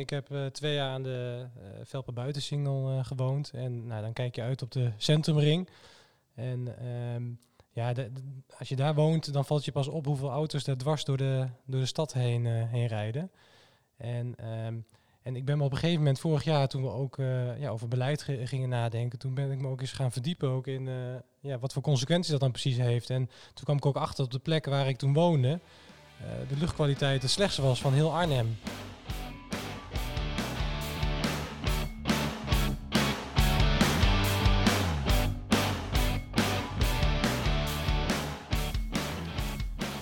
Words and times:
Ik 0.00 0.10
heb 0.10 0.30
eh, 0.30 0.46
twee 0.46 0.74
jaar 0.74 0.90
aan 0.90 1.02
de 1.02 1.46
uh, 1.56 1.62
Velpen 1.82 2.14
Buitensingel 2.14 2.92
uh, 2.92 3.04
gewoond. 3.04 3.50
En 3.54 3.86
nou, 3.86 4.02
dan 4.02 4.12
kijk 4.12 4.34
je 4.34 4.42
uit 4.42 4.62
op 4.62 4.70
de 4.70 4.92
centrumring. 4.96 5.68
En 6.34 6.78
ehm, 6.78 7.22
ja, 7.70 7.92
als 8.58 8.68
je 8.68 8.76
daar 8.76 8.94
woont, 8.94 9.32
dan 9.32 9.44
valt 9.44 9.64
je 9.64 9.72
pas 9.72 9.88
op 9.88 10.06
hoeveel 10.06 10.30
auto's 10.30 10.64
daar 10.64 10.76
dwars 10.76 11.04
door 11.04 11.16
de, 11.16 11.46
door 11.66 11.80
de 11.80 11.86
stad 11.86 12.12
heen, 12.12 12.46
heen 12.46 12.86
rijden. 12.86 13.30
En, 13.96 14.34
ehm, 14.36 14.74
en 15.22 15.36
ik 15.36 15.44
ben 15.44 15.58
me 15.58 15.64
op 15.64 15.72
een 15.72 15.78
gegeven 15.78 15.98
moment, 15.98 16.20
vorig 16.20 16.44
jaar, 16.44 16.68
toen 16.68 16.82
we 16.82 16.90
ook 16.90 17.16
ja, 17.58 17.68
over 17.68 17.88
beleid 17.88 18.22
gingen 18.22 18.68
nadenken, 18.68 19.18
toen 19.18 19.34
ben 19.34 19.50
ik 19.50 19.60
me 19.60 19.68
ook 19.68 19.80
eens 19.80 19.92
gaan 19.92 20.12
verdiepen 20.12 20.48
ook 20.48 20.66
in 20.66 20.88
ja, 21.40 21.58
wat 21.58 21.72
voor 21.72 21.82
consequenties 21.82 22.30
dat 22.30 22.40
dan 22.40 22.50
precies 22.50 22.76
heeft. 22.76 23.10
En 23.10 23.26
toen 23.26 23.64
kwam 23.64 23.76
ik 23.76 23.86
ook 23.86 23.96
achter 23.96 24.24
op 24.24 24.30
de 24.30 24.38
plek 24.38 24.66
waar 24.66 24.88
ik 24.88 24.96
toen 24.96 25.12
woonde, 25.12 25.60
de 26.48 26.56
luchtkwaliteit 26.58 27.22
het 27.22 27.30
slechtste 27.30 27.62
was 27.62 27.80
van 27.80 27.92
heel 27.92 28.14
Arnhem. 28.14 28.56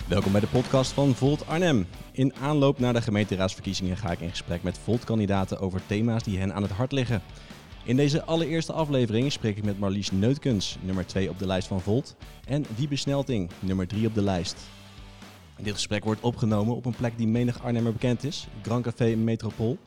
Welkom 0.08 0.32
bij 0.32 0.40
de 0.40 0.46
podcast 0.46 0.92
van 0.92 1.14
Volt 1.14 1.46
Arnhem. 1.46 1.86
In 2.12 2.34
aanloop 2.34 2.78
naar 2.78 2.92
de 2.92 3.02
gemeenteraadsverkiezingen 3.02 3.96
ga 3.96 4.10
ik 4.10 4.20
in 4.20 4.30
gesprek 4.30 4.62
met 4.62 4.78
Volt-kandidaten 4.78 5.60
over 5.60 5.80
thema's 5.86 6.22
die 6.22 6.38
hen 6.38 6.54
aan 6.54 6.62
het 6.62 6.70
hart 6.70 6.92
liggen. 6.92 7.22
In 7.84 7.96
deze 7.96 8.24
allereerste 8.24 8.72
aflevering 8.72 9.32
spreek 9.32 9.56
ik 9.56 9.64
met 9.64 9.78
Marlies 9.78 10.10
Neutkens, 10.10 10.78
nummer 10.80 11.06
2 11.06 11.30
op 11.30 11.38
de 11.38 11.46
lijst 11.46 11.68
van 11.68 11.80
Volt, 11.80 12.16
en 12.46 12.64
Wiebe 12.76 12.96
Snelting, 12.96 13.50
nummer 13.60 13.86
3 13.86 14.06
op 14.06 14.14
de 14.14 14.22
lijst. 14.22 14.56
Dit 15.60 15.74
gesprek 15.74 16.04
wordt 16.04 16.20
opgenomen 16.20 16.76
op 16.76 16.84
een 16.84 16.96
plek 16.96 17.16
die 17.16 17.28
menig 17.28 17.62
Arnhemmer 17.62 17.92
bekend 17.92 18.24
is, 18.24 18.48
Grand 18.62 18.84
Café 18.84 19.14
Metropool. 19.16 19.78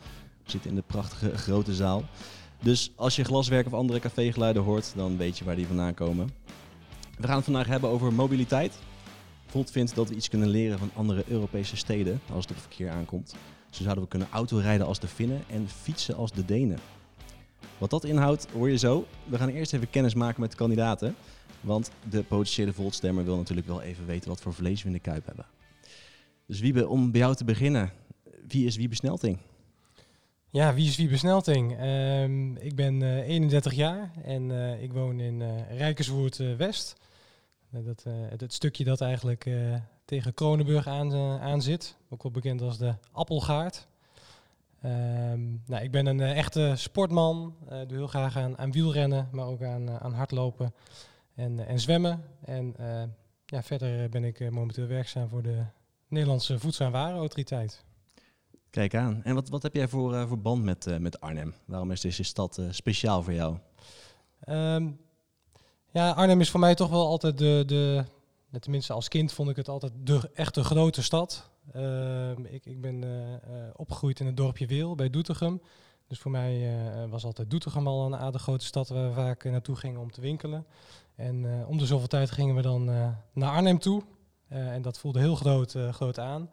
We 0.44 0.52
zitten 0.52 0.70
in 0.70 0.76
de 0.76 0.84
prachtige 0.88 1.38
grote 1.38 1.76
zaal. 1.76 2.04
Dus 2.60 2.92
als 2.96 3.16
je 3.16 3.24
glaswerk 3.24 3.66
of 3.66 3.74
andere 3.74 4.00
cafégeluiden 4.00 4.64
hoort, 4.64 4.94
dan 4.96 5.18
weet 5.18 5.38
je 5.38 5.46
waar 5.46 5.56
die 5.56 5.68
vandaan 5.68 5.94
komen. 5.94 6.30
We 7.18 7.28
gaan 7.28 7.36
het 7.36 7.46
vandaag 7.46 7.68
hebben 7.68 7.90
over 7.90 8.14
mobiliteit, 8.14 8.74
Volt 9.52 9.72
vindt 9.72 9.96
dat 9.96 10.10
we 10.10 10.16
iets 10.16 10.30
kunnen 10.30 10.48
leren 10.48 10.80
van 10.80 10.92
andere 10.94 11.24
Europese 11.28 11.78
steden 11.78 12.20
als 12.34 12.44
het 12.48 12.56
op 12.56 12.62
verkeer 12.62 12.90
aankomt. 12.90 13.36
Zo 13.70 13.84
zouden 13.84 14.04
we 14.04 14.10
kunnen 14.10 14.28
autorijden 14.32 14.86
als 14.86 15.00
de 15.00 15.08
Finnen 15.08 15.44
en 15.50 15.68
fietsen 15.70 16.16
als 16.16 16.32
de 16.32 16.46
Denen. 16.46 16.80
Wat 17.78 17.90
dat 17.90 18.04
inhoudt 18.04 18.48
hoor 18.54 18.70
je 18.70 18.78
zo. 18.78 19.06
We 19.26 19.38
gaan 19.38 19.50
eerst 19.50 19.74
even 19.74 19.90
kennis 19.90 20.14
maken 20.14 20.42
met 20.42 20.52
de 20.52 20.58
kandidaten. 20.58 21.16
Want 21.62 21.92
de 22.10 22.24
potentiële 22.24 22.74
Voltstemmer 22.74 23.24
wil 23.24 23.38
natuurlijk 23.38 23.68
wel 23.68 23.82
even 23.82 24.06
weten 24.06 24.30
wat 24.30 24.42
voor 24.42 24.54
vlees 24.54 24.82
we 24.82 24.88
in 24.88 24.94
de 24.94 25.00
kuip 25.00 25.26
hebben. 25.26 25.46
Dus 26.46 26.60
Wiebe, 26.60 26.88
om 26.88 27.12
bij 27.12 27.20
jou 27.20 27.36
te 27.36 27.46
beginnen. 27.46 27.92
Wie 28.48 28.66
is 28.66 28.76
Wiebe 28.76 28.96
Snelting? 28.96 29.38
Ja, 30.50 30.74
wie 30.74 30.88
is 30.88 30.98
Wiebe 30.98 31.18
Snelting? 31.18 31.78
Ehm, 31.78 32.56
ik 32.56 32.76
ben 32.76 33.02
uh, 33.02 33.20
eh, 33.20 33.28
31 33.28 33.74
jaar 33.74 34.12
en 34.24 34.50
uh, 34.50 34.84
ik 34.84 34.94
woon 34.94 35.20
in 35.20 35.42
uh, 35.42 36.56
West. 36.58 36.96
Eh, 37.72 37.86
dat, 37.86 38.04
uh, 38.08 38.14
het, 38.38 38.54
stukje 38.54 38.84
dat 38.84 39.02
eigenlijk 39.02 39.46
uh, 39.46 39.76
tegen 40.06 40.34
Kronenburg 40.34 40.88
aan, 40.88 41.14
aan 41.40 41.62
zit. 41.62 41.96
Ook 42.10 42.24
wel 42.24 42.32
bekend 42.32 42.62
als 42.62 42.78
de 42.78 42.96
Appelgaard. 43.12 43.88
Um, 44.86 45.62
nou, 45.66 45.84
ik 45.84 45.92
ben 45.92 46.06
een 46.06 46.22
echte 46.22 46.74
sportman. 46.76 47.56
doe 47.70 47.98
heel 47.98 48.08
graag 48.08 48.38
aan, 48.38 48.58
aan 48.58 48.72
wielrennen, 48.72 49.30
maar 49.32 49.46
ook 49.46 49.62
aan, 49.64 49.90
aan 49.90 50.14
hardlopen 50.14 50.74
en, 51.36 51.68
en 51.68 51.80
zwemmen. 51.80 52.24
En 52.46 52.76
ja, 53.46 53.64
verder 53.64 54.10
ben 54.10 54.24
ik 54.24 54.52
momenteel 54.52 54.88
werkzaam 54.88 55.30
voor 55.30 55.42
de 55.42 55.64
Nederlandse 56.08 56.60
Voedsel- 56.60 56.86
en 56.86 56.92
Warenautoriteit. 56.92 57.84
Kijk 58.70 58.96
aan. 58.96 59.24
En 59.24 59.36
wat, 59.36 59.50
wat 59.50 59.64
heb 59.64 59.74
jij 59.74 59.88
voor, 59.88 60.28
voor 60.28 60.40
band 60.40 60.64
met, 60.64 61.00
met 61.00 61.22
Arnhem? 61.22 61.54
Waarom 61.66 61.92
is 61.92 62.02
deze 62.02 62.24
stad 62.24 62.62
speciaal 62.70 63.24
voor 63.24 63.34
jou? 63.34 63.58
Um, 64.50 65.00
ja, 65.92 66.12
Arnhem 66.12 66.42
is 66.42 66.50
voor 66.50 66.60
mij 66.60 66.76
toch 66.76 66.90
wel 66.90 67.08
altijd 67.08 67.38
de, 67.38 67.64
de 67.68 68.06
tenminste 68.60 68.94
als 68.94 69.08
kind 69.08 69.34
vond 69.34 69.50
ik 69.50 69.56
het 69.56 69.68
altijd 69.68 69.92
de 70.04 70.30
echte 70.34 70.64
grote 70.64 71.04
stad. 71.04 71.50
Uh, 71.76 72.30
ik, 72.30 72.66
ik 72.66 72.82
ben 72.82 73.02
uh, 73.04 73.10
opgegroeid 73.76 74.20
in 74.20 74.26
het 74.26 74.38
dorpje 74.38 74.66
Weel 74.66 74.96
bij 74.96 75.10
Doetinchem. 75.10 75.62
Dus 76.08 76.20
voor 76.20 76.32
mij 76.32 76.76
uh, 77.04 77.10
was 77.10 77.24
altijd 77.24 77.50
Doetinchem 77.50 77.88
al 77.88 78.06
een 78.06 78.16
aardig 78.16 78.42
grote 78.42 78.66
stad 78.66 78.90
waar 78.90 79.08
we 79.08 79.14
vaak 79.14 79.44
naartoe 79.44 79.76
gingen 79.76 80.02
om 80.02 80.12
te 80.12 80.22
winkelen. 80.22 80.66
En 81.16 81.66
om 81.68 81.78
de 81.78 81.86
zoveel 81.86 82.08
tijd 82.08 82.32
gingen 82.32 82.56
we 82.56 82.62
dan 82.62 82.86
naar 83.34 83.52
Arnhem 83.52 83.80
toe. 83.80 84.04
en 84.48 84.82
dat 84.82 85.00
voelde 85.00 85.20
heel 85.20 85.36
groot, 85.36 85.76
groot 85.92 86.20
aan. 86.20 86.52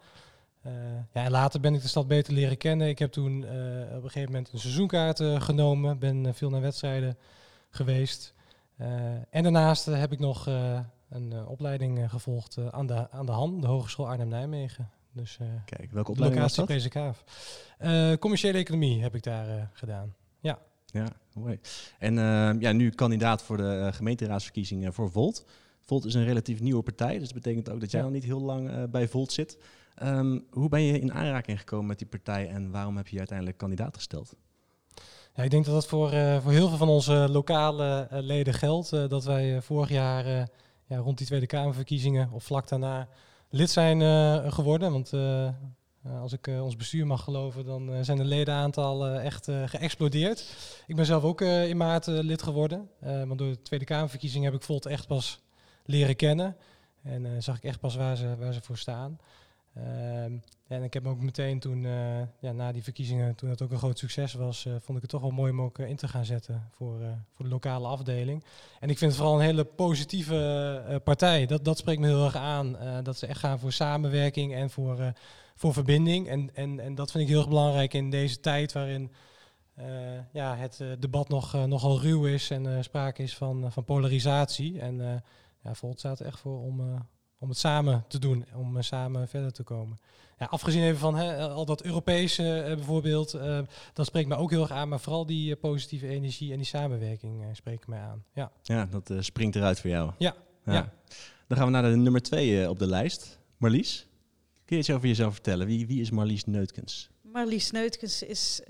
ja, 1.13 1.25
en 1.25 1.31
later 1.31 1.61
ben 1.61 1.75
ik 1.75 1.83
de 1.83 1.89
stad 1.89 2.07
beter 2.07 2.33
leren 2.33 2.57
kennen. 2.57 2.89
Ik 2.89 2.99
heb 2.99 3.13
toen 3.13 3.43
op 3.43 4.03
een 4.03 4.11
gegeven 4.11 4.33
moment 4.33 4.53
een 4.53 4.59
seizoenkaart 4.59 5.23
genomen. 5.23 5.99
Ben 5.99 6.35
veel 6.35 6.51
naar 6.51 6.61
wedstrijden 6.61 7.19
geweest. 7.71 8.35
Eh, 8.79 8.89
en 9.31 9.43
daarnaast 9.43 9.89
eh, 9.89 9.99
heb 9.99 10.13
ik 10.13 10.19
nog 10.19 10.47
eh, 10.47 10.81
een 11.09 11.47
opleiding 11.47 12.11
gevolgd 12.11 12.59
aan, 12.71 12.87
de, 12.87 13.11
aan 13.11 13.27
de 13.27 13.33
HAN, 13.33 13.61
de 13.61 13.67
Hogeschool 13.67 14.09
Arnhem-Nijmegen. 14.09 14.91
Dus, 15.13 15.39
Kijk, 15.65 15.93
welke 15.93 16.11
opleiding 16.11 16.43
was 16.43 16.55
dat? 16.55 16.67
Uh, 17.81 18.13
commerciële 18.13 18.59
economie 18.59 19.03
heb 19.03 19.15
ik 19.15 19.23
daar 19.23 19.71
gedaan. 19.73 20.15
Ja. 20.41 20.59
Ja, 20.87 21.07
mooi. 21.35 21.61
En 21.99 22.15
ja, 22.61 22.73
nu 22.73 22.91
kandidaat 22.91 23.43
voor 23.43 23.57
de 23.57 23.91
gemeenteraadsverkiezingen 23.93 24.93
voor 24.93 25.11
Volt. 25.11 25.45
Volt 25.81 26.05
is 26.05 26.15
een 26.15 26.25
relatief 26.25 26.61
nieuwe 26.61 26.83
partij, 26.83 27.19
dus 27.19 27.33
dat 27.33 27.43
betekent 27.43 27.71
ook 27.71 27.81
dat 27.81 27.91
jij 27.91 28.01
ja. 28.01 28.07
nog 28.07 28.15
niet 28.15 28.25
heel 28.25 28.41
lang 28.41 28.91
bij 28.91 29.09
Volt 29.09 29.33
zit. 29.33 29.59
Um, 30.03 30.47
hoe 30.51 30.69
ben 30.69 30.83
je 30.83 31.01
in 31.01 31.13
aanraking 31.13 31.59
gekomen 31.59 31.87
met 31.87 31.99
die 31.99 32.07
partij 32.07 32.49
en 32.49 32.71
waarom 32.71 32.97
heb 32.97 33.07
je 33.07 33.13
je 33.13 33.19
uiteindelijk 33.19 33.59
kandidaat 33.59 33.97
gesteld? 33.97 34.37
Ja, 35.39 35.45
ik 35.45 35.51
denk 35.51 35.65
dat 35.65 35.75
dat 35.75 35.87
voor, 35.87 36.13
uh, 36.13 36.41
voor 36.41 36.53
heel 36.53 36.69
veel 36.69 36.77
van 36.77 36.89
onze 36.89 37.29
lokale 37.31 38.09
uh, 38.13 38.19
leden 38.21 38.55
geldt. 38.55 38.93
Uh, 38.93 39.09
dat 39.09 39.25
wij 39.25 39.63
vorig 39.63 39.89
jaar 39.89 40.27
ja, 40.87 40.97
rond 40.97 41.19
die 41.19 41.27
Tweede 41.27 41.47
Kamerverkiezingen 41.47 42.31
of 42.33 42.45
vlak 42.45 42.69
daarna 42.69 43.09
lid 43.51 43.71
zijn 43.71 44.01
geworden. 44.53 44.93
Want 44.93 45.13
als 46.21 46.33
ik 46.33 46.47
ons 46.47 46.77
bestuur 46.77 47.07
mag 47.07 47.25
geloven, 47.25 47.65
dan 47.65 48.05
zijn 48.05 48.19
de 48.19 48.25
ledenaantallen 48.25 49.23
echt 49.23 49.49
geëxplodeerd. 49.65 50.57
Ik 50.87 50.97
ben 50.97 51.07
zelf 51.07 51.23
ook 51.23 51.41
in 51.41 51.77
maart 51.77 52.07
lid 52.07 52.43
geworden. 52.43 52.91
want 53.01 53.39
door 53.39 53.51
de 53.51 53.63
Tweede 53.63 53.85
Kamerverkiezingen 53.85 54.51
heb 54.51 54.61
ik 54.61 54.67
Volt 54.67 54.87
echt 54.87 55.07
pas 55.07 55.41
leren 55.85 56.17
kennen. 56.17 56.57
En 57.03 57.43
zag 57.43 57.57
ik 57.57 57.65
echt 57.65 57.81
pas 57.81 57.97
waar 57.97 58.17
ze, 58.17 58.37
waar 58.39 58.53
ze 58.53 58.63
voor 58.63 58.79
staan. 58.79 59.19
Ehm, 59.85 60.33
en 60.67 60.83
ik 60.83 60.95
heb 60.95 61.07
ook 61.07 61.21
meteen 61.21 61.59
toen, 61.59 61.85
uh, 61.85 62.21
ja, 62.41 62.53
na 62.53 62.73
die 62.73 62.83
verkiezingen, 62.83 63.35
toen 63.35 63.51
het 63.51 63.63
ook 63.63 63.71
een 63.71 63.79
groot 63.79 63.99
succes 63.99 64.35
was, 64.35 64.65
uh, 64.65 64.73
vond 64.73 64.97
ik 64.97 65.03
het 65.03 65.11
toch 65.11 65.21
wel 65.21 65.31
mooi 65.31 65.53
om 65.53 65.61
ook 65.61 65.79
uh, 65.79 65.89
in 65.89 65.97
te 65.97 66.09
gaan 66.09 66.25
zetten 66.25 66.69
voor, 66.71 66.99
voor 67.35 67.45
de 67.45 67.51
lokale 67.51 67.89
afdeling. 67.89 68.45
En 68.81 68.91
ik 68.91 68.99
vind 68.99 69.11
het 69.11 69.21
vooral 69.21 69.39
een 69.39 69.47
hele 69.47 69.65
positieve 69.65 71.01
partij. 71.05 71.47
Dat, 71.47 71.65
dat 71.65 71.79
spreekt 71.79 72.01
me 72.01 72.07
heel 72.07 72.25
erg 72.25 72.37
aan. 72.37 72.77
dat 73.03 73.19
ze 73.19 73.27
echt 73.27 73.39
gaan 73.39 73.59
voor 73.59 73.73
samenwerking 73.73 74.55
en 74.55 74.71
voor, 74.71 75.13
voor 75.55 75.73
verbinding. 75.73 76.29
En, 76.29 76.55
en, 76.55 76.81
en 76.81 76.95
dat 76.95 77.11
vind 77.11 77.25
ik 77.25 77.31
heel 77.31 77.39
erg 77.39 77.49
belangrijk 77.49 77.95
in 77.95 78.11
deze 78.11 78.41
tijd 78.41 78.73
waarin 78.73 79.13
ja, 80.33 80.57
het 80.57 80.85
debat 80.99 81.29
nog, 81.29 81.67
nogal 81.67 82.01
ruw 82.01 82.27
is 82.27 82.51
en 82.51 82.85
sprake 82.85 83.23
is 83.23 83.37
van, 83.37 83.73
van 83.73 83.85
polarisatie. 83.85 84.81
En 84.81 85.23
ja, 85.63 85.75
Volt 85.75 85.99
staat 85.99 86.21
echt 86.21 86.39
voor 86.39 86.61
om 86.61 87.07
om 87.39 87.49
het 87.49 87.59
samen 87.59 88.05
te 88.09 88.19
doen, 88.19 88.45
om 88.55 88.77
uh, 88.77 88.83
samen 88.83 89.29
verder 89.29 89.53
te 89.53 89.63
komen. 89.63 89.99
Ja, 90.39 90.47
afgezien 90.47 90.83
even 90.83 90.99
van 90.99 91.17
hè, 91.17 91.49
al 91.49 91.65
dat 91.65 91.83
Europese 91.83 92.65
uh, 92.69 92.75
bijvoorbeeld, 92.75 93.35
uh, 93.35 93.59
dat 93.93 94.07
spreekt 94.07 94.29
me 94.29 94.37
ook 94.37 94.51
heel 94.51 94.63
erg 94.63 94.71
aan, 94.71 94.89
maar 94.89 95.01
vooral 95.01 95.27
die 95.27 95.57
positieve 95.57 96.09
energie 96.09 96.51
en 96.51 96.57
die 96.57 96.67
samenwerking 96.67 97.45
spreekt 97.53 97.87
mij 97.87 98.01
aan. 98.01 98.25
Ja, 98.33 98.51
ja 98.63 98.87
dat 98.87 99.13
springt 99.19 99.57
eruit 99.57 99.81
voor 99.81 99.91
jou. 99.91 100.13
Ja. 100.19 100.35
ja. 100.65 100.93
Dan 101.47 101.57
gaan 101.59 101.67
we 101.67 101.73
naar 101.73 101.91
de 101.91 101.97
nummer 101.97 102.23
twee 102.23 102.71
op 102.71 102.79
de 102.79 102.87
lijst. 102.87 103.39
Marlies, 103.57 104.07
kun 104.65 104.77
je 104.77 104.83
iets 104.83 104.91
over 104.91 105.09
jezelf 105.09 105.33
vertellen? 105.33 105.67
Wie, 105.67 105.87
wie 105.87 106.01
is 106.01 106.11
Marlies 106.11 106.45
Neutkens? 106.45 107.11
Marlies 107.23 107.71
Neutkens 107.71 108.23
is 108.23 108.63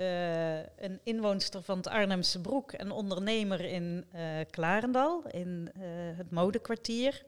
een 0.77 1.01
inwoonster 1.05 1.63
van 1.63 1.77
het 1.77 1.89
Arnhemse 1.89 2.41
Broek 2.41 2.73
en 2.73 2.91
ondernemer 2.91 3.61
in 3.61 4.05
Klarendal, 4.51 5.25
in 5.31 5.71
het 6.17 6.31
modekwartier. 6.31 7.25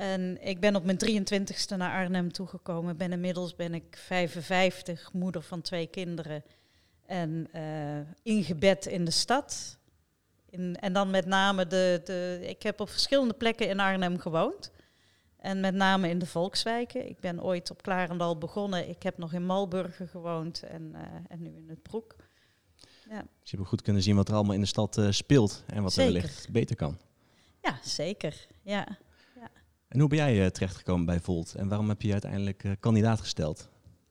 En 0.00 0.42
ik 0.42 0.60
ben 0.60 0.76
op 0.76 0.84
mijn 0.84 0.98
23ste 0.98 1.76
naar 1.76 2.02
Arnhem 2.02 2.32
toegekomen. 2.32 2.96
Ben 2.96 3.12
inmiddels 3.12 3.56
ben 3.56 3.74
ik 3.74 3.96
55, 3.96 5.12
moeder 5.12 5.42
van 5.42 5.60
twee 5.60 5.86
kinderen. 5.86 6.44
En 7.06 7.48
uh, 7.54 7.98
ingebed 8.22 8.86
in 8.86 9.04
de 9.04 9.10
stad. 9.10 9.78
In, 10.50 10.76
en 10.76 10.92
dan 10.92 11.10
met 11.10 11.26
name 11.26 11.66
de, 11.66 12.00
de. 12.04 12.40
Ik 12.42 12.62
heb 12.62 12.80
op 12.80 12.90
verschillende 12.90 13.34
plekken 13.34 13.68
in 13.68 13.80
Arnhem 13.80 14.18
gewoond. 14.18 14.70
En 15.36 15.60
met 15.60 15.74
name 15.74 16.08
in 16.08 16.18
de 16.18 16.26
volkswijken. 16.26 17.08
Ik 17.08 17.20
ben 17.20 17.42
ooit 17.42 17.70
op 17.70 17.82
Klarendal 17.82 18.38
begonnen. 18.38 18.88
Ik 18.88 19.02
heb 19.02 19.18
nog 19.18 19.32
in 19.32 19.46
Malburgen 19.46 20.08
gewoond 20.08 20.62
en, 20.62 20.92
uh, 20.94 21.00
en 21.28 21.42
nu 21.42 21.50
in 21.56 21.68
het 21.68 21.82
Broek. 21.82 22.16
Ja. 23.10 23.24
Dus 23.40 23.50
je 23.50 23.56
hebt 23.56 23.68
goed 23.68 23.82
kunnen 23.82 24.02
zien 24.02 24.16
wat 24.16 24.28
er 24.28 24.34
allemaal 24.34 24.54
in 24.54 24.60
de 24.60 24.66
stad 24.66 24.96
uh, 24.96 25.10
speelt 25.10 25.62
en 25.66 25.82
wat 25.82 25.92
zeker. 25.92 26.14
er 26.14 26.20
wellicht 26.20 26.50
beter 26.50 26.76
kan. 26.76 26.98
Ja, 27.62 27.78
zeker. 27.82 28.46
Ja. 28.62 28.98
En 29.90 30.00
hoe 30.00 30.08
ben 30.08 30.18
jij 30.18 30.36
uh, 30.36 30.46
terechtgekomen 30.46 31.06
bij 31.06 31.20
Volt 31.20 31.54
en 31.54 31.68
waarom 31.68 31.88
heb 31.88 32.02
je, 32.02 32.12
uiteindelijk 32.12 32.64
uh, 32.64 32.72
kandidaat 32.80 33.20
gesteld? 33.20 33.68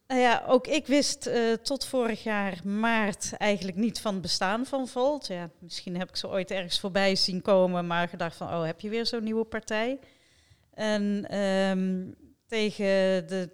Nou 0.07 0.21
ja, 0.21 0.43
ook 0.47 0.67
ik 0.67 0.87
wist 0.87 1.27
uh, 1.27 1.53
tot 1.53 1.85
vorig 1.85 2.23
jaar 2.23 2.59
maart 2.63 3.33
eigenlijk 3.37 3.77
niet 3.77 3.99
van 3.99 4.13
het 4.13 4.21
bestaan 4.21 4.65
van 4.65 4.87
Volt. 4.87 5.27
Ja, 5.27 5.49
misschien 5.59 5.97
heb 5.97 6.09
ik 6.09 6.15
ze 6.15 6.27
ooit 6.27 6.51
ergens 6.51 6.79
voorbij 6.79 7.15
zien 7.15 7.41
komen, 7.41 7.87
maar 7.87 8.07
gedacht 8.07 8.35
van, 8.35 8.47
oh, 8.47 8.65
heb 8.65 8.81
je 8.81 8.89
weer 8.89 9.05
zo'n 9.05 9.23
nieuwe 9.23 9.43
partij? 9.43 9.99
En 10.73 11.37
um, 11.37 12.15
tegen 12.47 13.27
de 13.27 13.49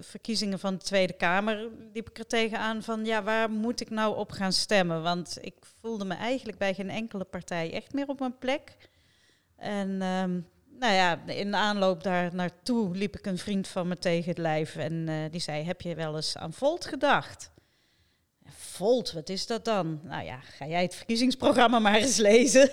verkiezingen 0.00 0.58
van 0.58 0.74
de 0.74 0.80
Tweede 0.84 1.12
Kamer 1.12 1.68
liep 1.92 2.08
ik 2.08 2.18
er 2.18 2.26
tegenaan 2.26 2.82
van, 2.82 3.04
ja, 3.04 3.22
waar 3.22 3.50
moet 3.50 3.80
ik 3.80 3.90
nou 3.90 4.16
op 4.16 4.30
gaan 4.30 4.52
stemmen? 4.52 5.02
Want 5.02 5.38
ik 5.40 5.54
voelde 5.80 6.04
me 6.04 6.14
eigenlijk 6.14 6.58
bij 6.58 6.74
geen 6.74 6.90
enkele 6.90 7.24
partij 7.24 7.72
echt 7.72 7.92
meer 7.92 8.06
op 8.06 8.18
mijn 8.18 8.38
plek. 8.38 8.76
En 9.56 10.02
um, 10.02 10.46
nou 10.82 10.94
ja, 10.94 11.18
in 11.26 11.50
de 11.50 11.56
aanloop 11.56 12.02
daar 12.02 12.34
naartoe 12.34 12.96
liep 12.96 13.16
ik 13.16 13.26
een 13.26 13.38
vriend 13.38 13.68
van 13.68 13.88
me 13.88 13.98
tegen 13.98 14.28
het 14.28 14.38
lijf 14.38 14.76
en 14.76 14.92
uh, 14.92 15.14
die 15.30 15.40
zei, 15.40 15.64
heb 15.64 15.80
je 15.80 15.94
wel 15.94 16.16
eens 16.16 16.36
aan 16.36 16.52
Volt 16.52 16.86
gedacht? 16.86 17.50
Volt, 18.48 19.12
wat 19.12 19.28
is 19.28 19.46
dat 19.46 19.64
dan? 19.64 20.00
Nou 20.02 20.24
ja, 20.24 20.38
ga 20.40 20.66
jij 20.66 20.82
het 20.82 20.94
verkiezingsprogramma 20.94 21.78
maar 21.78 21.94
eens 21.94 22.16
lezen. 22.16 22.70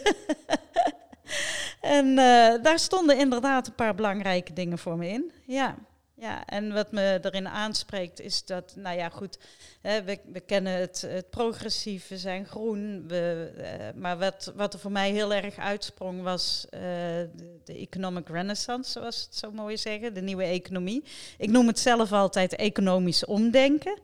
en 1.98 2.08
uh, 2.08 2.64
daar 2.64 2.80
stonden 2.80 3.18
inderdaad 3.18 3.68
een 3.68 3.76
paar 3.76 3.96
belangrijke 3.96 4.54
dingen 4.54 4.78
voor 4.78 4.98
me 4.98 5.08
in. 5.08 5.32
Ja. 5.46 5.76
Ja, 6.20 6.46
en 6.46 6.74
wat 6.74 6.92
me 6.92 7.20
erin 7.22 7.48
aanspreekt 7.48 8.20
is 8.22 8.46
dat, 8.46 8.74
nou 8.76 8.98
ja, 8.98 9.10
goed, 9.10 9.38
hè, 9.82 10.04
we, 10.04 10.20
we 10.32 10.40
kennen 10.40 10.74
het, 10.74 11.02
het 11.02 11.30
progressief, 11.30 12.08
we 12.08 12.18
zijn 12.18 12.46
groen, 12.46 13.08
we, 13.08 13.52
uh, 13.58 14.02
maar 14.02 14.18
wat, 14.18 14.52
wat 14.56 14.74
er 14.74 14.80
voor 14.80 14.92
mij 14.92 15.12
heel 15.12 15.34
erg 15.34 15.58
uitsprong 15.58 16.22
was 16.22 16.66
uh, 16.74 16.80
de, 16.80 17.60
de, 17.64 17.74
economic 17.74 18.30
renaissance, 18.30 18.92
zoals 18.92 19.22
het 19.22 19.36
zo 19.36 19.52
mooi 19.52 19.78
zeggen, 19.78 20.14
de 20.14 20.22
nieuwe 20.22 20.44
economie. 20.44 21.04
Ik 21.38 21.50
noem 21.50 21.68
het 21.68 21.80
zelf 21.80 22.12
altijd 22.12 22.56
economisch 22.56 23.26
omdenken 23.26 24.00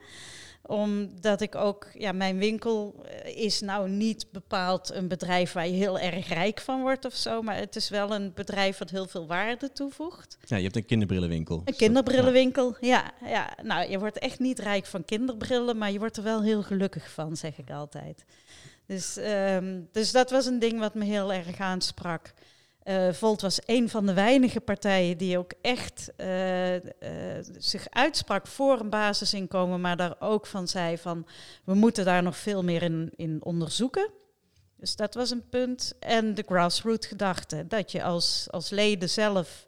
omdat 0.68 1.42
ik 1.42 1.56
ook, 1.56 1.88
ja, 1.94 2.12
mijn 2.12 2.38
winkel 2.38 3.06
eh, 3.06 3.38
is 3.38 3.62
nou 3.62 3.90
niet 3.90 4.26
bepaald 4.32 4.92
een 4.92 5.08
bedrijf 5.08 5.52
waar 5.52 5.68
je 5.68 5.74
heel 5.74 6.00
erg 6.00 6.28
rijk 6.28 6.60
van 6.60 6.82
wordt 6.82 7.06
of 7.06 7.14
zo. 7.14 7.42
Maar 7.42 7.58
het 7.58 7.76
is 7.76 7.90
wel 7.90 8.12
een 8.12 8.32
bedrijf 8.34 8.78
wat 8.78 8.90
heel 8.90 9.08
veel 9.08 9.28
waarde 9.28 9.72
toevoegt. 9.72 10.38
Ja, 10.46 10.58
je 10.58 10.64
hebt 10.64 10.76
een 10.76 10.86
kinderbrillenwinkel. 10.86 11.62
Een 11.66 11.76
kinderbrillenwinkel, 11.76 12.76
ja. 12.80 13.12
ja. 13.26 13.58
Nou, 13.64 13.90
je 13.90 14.00
wordt 14.00 14.20
echt 14.20 14.40
niet 14.40 14.60
rijk 14.60 14.86
van 14.86 15.06
kinderbrillen, 15.06 15.78
maar 15.78 15.92
je 15.92 16.00
wordt 16.00 16.18
er 16.18 16.24
wel 16.24 16.44
heel 16.44 16.64
gelukkig 16.64 17.12
van, 17.12 17.38
zeg 17.38 17.58
ik 17.58 17.70
altijd. 17.70 18.26
Dus, 18.86 19.18
um, 19.18 19.90
dus 19.92 20.12
dat 20.12 20.32
was 20.32 20.46
een 20.46 20.60
ding 20.60 20.80
wat 20.80 20.94
me 20.94 21.06
heel 21.06 21.34
erg 21.34 21.60
aansprak. 21.60 22.34
Uh, 22.86 23.12
Volt 23.12 23.42
was 23.42 23.60
een 23.66 23.90
van 23.90 24.06
de 24.06 24.14
weinige 24.14 24.62
partijen 24.62 25.18
die 25.18 25.38
ook 25.38 25.54
echt 25.62 26.12
uh, 26.18 26.74
uh, 26.76 26.82
zich 27.58 27.88
uitsprak 27.90 28.48
voor 28.48 28.80
een 28.80 28.90
basisinkomen, 28.90 29.82
maar 29.82 29.98
daar 29.98 30.16
ook 30.20 30.46
van 30.46 30.68
zei 30.68 30.98
van 30.98 31.28
we 31.64 31.74
moeten 31.74 32.06
daar 32.06 32.24
nog 32.24 32.38
veel 32.38 32.64
meer 32.64 32.82
in, 32.82 33.12
in 33.16 33.44
onderzoeken. 33.44 34.12
Dus 34.78 34.96
dat 34.96 35.14
was 35.14 35.32
een 35.32 35.50
punt. 35.50 35.94
En 36.00 36.34
de 36.34 36.44
grassroot 36.48 37.06
gedachte, 37.06 37.68
dat 37.68 37.92
je 37.92 38.04
als, 38.04 38.48
als 38.52 38.70
leden 38.70 39.10
zelf 39.10 39.66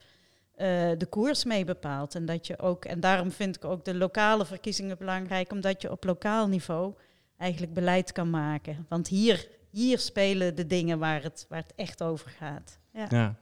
de 0.97 1.07
koers 1.09 1.43
mee 1.43 1.65
bepaalt. 1.65 2.15
En 2.15 2.25
dat 2.25 2.47
je 2.47 2.59
ook, 2.59 2.85
en 2.85 2.99
daarom 2.99 3.31
vind 3.31 3.55
ik 3.55 3.65
ook 3.65 3.85
de 3.85 3.95
lokale 3.95 4.45
verkiezingen 4.45 4.97
belangrijk, 4.97 5.51
omdat 5.51 5.81
je 5.81 5.91
op 5.91 6.03
lokaal 6.03 6.47
niveau 6.47 6.93
eigenlijk 7.37 7.73
beleid 7.73 8.11
kan 8.11 8.29
maken. 8.29 8.85
Want 8.89 9.07
hier, 9.07 9.47
hier 9.69 9.99
spelen 9.99 10.55
de 10.55 10.67
dingen 10.67 10.99
waar 10.99 11.23
het, 11.23 11.45
waar 11.49 11.61
het 11.61 11.73
echt 11.75 12.03
over 12.03 12.29
gaat. 12.29 12.79
Ja. 12.97 13.07
ja, 13.09 13.35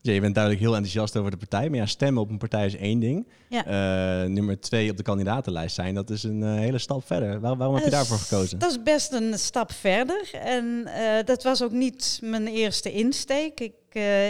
ja. 0.00 0.12
je 0.12 0.20
bent 0.20 0.34
duidelijk 0.34 0.64
heel 0.64 0.74
enthousiast 0.74 1.16
over 1.16 1.30
de 1.30 1.36
partij. 1.36 1.68
Maar 1.68 1.78
ja, 1.78 1.86
stemmen 1.86 2.22
op 2.22 2.30
een 2.30 2.38
partij 2.38 2.66
is 2.66 2.76
één 2.76 2.98
ding. 2.98 3.28
Ja. 3.48 3.66
Uh, 3.66 4.28
nummer 4.28 4.60
twee 4.60 4.90
op 4.90 4.96
de 4.96 5.02
kandidatenlijst 5.02 5.74
zijn, 5.74 5.94
dat 5.94 6.10
is 6.10 6.22
een 6.22 6.40
uh, 6.40 6.54
hele 6.54 6.78
stap 6.78 7.06
verder. 7.06 7.40
Waar, 7.40 7.56
waarom 7.56 7.74
heb 7.76 7.84
je 7.84 7.90
daarvoor 7.90 8.18
gekozen? 8.18 8.58
Dat 8.58 8.70
is 8.70 8.82
best 8.82 9.12
een 9.12 9.38
stap 9.38 9.72
verder. 9.72 10.30
En 10.32 10.84
uh, 10.86 11.24
dat 11.24 11.42
was 11.42 11.62
ook 11.62 11.70
niet 11.70 12.18
mijn 12.22 12.46
eerste 12.46 12.92
insteek. 12.92 13.60
Ik, 13.60 13.74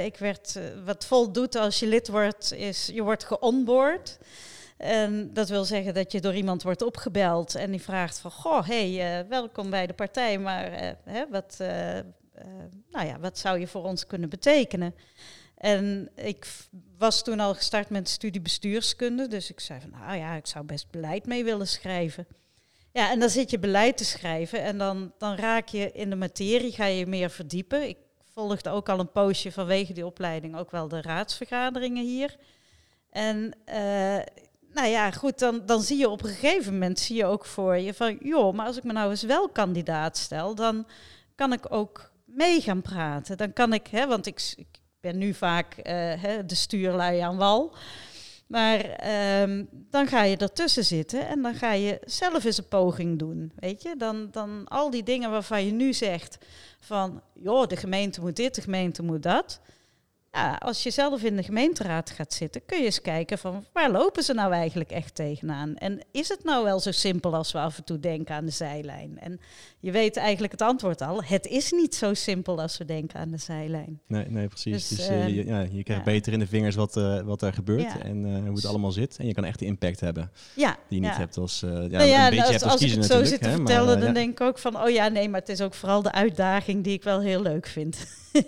ik 0.04 0.16
werd, 0.16 0.58
wat 0.84 1.06
Vol 1.06 1.32
doet 1.32 1.56
als 1.56 1.78
je 1.78 1.86
lid 1.86 2.08
wordt, 2.08 2.52
is 2.52 2.90
je 2.92 3.02
wordt 3.02 3.24
geonboard. 3.24 4.18
En 4.76 5.30
dat 5.32 5.48
wil 5.48 5.64
zeggen 5.64 5.94
dat 5.94 6.12
je 6.12 6.20
door 6.20 6.34
iemand 6.34 6.62
wordt 6.62 6.82
opgebeld 6.82 7.54
en 7.54 7.70
die 7.70 7.82
vraagt 7.82 8.18
van, 8.18 8.30
goh, 8.30 8.66
hey, 8.66 9.24
welkom 9.28 9.70
bij 9.70 9.86
de 9.86 9.92
partij, 9.92 10.38
maar 10.38 10.96
hè, 11.04 11.24
wat, 11.30 11.56
nou 12.90 13.06
ja, 13.06 13.18
wat 13.18 13.38
zou 13.38 13.58
je 13.58 13.66
voor 13.66 13.84
ons 13.84 14.06
kunnen 14.06 14.28
betekenen? 14.28 14.94
En 15.56 16.10
ik 16.14 16.46
was 16.98 17.24
toen 17.24 17.40
al 17.40 17.54
gestart 17.54 17.90
met 17.90 18.08
studie 18.08 18.40
bestuurskunde, 18.40 19.28
dus 19.28 19.50
ik 19.50 19.60
zei 19.60 19.80
van, 19.80 19.90
nou 19.90 20.16
ja, 20.16 20.34
ik 20.34 20.46
zou 20.46 20.64
best 20.64 20.90
beleid 20.90 21.26
mee 21.26 21.44
willen 21.44 21.68
schrijven. 21.68 22.26
Ja, 22.92 23.10
en 23.10 23.20
dan 23.20 23.30
zit 23.30 23.50
je 23.50 23.58
beleid 23.58 23.96
te 23.96 24.04
schrijven 24.04 24.62
en 24.62 24.78
dan, 24.78 25.12
dan 25.18 25.34
raak 25.34 25.68
je 25.68 25.92
in 25.92 26.10
de 26.10 26.16
materie, 26.16 26.72
ga 26.72 26.84
je 26.84 27.06
meer 27.06 27.30
verdiepen. 27.30 27.88
Ik 27.88 27.98
volgde 28.32 28.70
ook 28.70 28.88
al 28.88 28.98
een 28.98 29.12
poosje 29.12 29.52
vanwege 29.52 29.92
die 29.92 30.06
opleiding 30.06 30.56
ook 30.56 30.70
wel 30.70 30.88
de 30.88 31.00
raadsvergaderingen 31.00 32.04
hier. 32.04 32.36
En 33.10 33.56
uh, 33.68 34.18
nou 34.72 34.88
ja, 34.88 35.10
goed, 35.10 35.38
dan, 35.38 35.62
dan 35.66 35.82
zie 35.82 35.98
je 35.98 36.08
op 36.08 36.22
een 36.22 36.28
gegeven 36.28 36.72
moment 36.72 36.98
zie 36.98 37.16
je 37.16 37.24
ook 37.24 37.44
voor 37.44 37.76
je 37.76 37.94
van, 37.94 38.18
joh, 38.20 38.54
maar 38.54 38.66
als 38.66 38.76
ik 38.76 38.84
me 38.84 38.92
nou 38.92 39.10
eens 39.10 39.22
wel 39.22 39.48
kandidaat 39.48 40.16
stel, 40.16 40.54
dan 40.54 40.86
kan 41.34 41.52
ik 41.52 41.72
ook 41.72 42.10
mee 42.36 42.60
gaan 42.60 42.82
praten. 42.82 43.36
Dan 43.36 43.52
kan 43.52 43.72
ik, 43.72 43.86
hè, 43.86 44.06
want 44.06 44.26
ik, 44.26 44.52
ik 44.56 44.66
ben 45.00 45.18
nu 45.18 45.34
vaak 45.34 45.76
uh, 45.76 45.84
hè, 46.22 46.46
de 46.46 46.54
stuurlui 46.54 47.18
aan 47.18 47.36
wal. 47.36 47.76
Maar 48.46 49.06
um, 49.42 49.68
dan 49.90 50.06
ga 50.06 50.22
je 50.22 50.36
ertussen 50.36 50.84
zitten 50.84 51.28
en 51.28 51.42
dan 51.42 51.54
ga 51.54 51.72
je 51.72 52.00
zelf 52.04 52.44
eens 52.44 52.58
een 52.58 52.68
poging 52.68 53.18
doen. 53.18 53.52
Weet 53.56 53.82
je, 53.82 53.96
dan, 53.96 54.28
dan 54.30 54.68
al 54.68 54.90
die 54.90 55.02
dingen 55.02 55.30
waarvan 55.30 55.64
je 55.64 55.72
nu 55.72 55.92
zegt 55.92 56.38
van, 56.80 57.22
joh, 57.34 57.66
de 57.66 57.76
gemeente 57.76 58.20
moet 58.20 58.36
dit, 58.36 58.54
de 58.54 58.60
gemeente 58.60 59.02
moet 59.02 59.22
dat. 59.22 59.60
Ja, 60.36 60.54
als 60.58 60.82
je 60.82 60.90
zelf 60.90 61.22
in 61.22 61.36
de 61.36 61.42
gemeenteraad 61.42 62.10
gaat 62.10 62.32
zitten, 62.32 62.62
kun 62.66 62.78
je 62.78 62.84
eens 62.84 63.00
kijken 63.00 63.38
van 63.38 63.64
waar 63.72 63.90
lopen 63.90 64.22
ze 64.22 64.32
nou 64.32 64.52
eigenlijk 64.52 64.90
echt 64.90 65.14
tegenaan? 65.14 65.76
En 65.76 66.00
is 66.12 66.28
het 66.28 66.44
nou 66.44 66.64
wel 66.64 66.80
zo 66.80 66.90
simpel 66.90 67.34
als 67.34 67.52
we 67.52 67.58
af 67.58 67.78
en 67.78 67.84
toe 67.84 68.00
denken 68.00 68.34
aan 68.34 68.44
de 68.44 68.50
zijlijn? 68.50 69.18
En 69.18 69.40
je 69.80 69.90
weet 69.90 70.16
eigenlijk 70.16 70.52
het 70.52 70.62
antwoord 70.62 71.00
al. 71.00 71.22
Het 71.22 71.46
is 71.46 71.72
niet 71.72 71.94
zo 71.94 72.14
simpel 72.14 72.60
als 72.60 72.78
we 72.78 72.84
denken 72.84 73.20
aan 73.20 73.30
de 73.30 73.38
zijlijn. 73.38 74.00
Nee, 74.06 74.24
nee 74.28 74.48
precies. 74.48 74.88
Dus, 74.88 74.98
dus 74.98 75.10
uh, 75.10 75.28
je, 75.28 75.46
ja, 75.46 75.66
je 75.70 75.82
krijgt 75.82 76.04
beter 76.04 76.32
in 76.32 76.38
de 76.38 76.46
vingers 76.46 76.74
wat, 76.74 76.96
uh, 76.96 77.20
wat 77.20 77.42
er 77.42 77.52
gebeurt 77.52 77.98
en 77.98 78.26
uh, 78.26 78.38
hoe 78.38 78.54
het 78.54 78.66
allemaal 78.66 78.92
zit. 78.92 79.16
En 79.18 79.26
je 79.26 79.34
kan 79.34 79.44
echt 79.44 79.58
de 79.58 79.64
impact 79.64 80.00
hebben 80.00 80.30
ja, 80.54 80.76
die 80.88 81.00
je 81.00 81.06
niet 81.06 81.16
hebt 81.16 81.36
als, 81.36 81.60
ja, 81.60 81.68
nou 81.68 82.04
ja, 82.04 82.24
een 82.24 82.30
beetje 82.30 82.42
als, 82.42 82.50
hebt 82.50 82.62
als, 82.62 82.72
als 82.72 82.82
ik 82.82 82.94
het 82.94 83.04
zo 83.04 83.24
zit 83.24 83.42
te 83.42 83.48
hè, 83.48 83.54
vertellen, 83.54 83.98
maar, 83.98 84.04
dan 84.04 84.14
denk 84.14 84.30
ik 84.30 84.40
ook 84.40 84.58
van, 84.58 84.82
oh 84.82 84.90
ja, 84.90 85.08
nee, 85.08 85.28
maar 85.28 85.40
het 85.40 85.48
is 85.48 85.60
ook 85.60 85.74
vooral 85.74 86.02
de 86.02 86.12
uitdaging 86.12 86.84
die 86.84 86.92
ik 86.92 87.02
wel 87.02 87.20
heel 87.20 87.42
leuk 87.42 87.66
vind. 87.66 88.06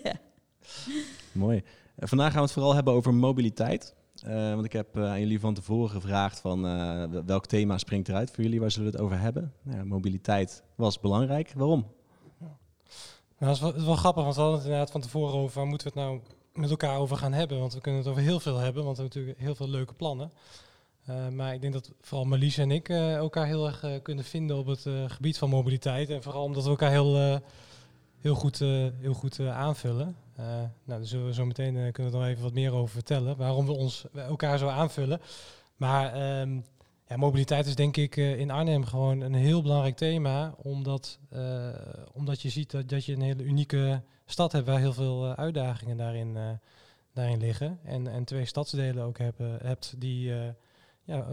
Mooi. 1.33 1.63
Eh, 1.99 2.09
vandaag 2.09 2.29
gaan 2.29 2.37
we 2.37 2.45
het 2.45 2.53
vooral 2.53 2.75
hebben 2.75 2.93
over 2.93 3.15
mobiliteit. 3.15 3.95
Uh, 4.27 4.53
want 4.53 4.65
ik 4.65 4.73
heb 4.73 4.97
uh, 4.97 5.05
aan 5.05 5.21
jullie 5.21 5.41
van 5.41 5.55
tevoren 5.55 5.91
gevraagd 5.91 6.41
van 6.41 6.67
uh, 6.67 7.05
welk 7.27 7.47
thema 7.47 7.79
springt 7.79 8.09
eruit 8.09 8.31
voor 8.31 8.45
jullie, 8.45 8.61
waar 8.61 8.71
zullen 8.71 8.91
we 8.91 8.97
het 8.97 9.05
over 9.05 9.21
hebben? 9.21 9.53
Nou, 9.63 9.85
mobiliteit 9.85 10.63
was 10.75 11.01
belangrijk. 11.01 11.53
Waarom? 11.57 11.87
Nou, 12.39 12.53
dat 13.39 13.55
is 13.55 13.61
wel, 13.61 13.75
is 13.75 13.85
wel, 13.85 13.97
grappig, 13.97 14.23
want 14.23 14.35
we 14.35 14.41
hadden 14.41 14.59
het 14.59 14.69
inderdaad 14.69 14.93
van 14.93 15.01
tevoren 15.01 15.35
over 15.35 15.59
waar 15.59 15.67
moeten 15.67 15.93
we 15.93 16.01
het 16.01 16.09
nou 16.09 16.21
met 16.53 16.71
elkaar 16.71 16.99
over 16.99 17.17
gaan 17.17 17.33
hebben. 17.33 17.59
Want 17.59 17.75
we 17.75 17.81
kunnen 17.81 18.01
het 18.01 18.11
over 18.11 18.23
heel 18.23 18.41
veel 18.41 18.57
hebben, 18.57 18.85
want 18.85 18.97
we 18.97 19.03
hebben 19.03 19.19
natuurlijk 19.19 19.47
heel 19.47 19.55
veel 19.55 19.69
leuke 19.69 19.95
plannen. 19.95 20.33
maar 21.33 21.55
ik 21.55 21.61
denk 21.61 21.73
dat 21.73 21.93
vooral 22.01 22.27
Marlies 22.27 22.59
en 22.59 22.71
ik 22.71 22.89
elkaar 22.89 23.47
heel 23.47 23.67
erg 23.67 24.03
kunnen 24.03 24.25
vinden 24.25 24.57
op 24.57 24.67
het 24.67 24.87
gebied 25.07 25.39
van 25.39 25.49
mobiliteit. 25.49 26.11
En 26.11 26.23
vooral 26.23 26.45
omdat 26.45 26.65
we 26.65 26.71
elkaar 26.71 26.91
heel, 26.91 27.41
heel 28.21 28.35
goed, 28.35 28.59
heel 29.01 29.15
goed 29.15 29.41
aanvullen. 29.41 30.17
Uh, 30.41 30.47
nou, 30.47 30.71
daar 30.85 31.05
zullen 31.05 31.27
we 31.27 31.35
zo 31.35 31.47
meteen 31.47 31.75
uh, 31.75 31.93
kunnen 31.93 32.13
we 32.13 32.19
nog 32.19 32.27
even 32.27 32.43
wat 32.43 32.53
meer 32.53 32.73
over 32.73 32.89
vertellen. 32.89 33.37
Waarom 33.37 33.67
we 33.67 33.73
ons 33.73 34.05
elkaar 34.15 34.59
zo 34.59 34.69
aanvullen. 34.69 35.21
Maar 35.77 36.41
um, 36.41 36.65
ja, 37.07 37.17
mobiliteit 37.17 37.67
is 37.67 37.75
denk 37.75 37.97
ik 37.97 38.17
uh, 38.17 38.39
in 38.39 38.51
Arnhem 38.51 38.85
gewoon 38.85 39.21
een 39.21 39.35
heel 39.35 39.63
belangrijk 39.63 39.97
thema. 39.97 40.55
Omdat, 40.57 41.19
omdat 42.13 42.43
je 42.43 42.49
ziet 42.49 42.71
dat, 42.71 42.89
dat 42.89 43.05
je 43.05 43.13
een 43.13 43.21
hele 43.21 43.43
unieke 43.43 44.03
stad 44.27 44.53
hebt 44.53 44.67
waar 44.67 44.79
heel 44.79 44.93
veel 44.93 45.35
uitdagingen 45.35 45.97
daarin, 45.97 46.59
daarin 47.13 47.39
liggen. 47.39 47.79
En, 47.85 48.09
en 48.09 48.25
twee 48.25 48.45
stadsdelen 48.45 49.05
ook 49.05 49.19
hebben, 49.19 49.59
hebt 49.63 49.95
die 49.99 50.33
ja, 51.05 51.27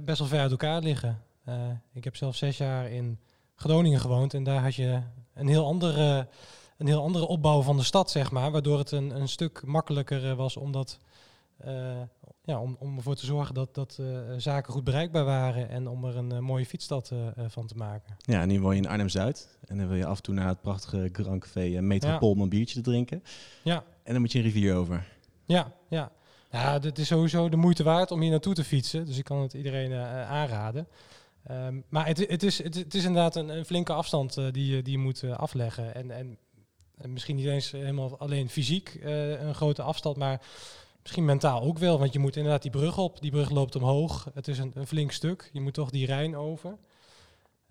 best 0.00 0.18
wel 0.18 0.28
ver 0.28 0.40
uit 0.40 0.50
elkaar 0.50 0.80
liggen. 0.80 1.22
ik 1.92 2.04
heb 2.04 2.16
zelf 2.16 2.36
zes 2.36 2.56
jaar 2.56 2.90
in 2.90 3.18
Groningen 3.54 4.00
gewoond 4.00 4.34
en 4.34 4.44
daar 4.44 4.62
had 4.62 4.74
je 4.74 5.00
een 5.34 5.48
heel 5.48 5.66
andere 5.66 6.28
een 6.76 6.86
heel 6.86 7.02
andere 7.02 7.26
opbouw 7.26 7.62
van 7.62 7.76
de 7.76 7.82
stad, 7.82 8.10
zeg 8.10 8.30
maar. 8.30 8.50
Waardoor 8.50 8.78
het 8.78 8.90
een, 8.90 9.20
een 9.20 9.28
stuk 9.28 9.62
makkelijker 9.64 10.30
eh, 10.30 10.36
was 10.36 10.56
om, 10.56 10.72
dat, 10.72 10.98
uh, 11.66 11.92
ja, 12.44 12.60
om, 12.60 12.76
om 12.78 12.96
ervoor 12.96 13.14
te 13.14 13.26
zorgen 13.26 13.54
dat, 13.54 13.74
dat 13.74 13.98
uh, 14.00 14.18
zaken 14.36 14.72
goed 14.72 14.84
bereikbaar 14.84 15.24
waren 15.24 15.68
en 15.68 15.88
om 15.88 16.04
er 16.04 16.16
een 16.16 16.44
mooie 16.44 16.66
fietsstad 16.66 17.12
van 17.46 17.66
te 17.66 17.76
maken. 17.76 18.16
Ja, 18.18 18.40
en 18.40 18.48
nu 18.48 18.60
woon 18.60 18.74
je 18.74 18.82
in 18.82 18.88
Arnhem-Zuid 18.88 19.58
en 19.64 19.78
dan 19.78 19.88
wil 19.88 19.96
je 19.96 20.06
af 20.06 20.16
en 20.16 20.22
toe 20.22 20.34
naar 20.34 20.48
het 20.48 20.60
prachtige 20.60 21.08
Grand 21.12 21.40
Café 21.40 21.80
Metropool 21.80 22.30
om 22.30 22.40
een 22.40 22.48
biertje 22.48 22.74
te 22.74 22.90
drinken. 22.90 23.22
Ja. 23.62 23.84
En 24.02 24.12
dan 24.12 24.20
moet 24.20 24.32
je 24.32 24.38
een 24.38 24.44
rivier 24.44 24.74
over. 24.74 25.06
Ja, 25.44 25.72
ja. 25.88 26.10
Ja, 26.50 26.80
het 26.80 26.98
is 26.98 27.06
sowieso 27.06 27.48
de 27.48 27.56
moeite 27.56 27.82
waard 27.82 28.10
om 28.10 28.20
hier 28.20 28.30
naartoe 28.30 28.54
te 28.54 28.64
fietsen. 28.64 29.06
Dus 29.06 29.18
ik 29.18 29.24
kan 29.24 29.40
het 29.40 29.52
iedereen 29.52 29.90
uh, 29.90 30.30
aanraden. 30.30 30.88
Um, 31.50 31.84
maar 31.88 32.06
het, 32.06 32.28
het, 32.28 32.42
is, 32.42 32.62
het, 32.62 32.74
het, 32.74 32.94
is 32.94 33.04
inderdaad 33.04 33.36
een, 33.36 33.48
een 33.48 33.64
flinke 33.64 33.92
afstand 33.92 34.38
uh, 34.38 34.44
die, 34.52 34.82
die 34.82 34.92
je 34.92 34.98
moet 34.98 35.22
uh, 35.22 35.36
afleggen. 35.36 35.94
En, 35.94 36.10
en, 36.10 36.38
en, 36.45 36.45
misschien 37.04 37.36
niet 37.36 37.46
eens 37.46 37.70
helemaal 37.70 38.18
alleen 38.18 38.48
fysiek 38.48 38.98
een 39.02 39.54
grote 39.54 39.82
afstand, 39.82 40.16
maar 40.16 40.40
misschien 41.06 41.24
mentaal 41.24 41.62
ook 41.62 41.78
wel. 41.78 41.98
Want 41.98 42.12
je 42.12 42.18
moet 42.18 42.36
inderdaad 42.36 42.62
die 42.62 42.70
brug 42.70 42.98
op. 42.98 43.20
Die 43.20 43.30
brug 43.30 43.50
loopt 43.50 43.76
omhoog. 43.76 44.30
Het 44.34 44.48
is 44.48 44.58
een, 44.58 44.72
flink 44.86 45.12
stuk. 45.12 45.50
Je 45.52 45.60
moet 45.60 45.74
toch 45.74 45.90
die 45.90 46.06
Rijn 46.06 46.36
over. 46.36 46.76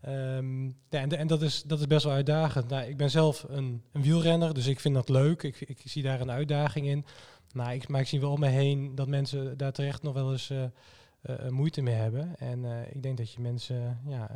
Um, 0.07 0.77
ja, 0.89 1.07
en, 1.07 1.27
dat, 1.27 1.41
is, 1.41 1.63
dat 1.63 1.79
is 1.79 1.87
best 1.87 2.03
wel 2.03 2.13
uitdagend. 2.13 2.69
Nou, 2.69 2.87
ik 2.87 2.97
ben 2.97 3.09
zelf 3.09 3.45
een, 3.47 3.83
een 3.91 4.01
wielrenner, 4.01 4.53
dus 4.53 4.67
ik 4.67 4.79
vind 4.79 4.95
dat 4.95 5.09
leuk. 5.09 5.43
Ik, 5.43 5.61
ik 5.61 5.81
zie 5.85 6.03
daar 6.03 6.21
een 6.21 6.31
uitdaging 6.31 6.87
in. 6.87 7.05
Maar 7.53 7.73
ik 7.73 8.07
zie 8.07 8.19
wel 8.19 8.31
om 8.31 8.39
me 8.39 8.47
heen 8.47 8.95
dat 8.95 9.07
mensen 9.07 9.57
daar 9.57 9.71
terecht 9.71 10.01
nog 10.01 10.13
wel 10.13 10.31
eens 10.31 10.49
uh, 10.49 10.63
uh, 11.23 11.49
moeite 11.49 11.81
mee 11.81 11.95
hebben. 11.95 12.35
En 12.37 12.65
ik 12.91 13.03
denk 13.03 13.17
dat 13.17 13.31
je 13.31 13.41
mensen 13.41 13.99
ja, 14.07 14.31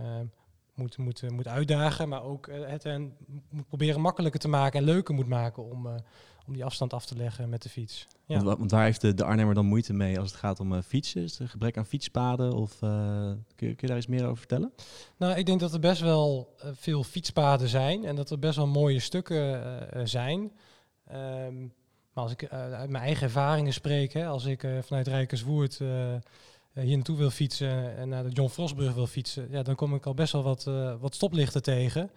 moet, 0.80 0.98
moet, 0.98 1.32
moet 1.32 1.48
uitdagen, 1.48 2.10
maar 2.10 2.24
ook 2.24 2.50
het 2.52 2.86
en 2.86 3.14
moet 3.50 3.68
proberen 3.68 4.02
makkelijker 4.02 4.40
te 4.40 4.48
maken 4.48 4.80
en 4.80 4.86
leuker 4.86 5.14
moet 5.14 5.28
maken 5.28 5.64
om, 5.64 5.88
om 6.46 6.54
die 6.54 6.66
afstand 6.66 6.94
af 6.94 7.06
te 7.06 7.16
leggen 7.16 7.50
met 7.50 7.62
de 7.62 7.70
fiets. 7.70 8.08
Ja. 8.26 8.44
Want, 8.44 8.58
want 8.58 8.72
waar 8.72 8.84
heeft 8.84 9.02
de, 9.02 9.14
de 9.14 9.24
Arnhemmer 9.24 9.56
dan 9.56 9.66
moeite 9.66 9.94
mee 9.94 10.20
als 10.20 10.32
het 10.32 10.40
gaat 10.40 10.60
om 10.60 10.82
fietsen? 10.82 11.24
Is 11.24 11.40
er 11.40 11.50
gebrek 11.50 11.78
aan 11.78 11.86
fietspaden 11.86 12.54
of 12.54 12.80
kun 12.80 12.88
je, 13.56 13.56
kun, 13.56 13.76
je, 13.78 13.88
daar 13.88 13.98
iets 13.98 14.08
meer 14.08 14.26
over 14.26 14.38
vertellen? 14.38 14.74
Nou, 15.18 15.38
ik 15.38 15.46
denk 15.46 15.60
dat 15.60 15.74
er 15.74 15.80
best 15.80 16.02
wel 16.02 16.56
veel 16.74 17.04
fietspaden 17.04 17.68
zijn 17.68 18.06
en 18.06 18.16
dat 18.16 18.30
er 18.30 18.40
best 18.40 18.56
wel 18.56 18.68
mooie 18.68 19.00
stukken 19.00 20.08
zijn. 20.08 20.52
Um, 21.12 21.74
maar 22.14 22.24
als 22.24 22.32
ik 22.32 22.48
uit 22.52 22.90
mijn 22.90 23.04
eigen 23.04 23.24
ervaringen 23.24 23.74
spreek, 23.74 24.14
hè, 24.14 24.28
als 24.28 24.46
ik 24.46 24.68
vanuit 24.82 25.08
Rijkerswoerd 25.08 25.82
hier 26.74 26.96
naartoe 26.96 27.18
wil 27.18 27.30
fietsen 27.30 27.98
en 27.98 28.10
naar 28.10 28.24
de 28.24 28.30
John 28.30 28.50
Frostbrug 28.50 28.94
wil 28.94 29.08
fietsen, 29.08 29.48
ja, 29.52 29.64
dan 29.64 29.76
kom 29.76 29.96
ik 29.96 30.06
al 30.06 30.14
best 30.14 30.34
wel 30.34 30.44
wat, 30.44 30.64
wat 31.00 31.16
stoplichten 31.16 31.62
tegen. 31.62 32.12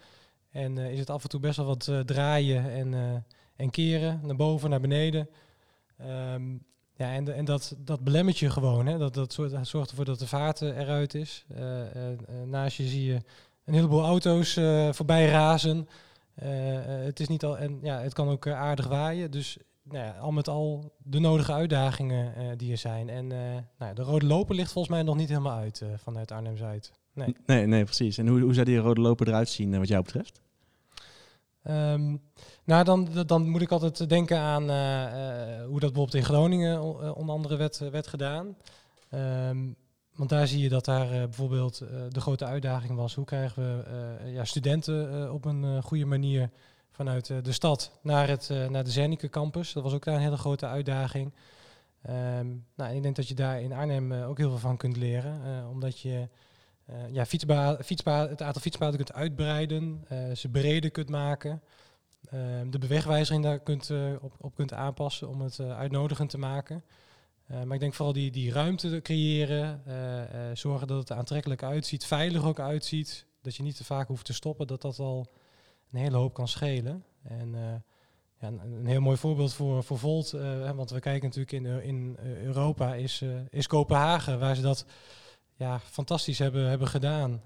En 0.51 0.79
is 0.79 0.99
het 0.99 1.11
af 1.11 1.23
en 1.23 1.29
toe 1.29 1.41
best 1.41 1.57
wel 1.57 1.67
wat 1.67 1.91
draaien 2.07 2.71
en, 2.71 3.25
en 3.57 3.71
keren, 3.71 4.21
naar 4.23 4.37
boven, 4.37 4.71
naar 4.71 4.81
beneden. 4.81 5.29
Um, 6.01 6.65
ja, 6.97 7.13
en, 7.13 7.35
en 7.35 7.45
dat, 7.45 7.75
dat 7.79 8.01
belemmert 8.01 8.39
je 8.39 8.51
gewoon. 8.51 8.87
Hè. 8.87 8.99
Dat, 8.99 9.15
dat 9.15 9.33
zorgt 9.63 9.91
ervoor 9.91 10.05
dat 10.05 10.19
de 10.19 10.27
vaart 10.27 10.61
eruit 10.61 11.15
is. 11.15 11.45
naast 12.47 12.77
je 12.77 12.87
zie 12.87 13.05
je 13.05 13.21
een 13.65 13.75
heleboel 13.75 14.05
auto's 14.05 14.53
voorbij 14.97 15.27
razen. 15.27 15.89
het 17.05 17.21
is 17.21 17.29
niet 17.29 17.45
al 17.45 17.59
en 17.59 17.79
ja, 17.83 18.01
het 18.01 18.15
kan 18.15 18.29
ook 18.29 18.47
aardig 18.47 18.87
waaien. 18.87 19.31
Dus 19.31 19.59
nou 19.83 20.05
ja, 20.05 20.11
al 20.11 20.31
met 20.31 20.49
al 20.49 20.93
de 21.03 21.19
nodige 21.19 21.53
uitdagingen 21.53 22.35
uh, 22.39 22.51
die 22.57 22.71
er 22.71 22.79
zijn. 22.79 23.09
En 23.09 23.31
uh, 23.31 23.39
nou, 23.79 23.95
de 23.95 24.03
rode 24.03 24.27
loper 24.27 24.55
ligt 24.55 24.73
volgens 24.73 24.95
mij 24.95 25.03
nog 25.03 25.17
niet 25.17 25.29
helemaal 25.29 25.59
uit 25.59 25.81
uh, 25.81 25.89
vanuit 25.97 26.31
Arnhem-Zuid. 26.31 26.93
Nee. 27.13 27.37
nee, 27.47 27.67
nee, 27.67 27.85
precies. 27.85 28.19
En 28.19 28.27
hoe, 28.27 28.41
hoe 28.41 28.55
zou 28.55 28.67
die 28.67 28.79
rode 28.79 29.01
loper 29.01 29.29
eruit 29.29 29.49
zien 29.49 29.79
wat 29.79 29.89
jou 29.89 30.03
betreft? 30.03 30.41
Um, 31.69 32.23
nou, 32.65 32.85
dan, 32.85 33.09
dan 33.27 33.49
moet 33.49 33.63
ik 33.63 33.71
altijd 33.71 34.09
denken 34.09 34.39
aan 34.39 34.63
hoe 35.65 35.81
dat 35.81 35.93
bijvoorbeeld 35.93 36.15
in 36.15 36.25
Groningen 36.25 36.83
onder 37.17 37.35
andere 37.35 37.57
werd, 37.57 37.79
werd 37.79 38.07
gedaan. 38.07 38.57
Um, 39.11 39.77
want 40.15 40.31
daar 40.31 40.47
zie 40.47 40.61
je 40.61 40.69
dat 40.69 40.85
daar 40.85 41.09
bijvoorbeeld 41.09 41.79
de 42.09 42.21
grote 42.21 42.45
uitdaging 42.45 42.95
was. 42.95 43.15
Hoe 43.15 43.25
krijgen 43.25 43.63
we 43.63 44.31
ja, 44.31 44.45
studenten 44.45 45.33
op 45.33 45.45
een 45.45 45.83
goede 45.83 46.05
manier 46.05 46.51
vanuit 46.93 47.29
uh, 47.29 47.39
de 47.43 47.53
stad 47.53 47.99
naar, 48.03 48.29
het, 48.29 48.49
uh, 48.53 48.69
naar 48.69 48.85
de 48.85 48.91
Zernike 48.91 49.29
campus. 49.29 49.73
Dat 49.73 49.83
was 49.83 49.93
ook 49.93 50.05
daar 50.05 50.15
een 50.15 50.21
hele 50.21 50.37
grote 50.37 50.67
uitdaging. 50.67 51.33
Um, 52.11 52.67
nou, 52.75 52.95
ik 52.95 53.03
denk 53.03 53.17
dat 53.17 53.29
je 53.29 53.35
daar 53.35 53.61
in 53.61 53.73
Arnhem 53.73 54.13
uh, 54.13 54.29
ook 54.29 54.39
heel 54.39 54.49
veel 54.49 54.59
van 54.59 54.77
kunt 54.77 54.97
leren. 54.97 55.69
omdat 55.69 56.01
je 56.01 56.29
ja, 57.11 57.27
fietsba 57.27 57.79
fietsba 57.85 58.29
het 58.29 58.43
aantal 58.43 58.63
fietspaden 58.63 58.97
kunt 58.97 59.13
uitbreiden, 59.13 60.05
ze 60.35 60.49
breder 60.49 60.91
kunt 60.91 61.09
maken. 61.09 61.63
Ehm, 62.31 62.71
de 62.71 62.79
bewegwijzering 62.79 63.45
daar 63.45 63.59
kunt, 63.59 63.91
op, 64.21 64.35
op 64.39 64.55
kunt 64.55 64.73
aanpassen 64.73 65.29
om 65.29 65.41
het 65.41 65.61
uitnodigend 65.61 66.31
te 66.31 66.39
maken. 66.39 66.85
maar 67.47 67.75
ik 67.75 67.81
denk 67.81 67.95
vooral 67.95 68.15
die, 68.15 68.31
die 68.31 68.53
ruimte 68.53 69.01
creëren, 69.03 69.83
zorgen 70.55 70.87
dat 70.87 70.99
het 70.99 71.13
aantrekkelijk 71.13 71.63
uitziet, 71.63 72.05
veilig 72.05 72.45
ook 72.45 72.61
uitziet. 72.61 73.27
Dat 73.43 73.57
je 73.57 73.63
niet 73.63 73.77
te 73.77 73.85
vaak 73.85 74.09
hoeft 74.09 74.25
te 74.25 74.33
stoppen, 74.33 74.67
dat 74.67 74.83
dat 74.83 74.99
al 74.99 75.27
een 75.93 75.99
hele 75.99 76.17
hoop 76.17 76.35
kan 76.35 76.49
schelen. 76.49 77.05
En 77.23 77.55
uh, 77.55 77.61
ja, 78.39 78.49
een, 78.49 78.87
heel 78.87 79.01
mooi 79.01 79.17
voorbeeld 79.17 79.55
voor, 79.55 79.85
voor 79.85 79.99
Volt, 79.99 80.33
uh, 80.33 80.71
want 80.71 80.91
we 80.91 81.01
kijken 81.01 81.29
natuurlijk 81.29 81.53
in, 81.53 81.83
in 81.83 82.17
Europa, 82.23 82.95
is, 82.95 83.25
is 83.51 83.67
Kopenhagen, 83.67 84.39
waar 84.39 84.55
ze 84.55 84.63
dat 84.63 84.87
ja, 85.55 85.81
fantastisch 85.81 86.39
hebben, 86.39 86.69
hebben 86.69 86.89
gedaan. 86.89 87.43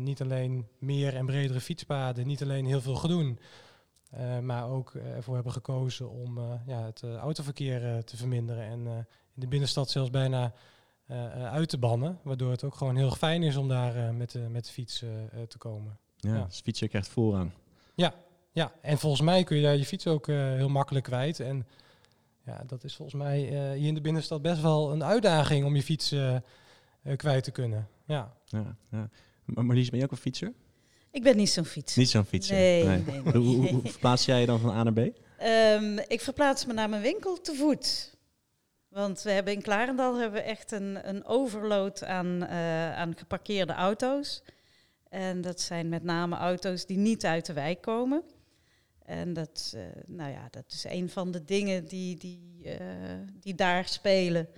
niet 0.00 0.20
alleen 0.20 0.68
meer 0.78 1.14
en 1.14 1.26
bredere 1.26 1.60
fietspaden, 1.60 2.26
niet 2.26 2.42
alleen 2.42 2.66
heel 2.66 2.80
veel 2.80 2.94
gedoen, 2.94 3.38
maar 4.42 4.68
ook 4.68 4.94
ervoor 4.94 5.34
hebben 5.34 5.52
gekozen 5.52 6.10
om 6.10 6.38
ja, 6.66 6.84
het 6.84 7.02
autoverkeer 7.02 8.04
te 8.04 8.16
verminderen 8.16 8.64
en 8.64 8.86
in 9.34 9.40
de 9.40 9.48
binnenstad 9.48 9.90
zelfs 9.90 10.10
bijna 10.10 10.52
uit 11.34 11.68
te 11.68 11.78
bannen, 11.78 12.18
waardoor 12.22 12.50
het 12.50 12.64
ook 12.64 12.74
gewoon 12.74 12.96
heel 12.96 13.10
fijn 13.10 13.42
is 13.42 13.56
om 13.56 13.68
daar 13.68 14.14
met, 14.14 14.50
met 14.50 14.64
de 14.64 14.72
fiets 14.72 14.98
te 15.48 15.58
komen. 15.58 15.98
Ja, 16.16 16.34
ja. 16.34 16.44
Dus 16.44 16.60
fietsen 16.60 16.88
krijgt 16.88 17.08
voorrang. 17.08 17.50
Ja, 17.96 18.14
ja, 18.52 18.72
en 18.82 18.98
volgens 18.98 19.22
mij 19.22 19.44
kun 19.44 19.56
je 19.56 19.62
daar 19.62 19.76
je 19.76 19.84
fiets 19.84 20.06
ook 20.06 20.28
uh, 20.28 20.36
heel 20.36 20.68
makkelijk 20.68 21.04
kwijt. 21.04 21.40
En 21.40 21.66
ja, 22.44 22.62
dat 22.66 22.84
is 22.84 22.96
volgens 22.96 23.22
mij 23.22 23.52
uh, 23.52 23.78
hier 23.78 23.88
in 23.88 23.94
de 23.94 24.00
binnenstad 24.00 24.42
best 24.42 24.62
wel 24.62 24.92
een 24.92 25.04
uitdaging 25.04 25.64
om 25.64 25.76
je 25.76 25.82
fiets 25.82 26.12
uh, 26.12 26.36
kwijt 27.16 27.44
te 27.44 27.50
kunnen. 27.50 27.88
Ja. 28.06 28.32
ja, 28.44 28.76
ja. 28.90 29.08
Maar 29.44 29.64
Marlies, 29.64 29.90
ben 29.90 29.98
je 29.98 30.04
ook 30.04 30.10
een 30.10 30.16
fietser? 30.16 30.52
Ik 31.10 31.22
ben 31.22 31.36
niet 31.36 31.50
zo'n 31.50 31.64
fietser. 31.64 32.00
Niet 32.00 32.10
zo'n 32.10 32.24
fietser? 32.24 32.56
Nee, 32.56 32.84
nee. 32.84 33.02
nee, 33.06 33.22
nee. 33.22 33.32
Hoe, 33.32 33.56
hoe, 33.56 33.68
hoe, 33.68 33.80
verplaats 33.90 34.24
jij 34.24 34.40
je 34.40 34.46
dan 34.46 34.60
van 34.60 34.70
A 34.70 34.82
naar 34.82 34.92
B? 34.92 34.98
Um, 34.98 35.98
ik 35.98 36.20
verplaats 36.20 36.66
me 36.66 36.72
naar 36.72 36.88
mijn 36.88 37.02
winkel 37.02 37.40
te 37.40 37.54
voet. 37.54 38.16
Want 38.88 39.22
we 39.22 39.30
hebben 39.30 39.52
in 39.52 39.62
Klarendal 39.62 40.18
hebben 40.18 40.40
we 40.40 40.46
echt 40.46 40.72
een, 40.72 41.08
een 41.08 41.24
overload 41.24 42.04
aan, 42.04 42.46
aan 42.96 43.16
geparkeerde 43.16 43.72
auto's. 43.72 44.42
En 45.16 45.40
dat 45.40 45.60
zijn 45.60 45.88
met 45.88 46.02
name 46.02 46.36
auto's 46.36 46.86
die 46.86 46.96
niet 46.96 47.24
uit 47.24 47.46
de 47.46 47.52
wijk 47.52 47.80
komen. 47.80 48.22
En 49.02 49.32
dat, 49.32 49.72
uh, 49.76 49.82
nou 50.06 50.30
ja, 50.30 50.48
dat 50.50 50.64
is 50.68 50.84
een 50.84 51.10
van 51.10 51.30
de 51.30 51.44
dingen 51.44 51.84
die, 51.84 52.16
die, 52.16 52.60
uh, 52.64 52.74
die 53.40 53.54
daar 53.54 53.88
spelen. 53.88 54.48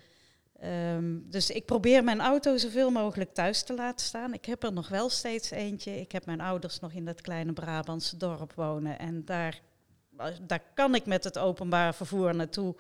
Um, 0.65 1.31
dus 1.31 1.50
ik 1.50 1.65
probeer 1.65 2.05
mijn 2.05 2.21
auto 2.21 2.57
zoveel 2.57 2.91
mogelijk 2.91 3.35
thuis 3.35 3.62
te 3.62 3.75
laten 3.75 4.07
staan. 4.07 4.35
Ik 4.35 4.45
heb 4.45 4.62
er 4.62 4.73
nog 4.73 4.88
wel 4.88 5.09
steeds 5.09 5.50
eentje. 5.50 6.00
Ik 6.00 6.12
heb 6.12 6.27
mijn 6.27 6.41
ouders 6.41 6.81
nog 6.81 6.93
in 6.93 7.05
dat 7.05 7.21
kleine 7.21 7.53
Brabantse 7.53 8.17
dorp 8.17 8.53
wonen. 8.53 8.99
En 8.99 9.25
daar 9.25 9.61
daar 10.43 10.63
kan 10.75 10.95
ik 10.95 11.07
met 11.07 11.25
het 11.25 11.39
openbaar 11.39 11.95
vervoer 11.95 12.35
naartoe. 12.35 12.75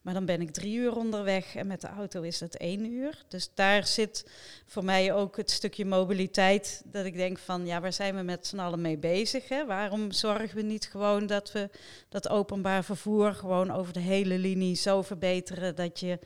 Maar 0.00 0.14
dan 0.14 0.24
ben 0.24 0.40
ik 0.40 0.50
drie 0.50 0.76
uur 0.76 0.96
onderweg 0.96 1.54
en 1.54 1.66
met 1.66 1.80
de 1.80 1.88
auto 1.88 2.22
is 2.22 2.40
het 2.40 2.56
één 2.56 2.92
uur. 2.92 3.24
Dus 3.28 3.50
daar 3.54 3.86
zit 3.86 4.30
voor 4.66 4.84
mij 4.84 5.12
ook 5.12 5.36
het 5.36 5.50
stukje 5.50 5.84
mobiliteit. 5.84 6.82
Dat 6.84 7.04
ik 7.04 7.14
denk 7.14 7.38
van 7.38 7.66
ja, 7.66 7.80
waar 7.80 7.92
zijn 7.92 8.16
we 8.16 8.22
met 8.22 8.46
z'n 8.46 8.58
allen 8.58 8.80
mee 8.80 8.98
bezig? 8.98 9.48
Hè? 9.48 9.66
Waarom 9.66 10.12
zorgen 10.12 10.56
we 10.56 10.62
niet 10.62 10.86
gewoon 10.86 11.26
dat 11.26 11.52
we 11.52 11.70
dat 12.08 12.28
openbaar 12.28 12.84
vervoer 12.84 13.34
gewoon 13.34 13.70
over 13.70 13.92
de 13.92 14.00
hele 14.00 14.38
linie 14.38 14.74
zo 14.74 15.02
verbeteren 15.02 15.76
dat 15.76 16.00
je 16.00 16.18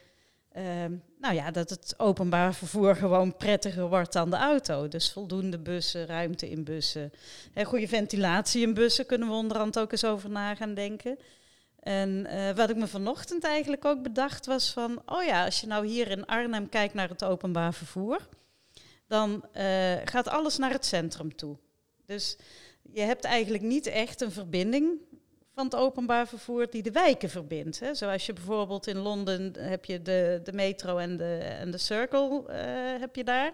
Um, 0.57 1.03
nou 1.19 1.35
ja, 1.35 1.51
dat 1.51 1.71
het 1.71 1.95
openbaar 1.97 2.55
vervoer 2.55 2.97
gewoon 2.97 3.37
prettiger 3.37 3.89
wordt 3.89 4.13
dan 4.13 4.31
de 4.31 4.37
auto. 4.37 4.89
Dus 4.89 5.13
voldoende 5.13 5.59
bussen, 5.59 6.07
ruimte 6.07 6.51
in 6.51 6.65
bussen. 6.65 7.13
Goede 7.65 7.89
ventilatie 7.89 8.63
in 8.63 8.75
bussen 8.75 9.07
kunnen 9.07 9.29
we 9.29 9.35
onderhand 9.35 9.79
ook 9.79 9.93
eens 9.93 10.05
over 10.05 10.31
na 10.31 10.55
gaan 10.55 10.75
denken. 10.75 11.19
En 11.81 12.27
uh, 12.31 12.51
wat 12.51 12.71
ik 12.71 12.77
me 12.77 12.87
vanochtend 12.87 13.45
eigenlijk 13.45 13.85
ook 13.85 14.03
bedacht 14.03 14.47
was 14.47 14.71
van... 14.71 15.03
oh 15.07 15.25
ja, 15.25 15.45
als 15.45 15.61
je 15.61 15.67
nou 15.67 15.87
hier 15.87 16.11
in 16.11 16.27
Arnhem 16.27 16.69
kijkt 16.69 16.95
naar 16.95 17.09
het 17.09 17.25
openbaar 17.25 17.75
vervoer... 17.75 18.29
dan 19.07 19.45
uh, 19.57 19.63
gaat 20.05 20.29
alles 20.29 20.59
naar 20.59 20.73
het 20.73 20.85
centrum 20.85 21.37
toe. 21.37 21.57
Dus 22.07 22.37
je 22.93 23.01
hebt 23.01 23.25
eigenlijk 23.25 23.63
niet 23.63 23.87
echt 23.87 24.21
een 24.21 24.33
verbinding 24.33 25.01
van 25.55 25.65
het 25.65 25.75
openbaar 25.75 26.29
vervoer 26.29 26.71
die 26.71 26.83
de 26.83 26.91
wijken 26.91 27.31
verbindt. 27.31 27.81
Hè. 27.81 27.95
Zoals 27.95 28.27
je 28.27 28.33
bijvoorbeeld 28.33 28.87
in 28.87 28.97
Londen 28.97 29.53
heb 29.59 29.85
je 29.85 30.03
de, 30.03 30.41
de 30.45 30.53
metro 30.53 30.97
en 30.97 31.17
de, 31.17 31.37
en 31.37 31.71
de 31.71 31.79
circle 31.79 32.45
uh, 32.49 33.01
heb 33.01 33.17
je 33.17 33.25
daar. 33.25 33.53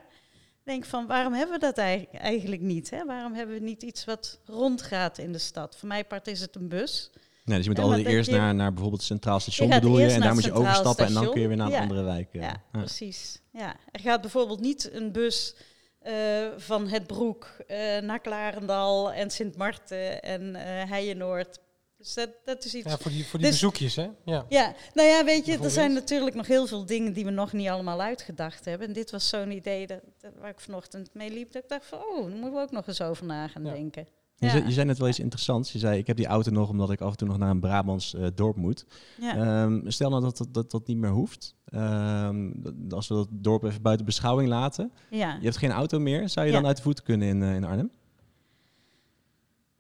Denk 0.65 0.85
van 0.85 1.07
waarom 1.07 1.33
hebben 1.33 1.61
we 1.61 1.67
dat 1.67 1.79
eigenlijk 2.13 2.61
niet? 2.61 2.91
Hè? 2.91 3.05
Waarom 3.05 3.35
hebben 3.35 3.55
we 3.55 3.65
niet 3.65 3.83
iets 3.83 4.05
wat 4.05 4.41
rondgaat 4.45 5.19
in 5.19 5.33
de 5.33 5.39
stad? 5.39 5.77
Voor 5.77 5.89
mij 5.89 6.05
part 6.05 6.27
is 6.27 6.41
het 6.41 6.57
een 6.57 6.69
bus. 6.69 7.11
Nee, 7.45 7.57
dus 7.57 7.67
je 7.67 7.73
moet 7.73 7.85
allereerst 7.85 8.31
naar, 8.31 8.55
naar 8.55 8.71
bijvoorbeeld 8.71 9.01
het 9.01 9.11
Centraal 9.11 9.41
Station 9.41 9.69
bedoel 9.69 9.99
je, 9.99 10.07
en 10.07 10.21
daar 10.21 10.35
moet 10.35 10.45
je 10.45 10.53
overstappen 10.53 10.93
station. 10.93 11.17
en 11.17 11.25
dan 11.25 11.33
kun 11.33 11.41
je 11.41 11.49
weer 11.49 11.57
naar 11.57 11.67
een 11.67 11.73
ja. 11.73 11.81
andere 11.81 12.03
wijk. 12.03 12.29
Ja, 12.33 12.41
ja, 12.41 12.63
precies. 12.73 13.41
Ja. 13.53 13.77
Er 13.91 14.01
gaat 14.01 14.21
bijvoorbeeld 14.21 14.61
niet 14.61 14.93
een 14.93 15.13
bus 15.13 15.55
uh, 16.03 16.13
van 16.57 16.89
Het 16.89 17.07
Broek 17.07 17.57
uh, 17.69 17.99
naar 17.99 18.21
Klarendal 18.21 19.13
en 19.13 19.31
Sint 19.31 19.57
Maarten 19.57 20.23
en 20.23 20.43
uh, 20.43 20.61
Heijenoord 20.91 21.59
Dus 22.03 22.15
dat, 22.15 22.31
dat 22.45 22.65
is 22.65 22.75
iets... 22.75 22.91
Ja, 22.91 22.99
voor 22.99 23.11
die, 23.11 23.27
voor 23.27 23.39
die 23.39 23.49
Dus- 23.49 23.61
bezoekjes, 23.61 23.97
hè? 23.97 24.09
Ja. 24.25 24.45
Ja, 24.49 24.75
nou 24.95 25.09
ja, 25.09 25.25
weet 25.25 25.47
je, 25.47 25.59
er 25.59 25.71
zijn 25.71 25.93
natuurlijk 25.93 26.37
nog 26.37 26.47
heel 26.47 26.67
veel 26.67 26.87
dingen 26.87 27.13
die 27.13 27.25
we 27.25 27.31
nog 27.31 27.53
niet 27.53 27.69
allemaal 27.69 28.01
uitgedacht 28.01 28.65
hebben. 28.65 28.87
En 28.87 28.93
dit 28.93 29.11
was 29.11 29.29
zo'n 29.29 29.51
idee 29.51 29.87
dat, 29.87 30.01
dat- 30.21 30.33
waar 30.41 30.51
ik 30.51 30.61
vanochtend 30.61 31.11
mee 31.15 31.31
liep. 31.33 31.53
Dat 31.53 31.63
ik 31.63 31.69
dacht 31.69 31.87
van, 31.87 31.99
oh, 31.99 32.21
daar 32.23 32.31
moeten 32.31 32.53
we 32.53 32.61
ook 32.61 32.71
nog 32.71 32.87
eens 32.87 33.01
over 33.03 33.27
na 33.27 33.49
gaan 33.49 33.65
Ja. 33.65 33.73
denken. 33.73 34.07
Je, 34.37 34.49
zei, 34.51 34.65
je 34.67 34.73
zei 34.73 34.87
net 34.87 34.99
wel 34.99 35.09
iets 35.09 35.19
interessants. 35.19 35.73
Je 35.73 35.79
zei, 35.79 35.99
ik 35.99 36.07
heb 36.07 36.17
die 36.17 36.27
auto 36.27 36.51
nog 36.51 36.69
omdat 36.69 36.91
ik 36.91 37.01
af 37.01 37.11
en 37.11 37.17
toe 37.17 37.29
nog 37.29 37.39
naar 37.39 37.51
een 37.51 37.61
Brabants 37.61 38.15
eh, 38.15 38.27
dorp 38.35 38.57
moet. 38.57 38.85
Ja. 39.21 39.37
Ehm, 39.65 39.81
stel 39.91 40.11
nou 40.11 40.23
dat 40.23 40.37
dat, 40.37 40.55
dat 40.55 40.71
dat 40.71 40.87
niet 40.87 40.97
meer 40.97 41.11
hoeft. 41.11 41.55
Ehm, 41.65 42.51
dat- 42.57 42.75
als 42.95 43.09
we 43.09 43.15
dat 43.15 43.29
dorp 43.31 43.63
even 43.65 43.83
buiten 43.83 44.07
beschouwing 44.07 44.49
laten. 44.49 44.93
ja. 45.11 45.35
Je 45.39 45.45
hebt 45.45 45.57
geen 45.57 45.71
auto 45.71 45.99
meer. 45.99 46.29
Zou 46.29 46.47
je 46.47 46.53
Ja. 46.53 46.59
dan 46.59 46.67
uit 46.69 46.77
de 46.77 46.83
voeten 46.83 47.05
kunnen 47.05 47.29
in, 47.29 47.43
eh, 47.43 47.55
in 47.55 47.65
Arnhem? 47.65 47.91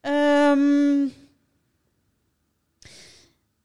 Ehm, 0.00 1.08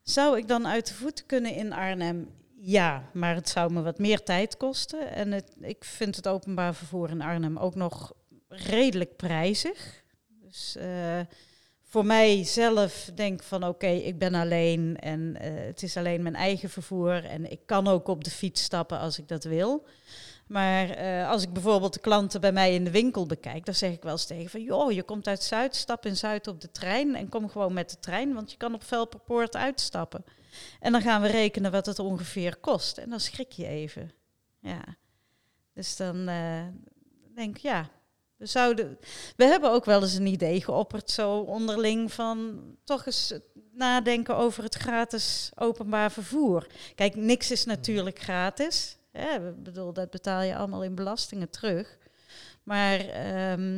zou 0.09 0.37
ik 0.37 0.47
dan 0.47 0.67
uit 0.67 0.87
de 0.87 0.93
voeten 0.93 1.25
kunnen 1.25 1.53
in 1.53 1.73
Arnhem? 1.73 2.29
Ja, 2.55 3.09
maar 3.13 3.35
het 3.35 3.49
zou 3.49 3.73
me 3.73 3.81
wat 3.81 3.99
meer 3.99 4.23
tijd 4.23 4.57
kosten. 4.57 5.11
En 5.11 5.31
het, 5.31 5.55
ik 5.59 5.83
vind 5.83 6.15
het 6.15 6.27
openbaar 6.27 6.75
vervoer 6.75 7.09
in 7.09 7.21
Arnhem 7.21 7.57
ook 7.57 7.75
nog 7.75 8.13
redelijk 8.47 9.15
prijzig. 9.15 10.03
Dus 10.41 10.75
eh, 10.75 11.19
voor 11.83 12.05
mij 12.05 12.43
zelf 12.43 13.11
denk 13.15 13.43
van 13.43 13.63
oké, 13.63 13.87
ik 13.87 14.17
ben 14.19 14.33
alleen 14.33 14.97
en 14.99 15.37
eh, 15.39 15.65
het 15.65 15.83
is 15.83 15.97
alleen 15.97 16.23
mijn 16.23 16.35
eigen 16.35 16.69
vervoer. 16.69 17.25
En 17.25 17.51
ik 17.51 17.59
kan 17.65 17.87
ook 17.87 18.07
op 18.07 18.23
de 18.23 18.31
fiets 18.31 18.63
stappen 18.63 18.99
als 18.99 19.19
ik 19.19 19.27
dat 19.27 19.43
wil. 19.43 19.87
Maar 20.47 20.89
eh, 20.89 21.29
als 21.29 21.43
ik 21.43 21.53
bijvoorbeeld 21.53 21.93
de 21.93 21.99
klanten 21.99 22.41
bij 22.41 22.51
mij 22.51 22.73
in 22.73 22.83
de 22.83 22.91
winkel 22.91 23.25
bekijk, 23.25 23.65
dan 23.65 23.73
zeg 23.73 23.91
ik 23.91 24.03
wel 24.03 24.11
eens 24.11 24.25
tegen 24.25 24.49
van, 24.49 24.61
joh, 24.61 24.91
je 24.91 25.03
komt 25.03 25.27
uit 25.27 25.43
Zuid, 25.43 25.75
stap 25.75 26.05
in 26.05 26.17
Zuid 26.17 26.47
op 26.47 26.61
de 26.61 26.71
trein 26.71 27.15
en 27.15 27.29
kom 27.29 27.49
gewoon 27.49 27.73
met 27.73 27.89
de 27.89 27.99
trein, 27.99 28.33
want 28.33 28.51
je 28.51 28.57
kan 28.57 28.73
op 28.73 28.83
Velperpoort 28.83 29.55
uitstappen. 29.55 30.25
En 30.79 30.91
dan 30.91 31.01
gaan 31.01 31.21
we 31.21 31.27
rekenen 31.27 31.71
wat 31.71 31.85
het 31.85 31.99
ongeveer 31.99 32.55
kost. 32.55 32.97
En 32.97 33.09
dan 33.09 33.19
schrik 33.19 33.51
je 33.51 33.67
even. 33.67 34.11
Ja. 34.59 34.83
Dus 35.73 35.95
dan 35.95 36.27
eh, 36.27 36.65
denk 37.35 37.55
ik, 37.55 37.61
ja, 37.61 37.89
we 38.35 38.45
zouden. 38.45 38.99
We 39.35 39.45
hebben 39.45 39.71
ook 39.71 39.85
wel 39.85 40.01
eens 40.01 40.13
een 40.13 40.25
idee 40.25 40.61
geopperd, 40.61 41.11
zo 41.11 41.39
onderling, 41.39 42.13
van 42.13 42.61
toch 42.83 43.05
eens 43.05 43.33
nadenken 43.71 44.35
over 44.35 44.63
het 44.63 44.75
gratis 44.75 45.51
openbaar 45.55 46.11
vervoer. 46.11 46.67
Kijk, 46.95 47.15
niks 47.15 47.51
is 47.51 47.65
natuurlijk 47.65 48.19
gratis. 48.19 48.97
Hè? 49.17 49.49
Ik 49.49 49.63
bedoel, 49.63 49.93
dat 49.93 50.09
betaal 50.09 50.41
je 50.41 50.55
allemaal 50.55 50.83
in 50.83 50.95
belastingen 50.95 51.49
terug. 51.49 51.97
Maar 52.63 52.99
ehm, 52.99 53.73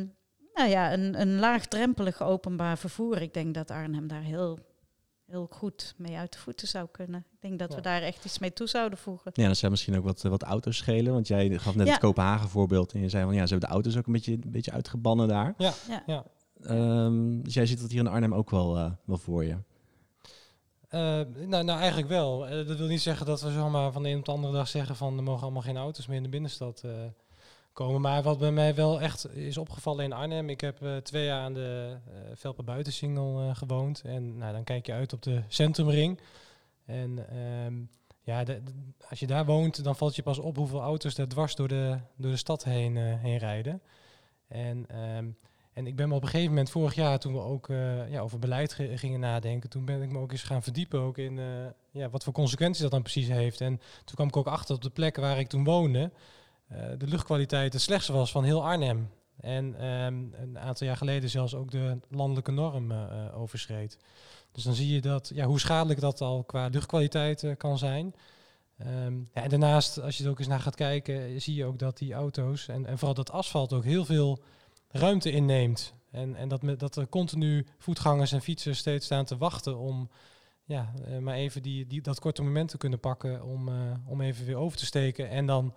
nou 0.54 0.68
ja, 0.70 0.92
een, 0.92 1.20
een 1.20 1.38
laagdrempelig 1.38 2.22
openbaar 2.22 2.78
vervoer. 2.78 3.22
Ik 3.22 3.34
denk 3.34 3.54
dat 3.54 3.70
Arnhem 3.70 4.06
daar 4.08 4.22
heel, 4.22 4.58
heel 5.26 5.46
goed 5.50 5.94
mee 5.96 6.16
uit 6.16 6.32
de 6.32 6.38
voeten 6.38 6.68
zou 6.68 6.88
kunnen. 6.92 7.20
Ik 7.32 7.40
denk 7.40 7.58
dat 7.58 7.70
Ja. 7.70 7.76
we 7.76 7.82
daar 7.82 8.02
echt 8.02 8.24
iets 8.24 8.38
mee 8.38 8.52
toe 8.52 8.66
zouden 8.66 8.98
voegen. 8.98 9.30
Ja, 9.34 9.46
dat 9.46 9.56
zou 9.56 9.70
misschien 9.70 9.96
ook 9.96 10.04
wat, 10.04 10.22
wat 10.22 10.42
auto's 10.42 10.76
schelen. 10.76 11.12
Want 11.12 11.28
jij 11.28 11.58
gaf 11.58 11.74
net 11.74 11.86
Ja. 11.86 11.92
het 11.92 12.00
Kopenhagen 12.02 12.48
voorbeeld. 12.48 12.92
En 12.92 13.00
je 13.00 13.08
zei 13.08 13.24
van 13.24 13.34
ja, 13.34 13.46
ze 13.46 13.50
hebben 13.50 13.68
de 13.68 13.74
auto's 13.74 13.96
ook 13.96 14.06
een 14.06 14.12
beetje, 14.12 14.32
een 14.32 14.50
beetje 14.50 14.72
uitgebannen 14.72 15.28
daar. 15.28 15.54
Ja, 15.56 15.72
Ja. 15.88 16.02
ja. 16.06 16.24
Ehm, 16.62 17.40
dus 17.42 17.54
jij 17.54 17.66
ziet 17.66 17.80
dat 17.80 17.90
hier 17.90 18.00
in 18.00 18.06
Arnhem 18.06 18.34
ook 18.34 18.50
wel, 18.50 18.76
eh, 18.76 18.90
wel 19.04 19.18
voor 19.18 19.44
je. 19.44 19.56
Eh, 20.88 21.20
nou, 21.46 21.64
nou, 21.64 21.78
eigenlijk 21.78 22.08
wel. 22.08 22.46
Eh, 22.46 22.66
dat 22.66 22.76
wil 22.76 22.86
niet 22.86 23.02
zeggen 23.02 23.26
dat 23.26 23.40
we 23.40 23.52
zomaar 23.52 23.92
van 23.92 24.02
de 24.02 24.08
een 24.08 24.18
op 24.18 24.24
de 24.24 24.30
andere 24.30 24.52
dag 24.52 24.68
zeggen 24.68 24.96
van 24.96 25.16
er 25.16 25.22
mogen 25.22 25.42
allemaal 25.42 25.62
geen 25.62 25.76
auto's 25.76 26.06
meer 26.06 26.16
in 26.16 26.22
de 26.22 26.28
binnenstad 26.28 26.82
eh, 26.84 26.90
komen. 27.72 28.00
Maar 28.00 28.22
wat 28.22 28.38
bij 28.38 28.50
mij 28.50 28.74
wel 28.74 29.00
echt 29.00 29.36
is 29.36 29.58
opgevallen 29.58 30.04
in 30.04 30.12
Arnhem, 30.12 30.48
ik 30.48 30.60
heb 30.60 30.78
twee 31.02 31.24
jaar 31.24 31.40
aan 31.40 31.54
de 31.54 31.96
Velpen 32.34 32.64
Buitensingel 32.64 33.54
gewoond. 33.54 34.02
En 34.04 34.36
nou, 34.38 34.52
dan 34.52 34.64
kijk 34.64 34.86
je 34.86 34.92
uit 34.92 35.12
op 35.12 35.22
de 35.22 35.42
centrumring. 35.48 36.20
En 36.84 37.28
ehm, 37.30 37.74
ja, 38.22 38.44
als 39.08 39.20
je 39.20 39.26
daar 39.26 39.44
woont, 39.44 39.84
dan 39.84 39.96
valt 39.96 40.16
je 40.16 40.22
pas 40.22 40.38
op 40.38 40.56
hoeveel 40.56 40.80
auto's 40.80 41.18
er 41.18 41.28
dwars 41.28 41.54
door 41.54 41.68
de, 41.68 41.98
door 42.16 42.30
de 42.30 42.36
stad 42.36 42.64
heen, 42.64 42.96
heen 42.96 43.38
rijden. 43.38 43.82
En, 44.48 44.84
ehm, 44.88 45.26
en 45.78 45.86
ik 45.86 45.96
ben 45.96 46.08
me 46.08 46.14
op 46.14 46.22
een 46.22 46.28
gegeven 46.28 46.50
moment, 46.50 46.70
vorig 46.70 46.94
jaar, 46.94 47.18
toen 47.18 47.32
we 47.32 47.40
ook 47.40 47.68
eh, 47.68 48.10
ja, 48.10 48.20
over 48.20 48.38
beleid 48.38 48.72
ge- 48.72 48.98
gingen 48.98 49.20
nadenken, 49.20 49.70
toen 49.70 49.84
ben 49.84 50.02
ik 50.02 50.12
me 50.12 50.18
ook 50.18 50.32
eens 50.32 50.42
gaan 50.42 50.62
verdiepen 50.62 51.00
ook 51.00 51.18
in 51.18 51.38
eh, 51.38 51.44
ja, 51.90 52.08
wat 52.08 52.24
voor 52.24 52.32
consequenties 52.32 52.82
dat 52.82 52.90
dan 52.90 53.02
precies 53.02 53.28
heeft. 53.28 53.60
En 53.60 53.80
toen 54.04 54.14
kwam 54.14 54.28
ik 54.28 54.36
ook 54.36 54.46
achter 54.46 54.74
op 54.74 54.82
de 54.82 54.90
plek 54.90 55.16
waar 55.16 55.38
ik 55.38 55.48
toen 55.48 55.64
woonde, 55.64 56.10
eh, 56.68 56.78
de 56.98 57.06
luchtkwaliteit 57.06 57.72
het 57.72 57.82
slechtste 57.82 58.12
was 58.12 58.30
van 58.30 58.44
heel 58.44 58.64
Arnhem. 58.64 59.10
En 59.40 59.74
ehm, 59.78 60.14
een 60.32 60.58
aantal 60.58 60.86
jaar 60.86 60.96
geleden 60.96 61.30
zelfs 61.30 61.54
ook 61.54 61.70
de 61.70 61.98
landelijke 62.08 62.52
norm 62.52 62.92
overschreed. 63.34 63.98
Dus 64.52 64.64
dan 64.64 64.74
zie 64.74 64.94
je 64.94 65.00
dat, 65.00 65.30
ja, 65.34 65.46
hoe 65.46 65.60
schadelijk 65.60 66.00
dat 66.00 66.20
al 66.20 66.44
qua 66.44 66.66
luchtkwaliteit 66.66 67.54
kan 67.56 67.78
zijn. 67.78 68.14
Ehm, 68.78 69.18
ja, 69.34 69.42
en 69.42 69.48
daarnaast, 69.48 70.00
als 70.00 70.18
je 70.18 70.24
er 70.24 70.30
ook 70.30 70.38
eens 70.38 70.48
naar 70.48 70.60
gaat 70.60 70.74
kijken, 70.74 71.40
zie 71.40 71.54
je 71.54 71.64
ook 71.64 71.78
dat 71.78 71.98
die 71.98 72.12
auto's 72.14 72.68
en, 72.68 72.86
en 72.86 72.98
vooral 72.98 73.14
dat 73.14 73.30
asfalt 73.30 73.72
ook 73.72 73.84
heel 73.84 74.04
veel 74.04 74.42
ruimte 74.88 75.30
inneemt. 75.30 75.94
En, 76.10 76.34
en 76.36 76.48
dat, 76.48 76.62
met, 76.62 76.80
dat 76.80 76.96
er 76.96 77.08
continu 77.08 77.66
voetgangers 77.78 78.32
en 78.32 78.40
fietsers 78.40 78.78
steeds 78.78 79.04
staan 79.04 79.24
te 79.24 79.36
wachten 79.36 79.78
om 79.78 80.10
ja, 80.64 80.92
eh, 81.04 81.18
maar 81.18 81.34
even 81.34 81.62
die, 81.62 81.86
die, 81.86 82.00
dat 82.00 82.20
korte 82.20 82.42
moment 82.42 82.68
te 82.68 82.78
kunnen 82.78 83.00
pakken 83.00 83.44
om, 83.44 83.68
eh, 83.68 83.74
om 84.06 84.20
even 84.20 84.46
weer 84.46 84.56
over 84.56 84.78
te 84.78 84.86
steken 84.86 85.28
en 85.28 85.46
dan 85.46 85.74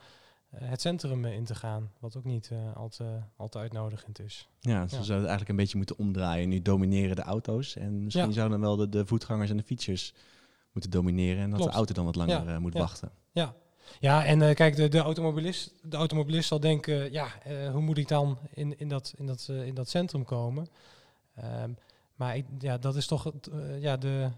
eh, 0.50 0.70
het 0.70 0.82
centrum 0.82 1.26
in 1.26 1.46
te 1.46 1.56
gaan. 1.56 1.92
Wat 2.00 2.16
ook 2.18 2.24
niet 2.24 2.52
al, 2.76 2.90
te, 2.90 3.20
al 3.36 3.50
te 3.50 3.58
uitnodigend 3.58 4.20
is. 4.20 4.50
Ja, 4.60 4.82
dus 4.82 4.92
Ja. 4.92 4.98
we 4.98 5.04
zouden 5.04 5.08
het 5.08 5.18
eigenlijk 5.18 5.50
een 5.50 5.56
beetje 5.56 5.78
moeten 5.78 5.98
omdraaien. 5.98 6.50
Nu 6.50 6.62
domineren 6.62 7.16
de 7.16 7.22
auto's. 7.22 7.76
En 7.76 8.04
misschien 8.04 8.28
Ja. 8.28 8.32
zouden 8.32 8.60
dan 8.62 8.68
wel 8.68 8.78
de, 8.78 8.90
de 8.90 9.06
voetgangers 9.06 9.50
en 9.50 9.58
de 9.58 9.64
fietsers 9.64 10.14
moeten 10.72 10.92
domineren. 10.92 11.44
En 11.44 11.50
dat 11.50 11.56
Klopt. 11.60 11.72
de 11.72 11.78
auto 11.78 11.94
dan 11.94 12.06
wat 12.06 12.16
langer 12.16 12.50
Ja, 12.50 12.60
moet 12.60 12.74
ja. 12.74 12.80
wachten. 12.80 13.12
Ja, 13.32 13.56
ja 14.00 14.26
en 14.26 14.42
eh, 14.42 14.56
kijk, 14.56 14.76
de, 14.76 14.88
de, 14.88 15.00
automobilist, 15.00 15.74
de 15.82 15.98
automobilist 15.98 16.48
zal 16.48 16.60
denken, 16.60 17.12
ja, 17.12 17.28
eh, 17.44 17.72
hoe 17.72 17.82
moet 17.82 17.98
ik 17.98 18.08
dan 18.08 18.38
in, 18.54 18.80
in, 18.80 18.90
dat, 18.90 19.14
in, 19.18 19.26
dat, 19.26 19.48
eh, 19.50 19.66
in 19.66 19.74
dat 19.74 19.90
centrum 19.90 20.26
komen? 20.26 20.68
Ehm, 21.36 21.72
maar 22.16 22.36
ik, 22.36 22.46
ja, 22.60 22.78
dat 22.78 22.96
is 22.96 23.08
toch 23.08 23.32
ja, 23.80 23.98
de, 23.98 24.30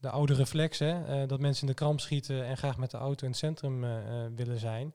de 0.00 0.10
oude 0.10 0.34
reflex, 0.34 0.78
hè? 0.78 1.26
dat 1.26 1.40
mensen 1.40 1.62
in 1.62 1.68
de 1.68 1.78
kramp 1.78 2.00
schieten 2.00 2.44
en 2.44 2.56
graag 2.56 2.78
met 2.78 2.90
de 2.90 2.96
auto 2.96 3.24
in 3.24 3.30
het 3.30 3.38
centrum 3.38 3.80
willen 4.36 4.58
zijn. 4.58 4.94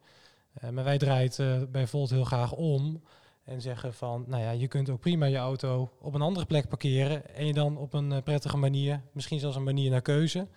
Maar 0.71 0.83
wij 0.83 0.97
draaien 0.97 1.31
het 1.35 1.71
bij 1.71 1.87
Volt 1.87 2.09
heel 2.09 2.23
graag 2.23 2.51
om 2.51 3.03
en 3.43 3.61
zeggen 3.61 3.93
van, 3.93 4.23
nou 4.27 4.43
ja, 4.43 4.51
je 4.51 4.67
kunt 4.67 4.89
ook 4.89 4.99
prima 4.99 5.25
je 5.25 5.37
auto 5.37 5.91
op 5.99 6.13
een 6.13 6.21
andere 6.21 6.45
plek 6.45 6.67
parkeren 6.67 7.35
en 7.35 7.45
je 7.45 7.53
dan 7.53 7.77
op 7.77 7.93
een 7.93 8.23
prettige 8.23 8.57
manier, 8.57 9.01
misschien 9.11 9.39
zelfs 9.39 9.55
een 9.55 9.63
manier 9.63 9.91
naar 9.91 10.01
keuze, 10.01 10.47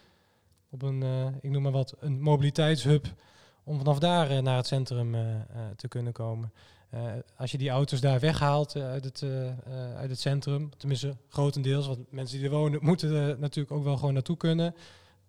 op 0.71 0.83
een, 0.83 1.03
eh, 1.03 1.27
ik 1.41 1.51
noem 1.51 1.63
maar 1.63 1.73
wat, 1.73 1.95
een 1.99 2.21
mobiliteitshub 2.21 3.07
om 3.65 3.79
vanaf 3.79 3.99
daar 3.99 4.31
eh, 4.31 4.39
naar 4.39 4.57
het 4.57 4.67
centrum 4.67 5.15
eh, 5.15 5.23
te 5.77 5.89
kunnen 5.89 6.13
komen. 6.13 6.53
Als 7.37 7.51
je 7.51 7.59
die 7.59 7.71
auto's 7.71 8.01
daar 8.01 8.21
weghaalt 8.21 8.77
uit, 8.77 9.05
het, 9.05 9.23
uit 9.97 10.11
het 10.11 10.21
centrum, 10.21 10.71
tenminste 10.77 11.17
grotendeels, 11.29 11.87
want 11.87 12.13
mensen 12.13 12.39
die 12.39 12.47
er 12.47 12.55
wonen 12.55 12.79
moeten 12.83 13.15
er 13.15 13.39
natuurlijk 13.39 13.77
ook 13.77 13.85
wel 13.85 13.97
gewoon 13.97 14.13
naartoe 14.13 14.37
kunnen. 14.37 14.75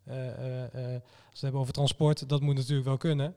Als 0.05 0.15
we 0.71 1.01
het 1.31 1.41
hebben 1.41 1.61
over 1.61 1.73
transport, 1.73 2.29
dat 2.29 2.41
moet 2.41 2.55
natuurlijk 2.55 2.87
wel 2.87 2.97
kunnen. 2.97 3.35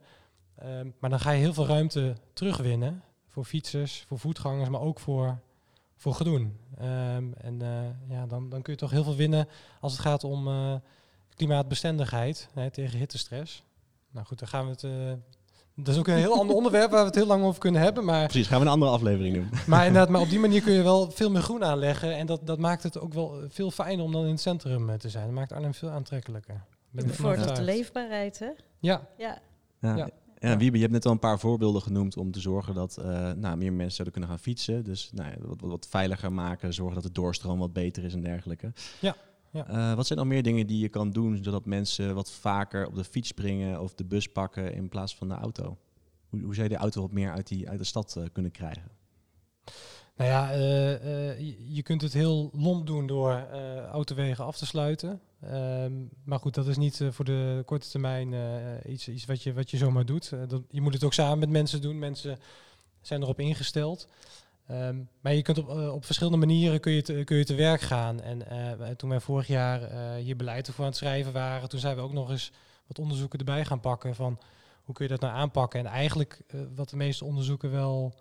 Ehm, 0.54 0.88
maar 0.98 1.10
dan 1.10 1.20
ga 1.20 1.30
je 1.30 1.40
heel 1.40 1.54
veel 1.54 1.66
ruimte 1.66 2.16
terugwinnen 2.32 3.02
voor 3.26 3.44
fietsers, 3.44 4.04
voor 4.06 4.18
voetgangers, 4.18 4.68
maar 4.68 4.80
ook 4.80 5.00
voor, 5.00 5.38
voor 5.96 6.14
gedoen. 6.14 6.58
Ehm, 6.78 7.32
en 7.32 7.58
ja, 8.08 8.26
dan, 8.26 8.48
dan 8.48 8.62
kun 8.62 8.72
je 8.72 8.78
toch 8.78 8.90
heel 8.90 9.04
veel 9.04 9.16
winnen 9.16 9.48
als 9.80 9.92
het 9.92 10.00
gaat 10.00 10.24
om 10.24 10.48
klimaatbestendigheid 11.46 12.48
hè, 12.54 12.70
tegen 12.70 12.98
hittestress. 12.98 13.62
Nou 14.10 14.26
goed, 14.26 14.38
dan 14.38 14.48
gaan 14.48 14.64
we 14.64 14.70
het. 14.70 14.84
eh, 14.84 14.90
dat 15.74 15.94
is 15.94 16.00
ook 16.00 16.08
een 16.08 16.14
heel 16.14 16.38
ander 16.38 16.56
onderwerp 16.56 16.90
waar 16.90 17.00
we 17.00 17.06
het 17.06 17.14
heel 17.14 17.26
lang 17.26 17.44
over 17.44 17.60
kunnen 17.60 17.80
hebben. 17.80 18.04
Maar, 18.04 18.26
Precies, 18.26 18.46
gaan 18.46 18.60
we 18.60 18.66
een 18.66 18.72
andere 18.72 18.90
aflevering 18.90 19.34
doen. 19.34 19.48
maar 19.66 19.86
inderdaad, 19.86 20.08
maar 20.08 20.20
op 20.20 20.28
die 20.28 20.38
manier 20.38 20.62
kun 20.62 20.72
je 20.72 20.82
wel 20.82 21.10
veel 21.10 21.30
meer 21.30 21.42
groen 21.42 21.64
aanleggen. 21.64 22.16
En 22.16 22.26
dat, 22.26 22.46
dat 22.46 22.58
maakt 22.58 22.82
het 22.82 22.98
ook 22.98 23.12
wel 23.12 23.40
veel 23.48 23.70
fijner 23.70 24.04
om 24.04 24.12
dan 24.12 24.24
in 24.24 24.30
het 24.30 24.40
centrum 24.40 24.90
eh, 24.90 24.96
te 24.96 25.08
zijn. 25.08 25.24
Dat 25.24 25.34
maakt 25.34 25.52
Arnhem 25.52 25.74
veel 25.74 25.90
aantrekkelijker. 25.90 26.64
Bevordert 26.90 27.56
de 27.56 27.62
leefbaarheid, 27.62 28.38
hè? 28.38 28.50
Ja, 28.78 29.08
Ja. 29.18 29.38
Ja. 29.80 29.96
Ja. 29.96 30.08
Ja. 30.38 30.56
Wiebe, 30.56 30.76
je 30.76 30.82
hebt 30.82 30.94
net 30.94 31.06
al 31.06 31.12
een 31.12 31.18
paar 31.18 31.38
voorbeelden 31.38 31.82
genoemd 31.82 32.16
om 32.16 32.30
te 32.30 32.40
zorgen 32.40 32.74
dat 32.74 32.96
eh, 32.96 33.04
nou, 33.32 33.56
meer 33.56 33.72
mensen 33.72 33.94
zouden 33.94 34.12
kunnen 34.12 34.30
gaan 34.30 34.38
fietsen. 34.38 34.84
Dus 34.84 35.10
nou, 35.14 35.30
ja, 35.30 35.36
wat, 35.40 35.60
wat, 35.60 35.70
wat 35.70 35.86
veiliger 35.90 36.32
maken, 36.32 36.74
zorgen 36.74 36.94
dat 36.94 37.02
de 37.02 37.12
doorstroom 37.12 37.58
wat 37.58 37.72
beter 37.72 38.04
is 38.04 38.14
en 38.14 38.20
dergelijke. 38.20 38.72
Ja, 39.00 39.16
ja. 39.50 39.66
Eh, 39.66 39.94
wat 39.94 40.06
zijn 40.06 40.18
nog 40.18 40.28
meer 40.28 40.42
dingen 40.42 40.66
die 40.66 40.78
je 40.78 40.88
kan 40.88 41.10
doen 41.10 41.40
zodat 41.42 41.64
mensen 41.64 42.14
wat 42.14 42.30
vaker 42.30 42.86
op 42.86 42.94
de 42.94 43.04
fiets 43.04 43.28
springen 43.28 43.80
of 43.80 43.94
de 43.94 44.04
bus 44.04 44.28
pakken 44.28 44.74
in 44.74 44.88
plaats 44.88 45.16
van 45.16 45.28
de 45.28 45.34
auto? 45.34 45.78
Hoe, 46.28 46.40
hoe 46.40 46.54
zou 46.54 46.68
je 46.68 46.74
de 46.74 46.80
auto 46.80 47.00
wat 47.00 47.12
meer 47.12 47.32
uit, 47.32 47.48
die, 47.48 47.68
uit 47.68 47.78
de 47.78 47.84
stad 47.84 48.16
eh, 48.16 48.24
kunnen 48.32 48.52
krijgen? 48.52 48.98
nou 50.16 50.30
ja, 50.30 50.52
eh, 50.52 51.38
je, 51.74 51.82
kunt 51.82 52.02
het 52.02 52.12
heel 52.12 52.50
lomp 52.52 52.86
doen 52.86 53.06
door 53.06 53.48
autowegen 53.90 54.44
af 54.44 54.56
te 54.56 54.66
sluiten. 54.66 55.20
Ehm, 55.40 55.92
maar 56.24 56.38
goed, 56.38 56.54
dat 56.54 56.66
is 56.66 56.76
niet 56.76 57.02
voor 57.10 57.24
de 57.24 57.62
korte 57.66 57.88
termijn 57.88 58.34
iets, 58.86 59.08
iets 59.08 59.24
wat, 59.24 59.42
je, 59.42 59.52
wat 59.52 59.70
je 59.70 59.76
zomaar 59.76 60.06
doet. 60.06 60.32
Dat, 60.48 60.62
je 60.70 60.80
moet 60.80 60.92
het 60.92 61.04
ook 61.04 61.12
samen 61.12 61.38
met 61.38 61.48
mensen 61.48 61.80
doen. 61.80 61.98
Mensen 61.98 62.38
zijn 63.00 63.22
erop 63.22 63.40
ingesteld. 63.40 64.08
Ehm, 64.70 64.96
maar 65.20 65.34
je 65.34 65.42
kunt 65.42 65.58
op, 65.58 65.68
eh, 65.68 65.92
op 65.92 66.04
verschillende 66.04 66.38
manieren 66.38 66.80
kun 66.80 66.92
je, 66.92 67.02
te, 67.02 67.22
kun 67.24 67.36
je 67.36 67.44
te 67.44 67.54
werk 67.54 67.80
gaan. 67.80 68.20
En 68.20 68.48
eh, 68.48 68.88
toen 68.90 69.10
wij 69.10 69.20
vorig 69.20 69.46
jaar 69.46 70.14
hier 70.16 70.36
beleid 70.36 70.66
ervoor 70.66 70.84
aan 70.84 70.90
het 70.90 70.98
schrijven 70.98 71.32
waren, 71.32 71.68
toen 71.68 71.80
zijn 71.80 71.96
we 71.96 72.02
ook 72.02 72.12
nog 72.12 72.30
eens 72.30 72.52
wat 72.86 72.98
onderzoeken 72.98 73.38
erbij 73.38 73.64
gaan 73.64 73.80
pakken 73.80 74.14
van 74.14 74.38
hoe 74.84 74.94
kun 74.94 75.04
je 75.04 75.10
dat 75.10 75.20
nou 75.20 75.34
aanpakken. 75.34 75.80
En 75.80 75.86
eigenlijk 75.86 76.40
wat 76.74 76.90
de 76.90 76.96
meeste 76.96 77.24
onderzoeken 77.24 77.70
wel 77.70 78.14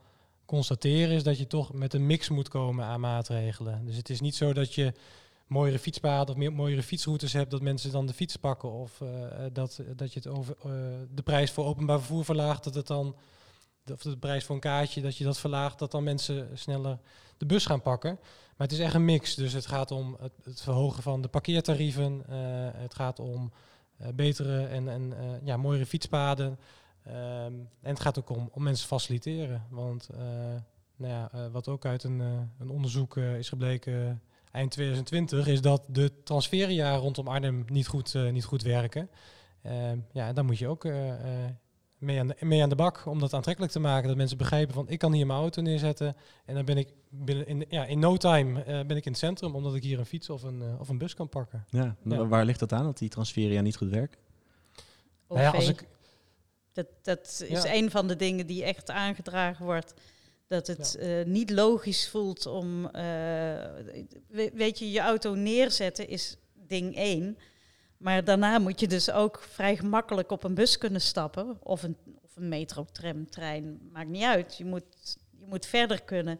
constateren 0.45 1.15
is 1.15 1.23
dat 1.23 1.37
je 1.37 1.47
toch 1.47 1.73
met 1.73 1.93
een 1.93 2.05
mix 2.05 2.29
moet 2.29 2.49
komen 2.49 2.85
aan 2.85 2.99
maatregelen. 2.99 3.85
Dus 3.85 3.95
het 3.95 4.09
is 4.09 4.21
niet 4.21 4.35
zo 4.35 4.53
dat 4.53 4.73
je 4.73 4.93
mooiere 5.47 5.79
fietspaden 5.79 6.29
of 6.29 6.35
meer, 6.35 6.53
mooiere 6.53 6.83
fietsroutes 6.83 7.33
hebt, 7.33 7.51
dat 7.51 7.61
mensen 7.61 7.91
dan 7.91 8.05
de 8.05 8.13
fiets 8.13 8.35
pakken. 8.35 8.71
Of 8.71 9.01
dat, 9.53 9.81
dat 9.95 10.13
je 10.13 10.19
het 10.19 10.27
over 10.27 10.55
de 11.13 11.21
prijs 11.23 11.51
voor 11.51 11.65
openbaar 11.65 11.99
vervoer 11.99 12.25
verlaagt, 12.25 12.63
dat 12.63 12.75
het 12.75 12.87
dan 12.87 13.15
of 13.91 14.01
de 14.01 14.17
prijs 14.17 14.43
voor 14.43 14.55
een 14.55 14.61
kaartje, 14.61 15.01
dat 15.01 15.17
je 15.17 15.23
dat 15.23 15.39
verlaagt, 15.39 15.79
dat 15.79 15.91
dan 15.91 16.03
mensen 16.03 16.49
sneller 16.53 16.99
de 17.37 17.45
bus 17.45 17.65
gaan 17.65 17.81
pakken. 17.81 18.19
Maar 18.59 18.67
het 18.67 18.77
is 18.77 18.83
echt 18.83 18.93
een 18.93 19.05
mix. 19.05 19.35
Dus 19.35 19.53
het 19.53 19.65
gaat 19.65 19.91
om 19.91 20.17
het, 20.21 20.31
het 20.43 20.61
verhogen 20.61 21.03
van 21.03 21.21
de 21.21 21.27
parkeertarieven. 21.27 22.23
Uh, 22.29 22.35
het 22.73 22.95
gaat 22.95 23.19
om 23.19 23.51
uh, 24.01 24.07
betere 24.15 24.65
en, 24.65 24.89
en 24.89 25.01
uh, 25.01 25.17
ja, 25.43 25.57
mooiere 25.57 25.85
fietspaden. 25.85 26.59
Um, 27.07 27.13
en 27.81 27.89
het 27.89 27.99
gaat 27.99 28.19
ook 28.19 28.29
om, 28.29 28.49
om 28.53 28.63
mensen 28.63 28.87
faciliteren. 28.87 29.65
Want 29.69 30.09
nou 30.95 31.13
ja, 31.13 31.49
wat 31.49 31.67
ook 31.67 31.85
uit 31.85 32.03
een, 32.03 32.19
een 32.59 32.69
onderzoek 32.69 33.17
is 33.17 33.49
gebleken 33.49 34.21
eind 34.51 34.71
2020, 34.71 35.47
is 35.47 35.61
dat 35.61 35.83
de 35.87 36.23
transferia 36.23 36.95
rondom 36.95 37.27
Arnhem 37.27 37.65
niet 37.67 37.87
goed, 37.87 38.13
niet 38.13 38.45
goed 38.45 38.61
werken. 38.61 39.09
Ehm, 39.61 39.97
ja, 40.11 40.33
dan 40.33 40.45
moet 40.45 40.57
je 40.57 40.67
ook 40.67 40.83
mee 41.99 42.19
aan, 42.19 42.27
de, 42.27 42.35
mee 42.39 42.61
aan 42.61 42.69
de 42.69 42.75
bak 42.75 43.05
om 43.05 43.19
dat 43.19 43.33
aantrekkelijk 43.33 43.73
te 43.73 43.79
maken. 43.79 44.07
Dat 44.07 44.17
mensen 44.17 44.37
begrijpen 44.37 44.73
van 44.73 44.89
ik 44.89 44.99
kan 44.99 45.13
hier 45.13 45.25
mijn 45.25 45.39
auto 45.39 45.61
neerzetten 45.61 46.15
en 46.45 46.55
dan 46.55 46.65
ben 46.65 46.77
ik 46.77 46.93
binnen 47.09 47.47
in, 47.47 47.65
ja, 47.69 47.85
in 47.85 47.99
no 47.99 48.17
time 48.17 48.59
uh, 48.59 48.65
ben 48.65 48.97
ik 48.97 49.05
in 49.05 49.11
het 49.11 49.17
centrum 49.21 49.55
omdat 49.55 49.75
ik 49.75 49.83
hier 49.83 49.99
een 49.99 50.05
fiets 50.05 50.29
of 50.29 50.43
een, 50.43 50.61
uh, 50.61 50.79
of 50.79 50.89
een 50.89 50.97
bus 50.97 51.13
kan 51.13 51.29
pakken. 51.29 51.65
Ja, 51.69 51.95
ja. 52.03 52.27
waar 52.27 52.45
ligt 52.45 52.59
dat 52.59 52.73
aan 52.73 52.83
dat 52.83 52.97
die 52.97 53.09
transferia 53.09 53.61
niet 53.61 53.75
goed 53.75 53.89
werken? 53.89 54.19
Nou 55.27 55.41
ja, 55.41 55.51
als 55.51 55.67
ik 55.67 55.87
dat, 56.73 56.87
dat 57.01 57.45
is 57.47 57.63
ja. 57.63 57.73
een 57.73 57.91
van 57.91 58.07
de 58.07 58.15
dingen 58.15 58.47
die 58.47 58.63
echt 58.63 58.89
aangedragen 58.89 59.65
wordt. 59.65 59.93
Dat 60.47 60.67
het 60.67 60.97
ja. 60.99 61.19
uh, 61.19 61.25
niet 61.25 61.49
logisch 61.49 62.09
voelt 62.09 62.45
om, 62.45 62.91
weet 64.53 64.79
je, 64.79 64.91
je 64.91 64.99
auto 64.99 65.33
neerzetten 65.33 66.07
is 66.07 66.37
ding 66.53 66.95
één. 66.95 67.37
Maar 67.99 68.23
daarna 68.23 68.59
moet 68.59 68.79
je 68.79 68.87
dus 68.87 69.11
ook 69.11 69.41
vrij 69.41 69.75
gemakkelijk 69.75 70.31
op 70.31 70.43
een 70.43 70.53
bus 70.53 70.77
kunnen 70.77 71.01
stappen. 71.01 71.57
Of 71.63 71.83
een, 71.83 71.97
of 72.21 72.35
een 72.35 72.47
metro, 72.47 72.85
tram, 72.91 73.29
trein, 73.29 73.79
maakt 73.93 74.09
niet 74.09 74.23
uit. 74.23 74.57
Je 74.57 74.65
moet, 74.65 75.17
je 75.39 75.45
moet 75.45 75.65
verder 75.65 76.01
kunnen. 76.01 76.39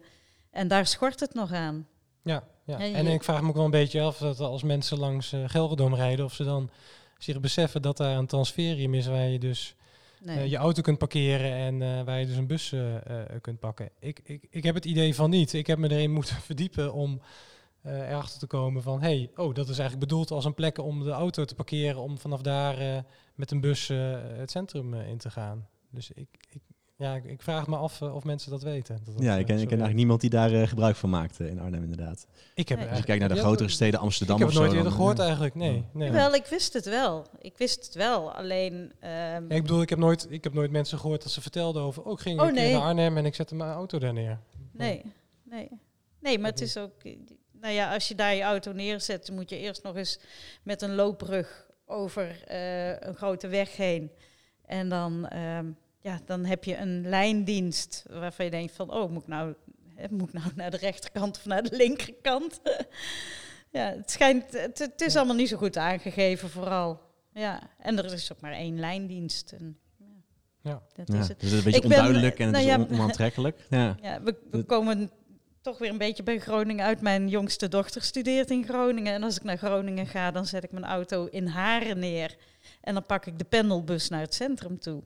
En 0.50 0.68
daar 0.68 0.86
schort 0.86 1.20
het 1.20 1.34
nog 1.34 1.52
aan. 1.52 1.88
Ja, 2.22 2.44
ja. 2.64 2.78
en 2.78 3.06
ik 3.06 3.24
vraag 3.24 3.42
me 3.42 3.48
ook 3.48 3.54
wel 3.54 3.64
een 3.64 3.70
beetje 3.70 4.00
af 4.00 4.18
dat 4.18 4.40
als 4.40 4.62
mensen 4.62 4.98
langs 4.98 5.32
uh, 5.32 5.44
rijden, 5.94 6.24
of 6.24 6.34
ze 6.34 6.44
dan 6.44 6.70
zich 7.18 7.40
beseffen 7.40 7.82
dat 7.82 7.96
daar 7.96 8.16
een 8.16 8.26
transferium 8.26 8.94
is 8.94 9.06
waar 9.06 9.28
je 9.28 9.38
dus 9.38 9.74
nee. 10.20 10.36
uh, 10.36 10.50
je 10.50 10.56
auto 10.56 10.82
kunt 10.82 10.98
parkeren 10.98 11.52
en 11.52 11.80
uh, 11.80 12.02
waar 12.02 12.20
je 12.20 12.26
dus 12.26 12.36
een 12.36 12.46
bus 12.46 12.74
kunt 13.40 13.58
pakken. 13.58 13.90
Ik, 13.98 14.20
ik, 14.24 14.46
ik 14.50 14.62
heb 14.62 14.74
het 14.74 14.84
idee 14.84 15.14
van 15.14 15.30
niet. 15.30 15.52
Ik 15.52 15.66
heb 15.66 15.78
me 15.78 15.90
erin 15.90 16.12
moeten 16.12 16.36
verdiepen 16.50 16.92
om 16.92 17.20
erachter 17.82 18.38
te 18.38 18.46
komen 18.46 18.82
van, 18.82 19.00
hey, 19.00 19.30
oh, 19.36 19.54
dat 19.54 19.68
is 19.68 19.78
eigenlijk 19.78 20.08
bedoeld 20.08 20.30
als 20.30 20.44
een 20.44 20.54
plek 20.54 20.78
om 20.78 21.04
de 21.04 21.10
auto 21.10 21.44
te 21.44 21.54
parkeren, 21.54 22.00
om 22.00 22.18
vanaf 22.18 22.40
daar 22.40 22.82
uh, 22.82 22.98
met 23.34 23.50
een 23.50 23.60
bus 23.60 23.88
uh, 23.88 24.16
het 24.22 24.50
centrum 24.50 24.94
in 24.94 25.18
te 25.18 25.30
gaan. 25.30 25.68
Dus 25.90 26.10
ik, 26.10 26.28
ik, 26.50 26.62
ja, 26.96 27.14
ik 27.14 27.42
vraag 27.42 27.66
me 27.66 27.76
af 27.76 28.02
of 28.02 28.24
mensen 28.24 28.50
dat 28.50 28.62
weten. 28.62 29.00
Dat 29.04 29.14
ja, 29.18 29.36
ik 29.36 29.46
ken, 29.46 29.54
ik 29.54 29.60
ken 29.60 29.68
eigenlijk 29.68 29.94
niemand 29.94 30.20
die 30.20 30.30
daar 30.30 30.68
gebruik 30.68 30.96
van 30.96 31.10
maakt 31.10 31.40
in 31.40 31.60
Arnhem 31.60 31.82
inderdaad. 31.82 32.26
Ik 32.54 32.68
heb 32.68 32.88
Als 32.88 32.98
je 32.98 33.04
kijkt 33.04 33.20
naar 33.20 33.34
de 33.34 33.40
grotere 33.40 33.68
steden, 33.68 34.00
Amsterdam 34.00 34.40
ik 34.40 34.46
of 34.46 34.52
zo. 34.52 34.58
Ik 34.58 34.64
heb 34.64 34.74
het 34.74 34.82
nooit 34.82 34.94
eerder 34.94 35.06
gehoord 35.06 35.18
eigenlijk, 35.18 35.54
nee. 35.54 35.84
nee. 35.92 36.10
Wel, 36.10 36.34
ik 36.34 36.46
wist 36.46 36.72
het 36.72 36.84
wel. 36.84 37.26
Ik 37.38 37.58
wist 37.58 37.84
het 37.84 37.94
wel, 37.94 38.32
alleen... 38.32 38.74
Um... 38.74 38.90
Ja, 39.00 39.48
ik 39.48 39.62
bedoel, 39.62 39.82
ik 39.82 39.88
heb, 39.88 39.98
nooit, 39.98 40.26
ik 40.30 40.44
heb 40.44 40.52
nooit 40.52 40.70
mensen 40.70 40.98
gehoord 40.98 41.22
dat 41.22 41.32
ze 41.32 41.40
vertelden 41.40 41.82
over, 41.82 42.02
oh, 42.02 42.12
ik 42.12 42.18
ging 42.18 42.40
oh, 42.40 42.52
nee. 42.52 42.72
naar 42.72 42.82
Arnhem 42.82 43.16
en 43.16 43.26
ik 43.26 43.34
zette 43.34 43.54
mijn 43.54 43.72
auto 43.72 43.98
daar 43.98 44.12
neer. 44.12 44.40
Nee, 44.72 45.02
nee. 45.44 45.68
Nee, 46.20 46.38
maar 46.38 46.50
het 46.50 46.60
is 46.60 46.76
ook 46.76 47.02
nou 47.60 47.74
ja, 47.74 47.92
als 47.94 48.08
je 48.08 48.14
daar 48.14 48.34
je 48.34 48.42
auto 48.42 48.72
neerzet, 48.72 49.30
moet 49.30 49.50
je 49.50 49.58
eerst 49.58 49.82
nog 49.82 49.96
eens 49.96 50.18
met 50.62 50.82
een 50.82 50.94
loopbrug 50.94 51.66
over 51.86 52.44
uh, 52.50 53.00
een 53.00 53.14
grote 53.14 53.48
weg 53.48 53.76
heen. 53.76 54.10
En 54.66 54.88
dan, 54.88 55.36
um, 55.36 55.76
ja, 56.00 56.20
dan 56.24 56.44
heb 56.44 56.64
je 56.64 56.76
een 56.76 57.08
lijndienst 57.08 58.04
waarvan 58.08 58.44
je 58.44 58.50
denkt 58.50 58.72
van, 58.72 58.92
oh, 58.92 59.10
moet 59.10 59.22
ik 59.22 59.28
nou, 59.28 59.54
hè, 59.94 60.06
moet 60.10 60.28
ik 60.28 60.34
nou 60.34 60.50
naar 60.54 60.70
de 60.70 60.76
rechterkant 60.76 61.36
of 61.36 61.44
naar 61.44 61.62
de 61.62 61.76
linkerkant? 61.76 62.60
ja, 63.70 63.94
het 63.96 64.10
schijnt, 64.10 64.52
het, 64.52 64.78
het, 64.78 65.00
is 65.00 65.16
allemaal 65.16 65.36
niet 65.36 65.48
zo 65.48 65.56
goed 65.56 65.76
aangegeven 65.76 66.50
vooral. 66.50 67.00
Ja, 67.32 67.60
en 67.78 67.98
er 67.98 68.12
is 68.12 68.32
ook 68.32 68.40
maar 68.40 68.52
één 68.52 68.78
lijndienst. 68.78 69.52
En, 69.52 69.78
ja. 70.62 70.82
Dat 70.94 71.08
ja, 71.08 71.18
is 71.18 71.28
het. 71.28 71.40
Dus 71.40 71.50
het 71.50 71.58
is 71.58 71.58
een 71.58 71.64
beetje 71.64 71.78
ik 71.78 71.84
onduidelijk 71.84 72.36
ben, 72.36 72.46
en 72.46 72.54
het 72.54 72.66
nou 72.66 72.80
is 72.82 72.88
ja, 72.88 72.94
onaantrekkelijk. 72.94 73.66
Ja, 73.70 73.96
ja 74.02 74.22
we, 74.22 74.36
we 74.50 74.62
komen 74.62 75.10
toch 75.60 75.78
weer 75.78 75.90
een 75.90 75.98
beetje 75.98 76.22
bij 76.22 76.38
Groningen 76.38 76.84
uit. 76.84 77.00
Mijn 77.00 77.28
jongste 77.28 77.68
dochter 77.68 78.02
studeert 78.02 78.50
in 78.50 78.64
Groningen. 78.64 79.12
En 79.12 79.22
als 79.22 79.36
ik 79.36 79.42
naar 79.42 79.58
Groningen 79.58 80.06
ga, 80.06 80.30
dan 80.30 80.46
zet 80.46 80.64
ik 80.64 80.72
mijn 80.72 80.84
auto 80.84 81.26
in 81.26 81.46
Haren 81.46 81.98
neer. 81.98 82.36
En 82.80 82.94
dan 82.94 83.06
pak 83.06 83.26
ik 83.26 83.38
de 83.38 83.44
pendelbus 83.44 84.08
naar 84.08 84.20
het 84.20 84.34
centrum 84.34 84.78
toe. 84.78 85.02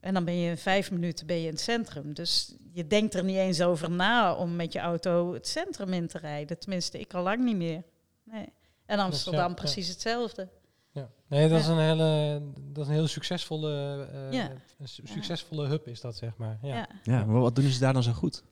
En 0.00 0.14
dan 0.14 0.24
ben 0.24 0.36
je 0.36 0.50
in 0.50 0.58
vijf 0.58 0.90
minuten 0.90 1.26
ben 1.26 1.36
je 1.36 1.46
in 1.46 1.52
het 1.52 1.60
centrum. 1.60 2.14
Dus 2.14 2.54
je 2.72 2.86
denkt 2.86 3.14
er 3.14 3.24
niet 3.24 3.36
eens 3.36 3.60
over 3.60 3.90
na 3.90 4.34
om 4.34 4.56
met 4.56 4.72
je 4.72 4.78
auto 4.78 5.32
het 5.32 5.48
centrum 5.48 5.92
in 5.92 6.06
te 6.06 6.18
rijden. 6.18 6.58
Tenminste, 6.58 7.00
ik 7.00 7.14
al 7.14 7.22
lang 7.22 7.44
niet 7.44 7.56
meer. 7.56 7.82
Nee. 8.22 8.52
En 8.86 8.98
Amsterdam 8.98 9.48
ja, 9.48 9.54
precies 9.54 9.88
hetzelfde. 9.88 10.48
Ja. 10.90 11.10
Nee, 11.26 11.48
dat 11.48 11.60
is 11.60 11.66
een 11.66 11.78
hele, 11.78 12.42
dat 12.56 12.82
is 12.82 12.88
een 12.88 12.94
heel 12.94 13.06
succesvolle, 13.06 14.06
uh, 14.12 14.32
ja. 14.32 14.50
een 14.78 14.88
succesvolle 14.88 15.66
hub 15.66 15.86
is 15.86 16.00
dat, 16.00 16.16
zeg 16.16 16.36
maar. 16.36 16.58
Ja. 16.62 16.88
Ja. 17.02 17.24
maar 17.24 17.40
wat 17.40 17.56
doen 17.56 17.70
ze 17.70 17.78
daar 17.78 17.92
dan 17.92 18.02
zo 18.02 18.12
goed? 18.12 18.42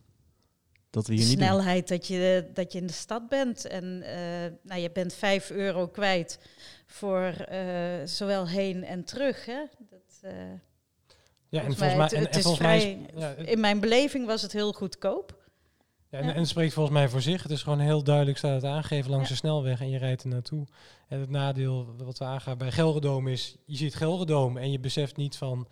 Dat 0.93 1.07
we 1.07 1.15
hier 1.15 1.27
niet 1.27 1.39
snelheid 1.39 1.89
dat 1.89 2.07
je, 2.07 2.51
dat 2.55 2.73
je 2.73 2.79
in 2.79 2.87
de 2.87 2.93
stad 2.93 3.29
bent. 3.29 3.67
En 3.67 3.85
uh, 3.85 4.59
nou, 4.63 4.81
je 4.81 4.91
bent 4.93 5.15
5 5.15 5.51
euro 5.51 5.89
kwijt 5.89 6.39
voor 6.87 7.35
uh, 7.53 7.59
zowel 8.05 8.49
heen 8.49 8.85
en 8.85 9.05
terug. 9.05 9.47
Hè? 9.47 9.61
Dat, 9.79 10.21
uh, 10.25 10.33
ja, 11.49 11.63
en 11.63 11.77
volgens 11.77 11.79
mij, 11.79 12.05
het, 12.05 12.13
en, 12.13 12.31
en 12.31 12.43
volgens 12.43 12.57
vrij, 12.57 13.09
mij 13.13 13.21
ja, 13.21 13.35
in 13.35 13.61
mijn 13.61 13.81
beleving 13.81 14.27
was 14.27 14.43
het 14.43 14.53
heel 14.53 14.73
goedkoop. 14.73 15.41
Ja, 16.09 16.19
en, 16.19 16.29
en, 16.29 16.39
het 16.39 16.49
spreekt 16.49 16.73
volgens 16.73 16.97
mij 16.97 17.09
voor 17.09 17.23
zich. 17.23 17.43
Het 17.43 17.53
is 17.53 17.63
gewoon 17.63 17.81
heel 17.81 18.03
duidelijk 18.03 18.39
staat 18.39 18.63
het 18.63 18.71
aangegeven 18.71 19.11
langs 19.11 19.29
de 19.29 19.35
snelweg 19.35 19.81
en 19.81 19.91
je 19.91 19.99
rijdt 19.99 20.23
er 20.23 20.29
naartoe. 20.29 20.67
En 21.09 21.21
het 21.21 21.31
nadeel 21.31 21.95
wat 21.97 22.19
we 22.19 22.25
aangaan 22.25 22.59
bij 22.59 22.73
Gelredome 22.73 23.31
is, 23.31 23.57
je 23.65 23.77
ziet 23.77 23.95
Gelredome 23.95 24.61
en 24.61 24.71
je 24.71 24.81
beseft 24.81 25.17
niet 25.17 25.37
van 25.37 25.67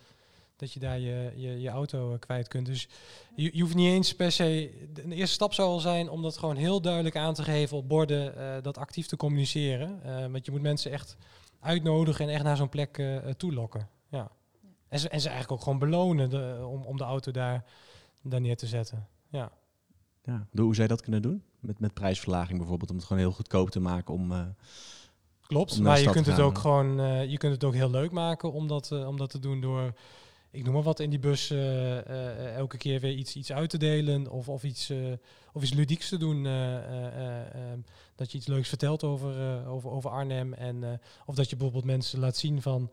dat 0.60 0.72
je 0.72 0.80
daar 0.80 0.98
je, 0.98 1.32
je, 1.36 1.60
je 1.60 1.68
auto 1.68 2.12
eh, 2.12 2.18
kwijt 2.18 2.48
kunt. 2.48 2.66
Dus 2.66 2.88
je, 3.34 3.50
je 3.52 3.62
hoeft 3.62 3.74
niet 3.74 3.92
eens 3.92 4.14
per 4.14 4.32
se. 4.32 4.70
De 4.92 5.14
eerste 5.14 5.34
stap 5.34 5.54
zou 5.54 5.68
al 5.68 5.80
zijn 5.80 6.08
om 6.08 6.22
dat 6.22 6.36
gewoon 6.36 6.56
heel 6.56 6.80
duidelijk 6.80 7.16
aan 7.16 7.34
te 7.34 7.42
geven 7.42 7.76
op 7.76 7.88
borden, 7.88 8.34
uh, 8.36 8.62
dat 8.62 8.78
actief 8.78 9.06
te 9.06 9.16
communiceren. 9.16 10.00
Uh, 10.06 10.26
want 10.26 10.44
je 10.44 10.50
moet 10.50 10.62
mensen 10.62 10.90
echt 10.90 11.16
uitnodigen 11.60 12.28
en 12.28 12.34
echt 12.34 12.44
naar 12.44 12.56
zo'n 12.56 12.68
plek 12.68 12.98
uh, 12.98 13.16
toelokken. 13.16 13.88
Ja. 14.08 14.30
En, 14.88 14.98
ze, 14.98 15.08
en 15.08 15.20
ze 15.20 15.28
eigenlijk 15.28 15.58
ook 15.58 15.64
gewoon 15.64 15.78
belonen 15.78 16.30
de, 16.30 16.66
om, 16.66 16.82
om 16.82 16.96
de 16.96 17.04
auto 17.04 17.32
daar, 17.32 17.64
daar 18.22 18.40
neer 18.40 18.56
te 18.56 18.66
zetten. 18.66 19.08
Ja. 19.30 19.52
Ja, 20.24 20.46
hoe 20.52 20.74
zou 20.74 20.82
je 20.82 20.94
dat 20.94 21.02
kunnen 21.02 21.22
doen? 21.22 21.42
Met, 21.60 21.80
met 21.80 21.94
prijsverlaging 21.94 22.58
bijvoorbeeld, 22.58 22.90
om 22.90 22.96
het 22.96 23.04
gewoon 23.04 23.22
heel 23.22 23.32
goedkoop 23.32 23.70
te 23.70 23.80
maken 23.80 24.14
om. 24.14 24.54
Klopt, 25.46 25.80
maar 25.80 26.00
je 26.00 26.10
kunt 26.10 26.26
het 26.26 26.40
ook 26.40 26.58
gewoon, 26.58 26.96
je 27.28 27.38
kunt 27.38 27.52
het 27.52 27.64
ook 27.64 27.74
heel 27.74 27.90
leuk 27.90 28.10
maken 28.10 28.52
om 28.52 28.68
dat, 28.68 28.92
om 28.92 29.16
dat 29.16 29.30
te 29.30 29.38
doen 29.38 29.60
door 29.60 29.92
ik 30.50 30.64
noem 30.64 30.74
maar 30.74 30.82
wat, 30.82 31.00
in 31.00 31.10
die 31.10 31.18
bus 31.18 31.50
uh, 31.50 31.58
uh, 31.94 32.54
elke 32.54 32.76
keer 32.76 33.00
weer 33.00 33.12
iets, 33.12 33.36
iets 33.36 33.52
uit 33.52 33.70
te 33.70 33.78
delen 33.78 34.30
of, 34.30 34.48
of, 34.48 34.62
iets, 34.62 34.90
uh, 34.90 35.12
of 35.52 35.62
iets 35.62 35.72
ludieks 35.72 36.08
te 36.08 36.16
doen. 36.16 36.44
Um, 36.44 37.84
dat 38.14 38.32
je 38.32 38.38
iets 38.38 38.46
leuks 38.46 38.68
vertelt 38.68 39.04
over, 39.04 39.66
over, 39.66 39.90
over 39.90 40.10
Arnhem. 40.10 40.52
En, 40.52 41.00
of 41.26 41.34
dat 41.34 41.50
je 41.50 41.56
bijvoorbeeld 41.56 41.84
mensen 41.84 42.18
laat 42.18 42.36
zien 42.36 42.62
van 42.62 42.90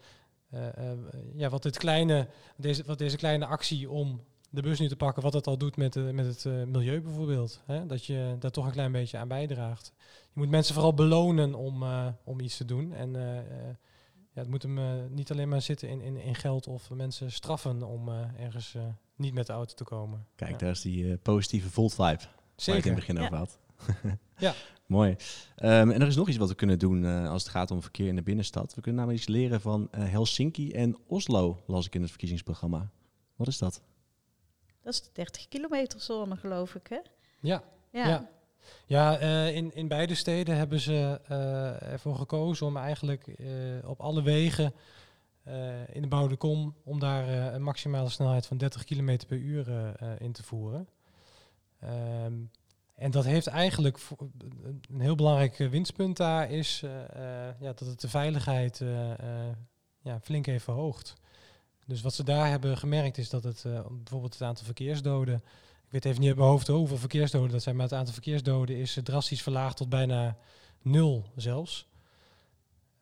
ja, 1.35 1.49
wat, 1.49 1.63
dit 1.63 1.77
kleine, 1.77 2.27
deze, 2.57 2.83
wat 2.85 2.97
deze 2.97 3.17
kleine 3.17 3.45
actie 3.45 3.89
om 3.89 4.21
de 4.49 4.61
bus 4.61 4.79
nu 4.79 4.87
te 4.87 4.95
pakken, 4.95 5.23
wat 5.23 5.33
het 5.33 5.47
al 5.47 5.57
doet 5.57 5.77
met, 5.77 6.13
met 6.13 6.25
het 6.25 6.67
milieu 6.67 7.01
bijvoorbeeld. 7.01 7.61
Hè? 7.65 7.85
Dat 7.85 8.05
je 8.05 8.35
daar 8.39 8.51
toch 8.51 8.65
een 8.65 8.71
klein 8.71 8.91
beetje 8.91 9.17
aan 9.17 9.27
bijdraagt. 9.27 9.93
Je 10.33 10.39
moet 10.39 10.49
mensen 10.49 10.73
vooral 10.73 10.93
belonen 10.93 11.55
om, 11.55 11.83
om 12.23 12.39
iets 12.39 12.57
te 12.57 12.65
doen. 12.65 12.93
En 12.93 13.15
ja, 14.37 14.43
het 14.43 14.51
moet 14.51 14.63
hem 14.63 14.77
uh, 14.77 15.09
niet 15.09 15.31
alleen 15.31 15.49
maar 15.49 15.61
zitten 15.61 15.89
in, 15.89 16.01
in, 16.01 16.17
in 16.17 16.35
geld 16.35 16.67
of 16.67 16.89
mensen 16.89 17.31
straffen 17.31 17.83
om 17.83 18.09
uh, 18.09 18.39
ergens 18.39 18.73
uh, 18.73 18.83
niet 19.15 19.33
met 19.33 19.47
de 19.47 19.53
auto 19.53 19.73
te 19.73 19.83
komen. 19.83 20.25
Kijk, 20.35 20.51
ja. 20.51 20.57
daar 20.57 20.69
is 20.69 20.81
die 20.81 21.17
positieve 21.17 21.69
Volt 21.69 21.93
vibe. 21.93 22.19
Zeker. 22.55 22.65
Waar 22.65 22.77
ik 22.77 22.85
in 22.85 22.91
het 22.91 22.99
begin 22.99 23.15
ja. 23.15 23.23
over 23.23 23.37
had. 23.37 23.59
ja. 24.37 24.53
Mooi. 24.85 25.09
Um, 25.09 25.91
en 25.91 26.01
er 26.01 26.07
is 26.07 26.15
nog 26.15 26.27
iets 26.27 26.37
wat 26.37 26.49
we 26.49 26.55
kunnen 26.55 26.79
doen 26.79 27.05
als 27.05 27.43
het 27.43 27.51
gaat 27.51 27.71
om 27.71 27.81
verkeer 27.81 28.07
in 28.07 28.15
de 28.15 28.21
binnenstad. 28.21 28.73
We 28.75 28.81
kunnen 28.81 28.99
namelijk 28.99 29.23
iets 29.23 29.33
leren 29.37 29.61
van 29.61 29.87
Helsinki 29.91 30.71
en 30.71 30.97
Oslo, 31.07 31.63
las 31.65 31.85
ik 31.85 31.95
in 31.95 32.01
het 32.01 32.09
verkiezingsprogramma. 32.09 32.91
Wat 33.35 33.47
is 33.47 33.57
dat? 33.57 33.81
Dat 34.81 34.93
is 34.93 35.01
de 35.01 35.09
30 35.13 35.47
kilometer 35.47 36.01
zone, 36.01 36.35
geloof 36.35 36.75
ik, 36.75 36.87
hè? 36.87 36.99
Ja, 37.39 37.63
Ja. 37.91 38.07
ja. 38.07 38.29
Ja, 38.85 39.17
eh, 39.17 39.55
in, 39.55 39.75
in 39.75 39.87
beide 39.87 40.15
steden 40.15 40.55
hebben 40.55 40.79
ze 40.79 41.19
eh, 41.27 41.91
ervoor 41.91 42.15
gekozen 42.15 42.65
om 42.65 42.77
eigenlijk 42.77 43.27
eh, 43.27 43.47
op 43.85 43.99
alle 43.99 44.21
wegen 44.21 44.73
in 45.91 46.01
de 46.01 46.07
Bouwde 46.07 46.35
Kom 46.35 46.75
om 46.83 46.99
daar 46.99 47.53
een 47.53 47.63
maximale 47.63 48.09
snelheid 48.09 48.45
van 48.45 48.57
30 48.57 48.83
km 48.83 49.17
per 49.27 49.37
uur 49.37 49.95
in 50.19 50.31
te 50.31 50.43
voeren. 50.43 50.87
Ehm, 51.79 52.33
en 52.95 53.11
dat 53.11 53.25
heeft 53.25 53.47
eigenlijk 53.47 53.97
een 54.89 54.99
heel 54.99 55.15
belangrijk 55.15 55.57
winstpunt 55.57 56.17
daar 56.17 56.51
is 56.51 56.79
ja, 57.59 57.73
dat 57.73 57.79
het 57.79 58.01
de 58.01 58.09
veiligheid 58.09 58.83
ja, 60.01 60.19
flink 60.21 60.45
heeft 60.45 60.63
verhoogd. 60.63 61.13
Dus 61.85 62.01
wat 62.01 62.13
ze 62.13 62.23
daar 62.23 62.49
hebben 62.49 62.77
gemerkt 62.77 63.17
is 63.17 63.29
dat 63.29 63.43
het 63.43 63.63
bijvoorbeeld 63.89 64.33
het 64.33 64.43
aantal 64.43 64.65
verkeersdoden 64.65 65.43
ik 65.87 65.93
weet 65.93 66.05
even 66.05 66.19
niet 66.19 66.29
uit 66.29 66.37
mijn 66.37 66.49
hoofd 66.49 66.67
hoeveel 66.67 66.97
verkeersdoden 66.97 67.51
dat 67.51 67.63
zijn, 67.63 67.75
maar 67.75 67.85
het 67.85 67.93
aantal 67.93 68.13
verkeersdoden 68.13 68.75
is 68.75 68.97
eh, 68.97 69.03
drastisch 69.03 69.41
verlaagd 69.41 69.77
tot 69.77 69.89
bijna 69.89 70.37
nul 70.81 71.25
zelfs. 71.35 71.87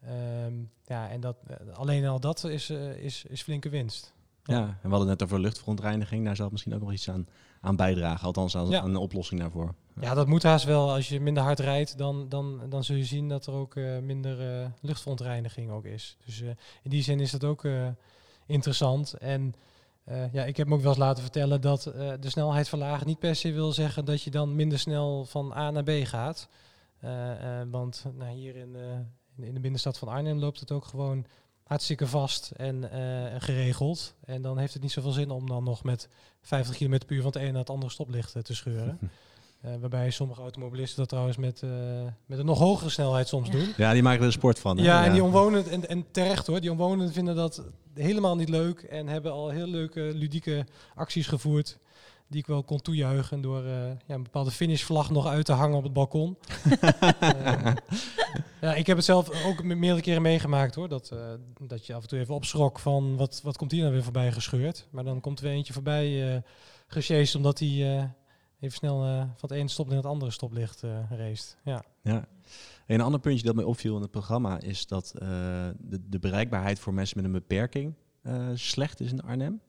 Ehm, 0.02 0.54
ja, 0.86 1.10
en 1.10 1.20
dat, 1.20 1.38
eh, 1.48 1.78
alleen 1.78 2.06
al 2.06 2.20
dat 2.20 2.44
is, 2.44 2.70
eh, 2.70 2.98
is, 2.98 3.24
is 3.28 3.42
flinke 3.42 3.70
winst. 3.70 4.14
Ja, 4.44 4.60
en 4.62 4.78
we 4.82 4.90
hadden 4.90 5.10
het 5.10 5.20
net 5.20 5.24
over 5.24 5.40
luchtverontreiniging. 5.40 6.26
Daar 6.26 6.36
zal 6.36 6.50
misschien 6.50 6.74
ook 6.74 6.82
nog 6.82 6.92
iets 6.92 7.10
aan, 7.10 7.28
aan 7.62 7.76
bijdragen. 7.76 8.26
Althans, 8.26 8.58
aan, 8.58 8.70
Ja. 8.70 8.82
aan 8.82 8.90
een 8.90 8.96
oplossing 8.96 9.40
daarvoor. 9.40 9.74
Ja, 10.02 10.14
dat 10.14 10.28
moet 10.28 10.44
haast 10.44 10.66
wel. 10.66 10.92
Als 10.94 11.10
je 11.10 11.20
minder 11.20 11.44
hard 11.44 11.60
rijdt, 11.60 11.98
dan, 11.98 12.30
dan, 12.30 12.62
dan 12.70 12.84
zul 12.84 12.96
je 12.96 13.06
zien 13.06 13.30
dat 13.30 13.46
er 13.48 13.54
ook 13.54 13.76
minder 14.02 14.62
eh, 14.62 14.68
luchtverontreiniging 14.82 15.72
ook 15.72 15.86
is. 15.86 16.18
Dus 16.26 16.42
in 16.42 16.90
die 16.90 17.04
zin 17.04 17.20
is 17.20 17.32
dat 17.32 17.44
ook 17.44 17.68
interessant. 18.46 19.14
En 19.14 19.56
eh, 20.06 20.34
ja, 20.34 20.44
ik 20.46 20.58
heb 20.58 20.68
me 20.68 20.74
ook 20.74 20.82
wel 20.82 20.90
eens 20.90 21.00
laten 21.00 21.24
vertellen 21.24 21.62
dat 21.62 21.86
eh, 21.86 22.14
de 22.20 22.30
snelheid 22.30 22.70
verlagen 22.70 23.08
niet 23.08 23.20
per 23.20 23.36
se 23.36 23.52
wil 23.52 23.72
zeggen 23.72 24.06
dat 24.06 24.22
je 24.22 24.32
dan 24.32 24.56
minder 24.56 24.80
snel 24.80 25.26
van 25.26 25.54
A 25.54 25.72
naar 25.72 25.84
B 25.84 25.92
gaat. 26.04 26.48
Eh, 27.00 27.62
want 27.70 28.06
nou, 28.18 28.36
hier 28.36 28.56
in, 28.56 28.76
in, 29.38 29.54
de 29.54 29.60
binnenstad 29.60 29.98
van 29.98 30.08
Arnhem 30.08 30.40
loopt 30.40 30.60
het 30.60 30.72
ook 30.72 30.86
gewoon 30.86 31.26
hartstikke 31.64 32.08
vast 32.08 32.52
en 32.52 32.90
geregeld. 33.42 34.16
En 34.26 34.42
dan 34.42 34.58
heeft 34.58 34.74
het 34.74 34.82
niet 34.82 34.92
zoveel 34.92 35.12
zin 35.12 35.32
om 35.32 35.48
dan 35.48 35.64
nog 35.64 35.84
met 35.84 36.10
50 36.42 36.76
km 36.76 36.98
per 36.98 37.16
uur 37.16 37.22
van 37.22 37.32
het 37.32 37.42
ene 37.42 37.52
naar 37.52 37.60
het 37.60 37.70
andere 37.70 37.92
stoplicht 37.92 38.46
te 38.46 38.56
scheuren. 38.56 39.00
Eh, 39.66 39.72
waarbij 39.80 40.10
sommige 40.12 40.42
automobilisten 40.42 40.98
dat 41.00 41.10
trouwens 41.10 41.38
met, 41.38 41.62
eh, 41.64 41.70
met 42.26 42.40
een 42.40 42.46
nog 42.46 42.60
hogere 42.60 42.90
snelheid 42.90 43.28
soms 43.28 43.50
doen. 43.50 43.74
Ja, 43.78 43.94
die 43.94 44.04
maken 44.04 44.20
er 44.20 44.26
een 44.26 44.32
sport 44.32 44.60
van. 44.60 44.78
hè? 44.78 44.84
Ja, 44.84 45.06
en 45.06 45.12
die 45.14 45.24
omwonenden, 45.24 45.72
en, 45.72 45.90
en 45.90 46.06
terecht 46.12 46.48
hoor, 46.48 46.60
die 46.62 46.72
omwonenden 46.72 47.14
vinden 47.14 47.36
dat 47.36 47.64
helemaal 47.94 48.36
niet 48.36 48.50
leuk 48.50 48.80
en 48.82 49.08
hebben 49.08 49.32
al 49.32 49.50
heel 49.50 49.68
leuke 49.68 50.02
ludieke 50.14 50.66
acties 50.96 51.28
gevoerd. 51.28 51.78
Die 52.28 52.40
ik 52.40 52.48
wel 52.48 52.64
kon 52.64 52.82
toejuichen 52.82 53.42
door 53.42 53.64
eh, 53.66 53.72
ja, 54.06 54.16
een 54.16 54.24
bepaalde 54.24 54.52
finishvlag 54.52 55.10
nog 55.12 55.28
uit 55.28 55.46
te 55.46 55.52
hangen 55.54 55.78
op 55.78 55.84
het 55.84 55.94
balkon. 55.94 56.38
Ja, 58.62 58.74
ik 58.76 58.88
heb 58.88 58.96
het 58.96 59.06
zelf 59.06 59.46
ook 59.46 59.64
me- 59.64 59.76
meerdere 59.76 60.02
keren 60.02 60.22
meegemaakt 60.22 60.76
hoor. 60.76 60.90
Dat, 60.90 61.10
eh, 61.10 61.20
dat 61.62 61.86
je 61.86 61.94
af 61.94 62.02
en 62.02 62.08
toe 62.08 62.20
even 62.20 62.36
opschrok 62.36 62.80
van 62.80 63.18
wat, 63.18 63.40
wat 63.44 63.58
komt 63.58 63.72
hier 63.72 63.82
nou 63.82 63.94
weer 63.94 64.04
voorbij 64.04 64.32
gescheurd. 64.32 64.88
Maar 64.92 65.04
dan 65.04 65.22
komt 65.22 65.40
er 65.40 65.46
weer 65.46 65.54
eentje 65.54 65.74
voorbij 65.74 66.34
eh 66.36 66.42
gesjeest 66.88 67.36
omdat 67.36 67.60
hij 67.60 67.98
eh, 67.98 68.04
even 68.60 68.78
snel 68.78 69.04
eh, 69.04 69.18
van 69.20 69.50
het 69.50 69.52
ene 69.52 69.68
stoplicht 69.68 69.96
naar 69.96 70.04
het 70.04 70.14
andere 70.14 70.32
stoplicht 70.32 70.84
eh 70.84 71.12
race. 71.12 71.56
Ja. 71.64 71.84
Ja. 72.02 72.28
Een 72.88 73.02
ander 73.02 73.20
puntje 73.20 73.46
dat 73.46 73.56
mij 73.56 73.64
opviel 73.64 73.96
in 73.96 74.02
het 74.02 74.12
programma 74.12 74.60
is 74.60 74.88
dat 74.88 75.14
eh, 75.16 75.28
de, 75.78 76.10
de 76.10 76.20
bereikbaarheid 76.20 76.80
voor 76.80 76.94
mensen 76.94 77.18
met 77.18 77.26
een 77.26 77.32
beperking 77.32 77.94
eh, 78.22 78.50
slecht 78.54 79.00
is 79.00 79.12
in 79.12 79.22
Arnhem. 79.22 79.62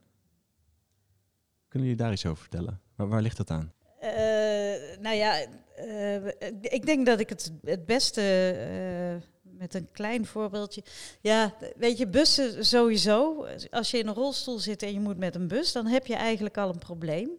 Kunnen 1.68 1.88
jullie 1.88 2.04
daar 2.04 2.12
iets 2.12 2.26
over 2.26 2.40
vertellen? 2.40 2.80
Waar, 2.94 3.08
waar 3.08 3.22
ligt 3.22 3.36
dat 3.36 3.50
aan? 3.50 3.72
Eh, 3.98 4.98
nou 5.00 5.16
ja, 5.16 5.46
eh, 5.74 6.26
ik 6.60 6.86
denk 6.86 7.06
dat 7.06 7.20
ik 7.20 7.28
het 7.28 7.52
het 7.64 7.86
beste 7.86 8.22
eh, 8.50 9.28
met 9.58 9.74
een 9.74 9.88
klein 9.92 10.26
voorbeeldje. 10.26 10.82
Ja, 11.20 11.54
weet 11.76 11.98
je, 11.98 12.08
bussen 12.08 12.64
sowieso. 12.64 13.46
Als 13.70 13.90
je 13.90 13.98
in 13.98 14.06
een 14.06 14.14
rolstoel 14.14 14.58
zit 14.58 14.82
en 14.82 14.92
je 14.92 15.00
moet 15.00 15.18
met 15.18 15.34
een 15.34 15.48
bus, 15.48 15.72
dan 15.72 15.86
heb 15.86 16.06
je 16.06 16.14
eigenlijk 16.14 16.58
al 16.58 16.68
een 16.68 16.78
probleem. 16.78 17.30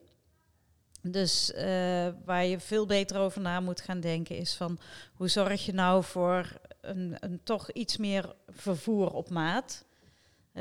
Dus 1.01 1.53
eh, 1.53 2.07
waar 2.25 2.45
je 2.45 2.59
veel 2.59 2.85
beter 2.85 3.17
over 3.17 3.41
na 3.41 3.59
moet 3.59 3.81
gaan 3.81 3.99
denken 3.99 4.37
is 4.37 4.55
van 4.55 4.79
hoe 5.13 5.27
zorg 5.27 5.65
je 5.65 5.73
nou 5.73 6.03
voor 6.03 6.59
een, 6.81 7.15
een 7.19 7.39
toch 7.43 7.71
iets 7.71 7.97
meer 7.97 8.35
vervoer 8.49 9.13
op 9.13 9.29
maat. 9.29 9.85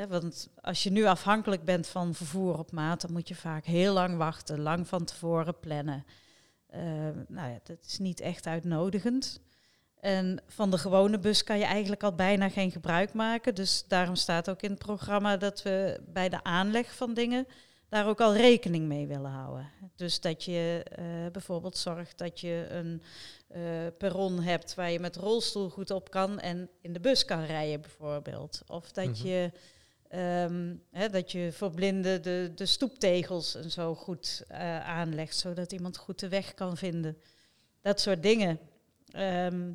Want 0.05 0.49
als 0.61 0.83
je 0.83 0.91
nu 0.91 1.05
afhankelijk 1.05 1.65
bent 1.65 1.87
van 1.87 2.13
vervoer 2.13 2.59
op 2.59 2.71
maat, 2.71 3.01
dan 3.01 3.11
moet 3.11 3.27
je 3.27 3.35
vaak 3.35 3.65
heel 3.65 3.93
lang 3.93 4.17
wachten, 4.17 4.59
lang 4.59 4.87
van 4.87 5.05
tevoren 5.05 5.59
plannen. 5.59 6.05
Eh, 6.67 6.81
nou 7.27 7.49
ja, 7.49 7.59
dat 7.63 7.77
is 7.85 7.97
niet 7.97 8.19
echt 8.19 8.47
uitnodigend. 8.47 9.41
En 9.99 10.41
van 10.47 10.71
de 10.71 10.77
gewone 10.77 11.19
bus 11.19 11.43
kan 11.43 11.57
je 11.57 11.65
eigenlijk 11.65 12.03
al 12.03 12.15
bijna 12.15 12.49
geen 12.49 12.71
gebruik 12.71 13.13
maken. 13.13 13.55
Dus 13.55 13.85
daarom 13.87 14.15
staat 14.15 14.49
ook 14.49 14.61
in 14.61 14.69
het 14.69 14.79
programma 14.79 15.37
dat 15.37 15.61
we 15.61 16.01
bij 16.07 16.29
de 16.29 16.43
aanleg 16.43 16.95
van 16.95 17.13
dingen 17.13 17.47
daar 17.89 18.07
ook 18.07 18.21
al 18.21 18.35
rekening 18.35 18.87
mee 18.87 19.07
willen 19.07 19.31
houden. 19.31 19.69
Dus 19.95 20.19
dat 20.21 20.43
je 20.43 20.83
eh, 20.91 21.05
bijvoorbeeld 21.31 21.77
zorgt 21.77 22.17
dat 22.17 22.39
je 22.39 22.65
een 22.69 23.01
eh, 23.47 23.61
perron 23.97 24.39
hebt 24.41 24.75
waar 24.75 24.91
je 24.91 24.99
met 24.99 25.15
rolstoel 25.15 25.69
goed 25.69 25.91
op 25.91 26.09
kan 26.11 26.39
en 26.39 26.69
in 26.81 26.93
de 26.93 26.99
bus 26.99 27.25
kan 27.25 27.43
rijden 27.43 27.81
bijvoorbeeld. 27.81 28.61
Of 28.67 28.91
dat 28.91 29.05
Mhm. 29.19 29.27
je 29.27 29.51
Ehm, 30.07 30.75
hè, 30.91 31.09
dat 31.09 31.31
je 31.31 31.49
voor 31.53 31.71
blinden 31.71 32.21
de, 32.21 32.51
de 32.55 32.65
stoeptegels 32.65 33.55
en 33.55 33.71
zo 33.71 33.95
goed 33.95 34.43
eh, 34.47 34.79
aanlegt, 34.79 35.37
zodat 35.37 35.71
iemand 35.71 35.97
goed 35.97 36.19
de 36.19 36.27
weg 36.27 36.53
kan 36.53 36.77
vinden. 36.77 37.17
Dat 37.81 37.99
soort 38.01 38.23
dingen. 38.23 38.59
Ehm, 39.11 39.69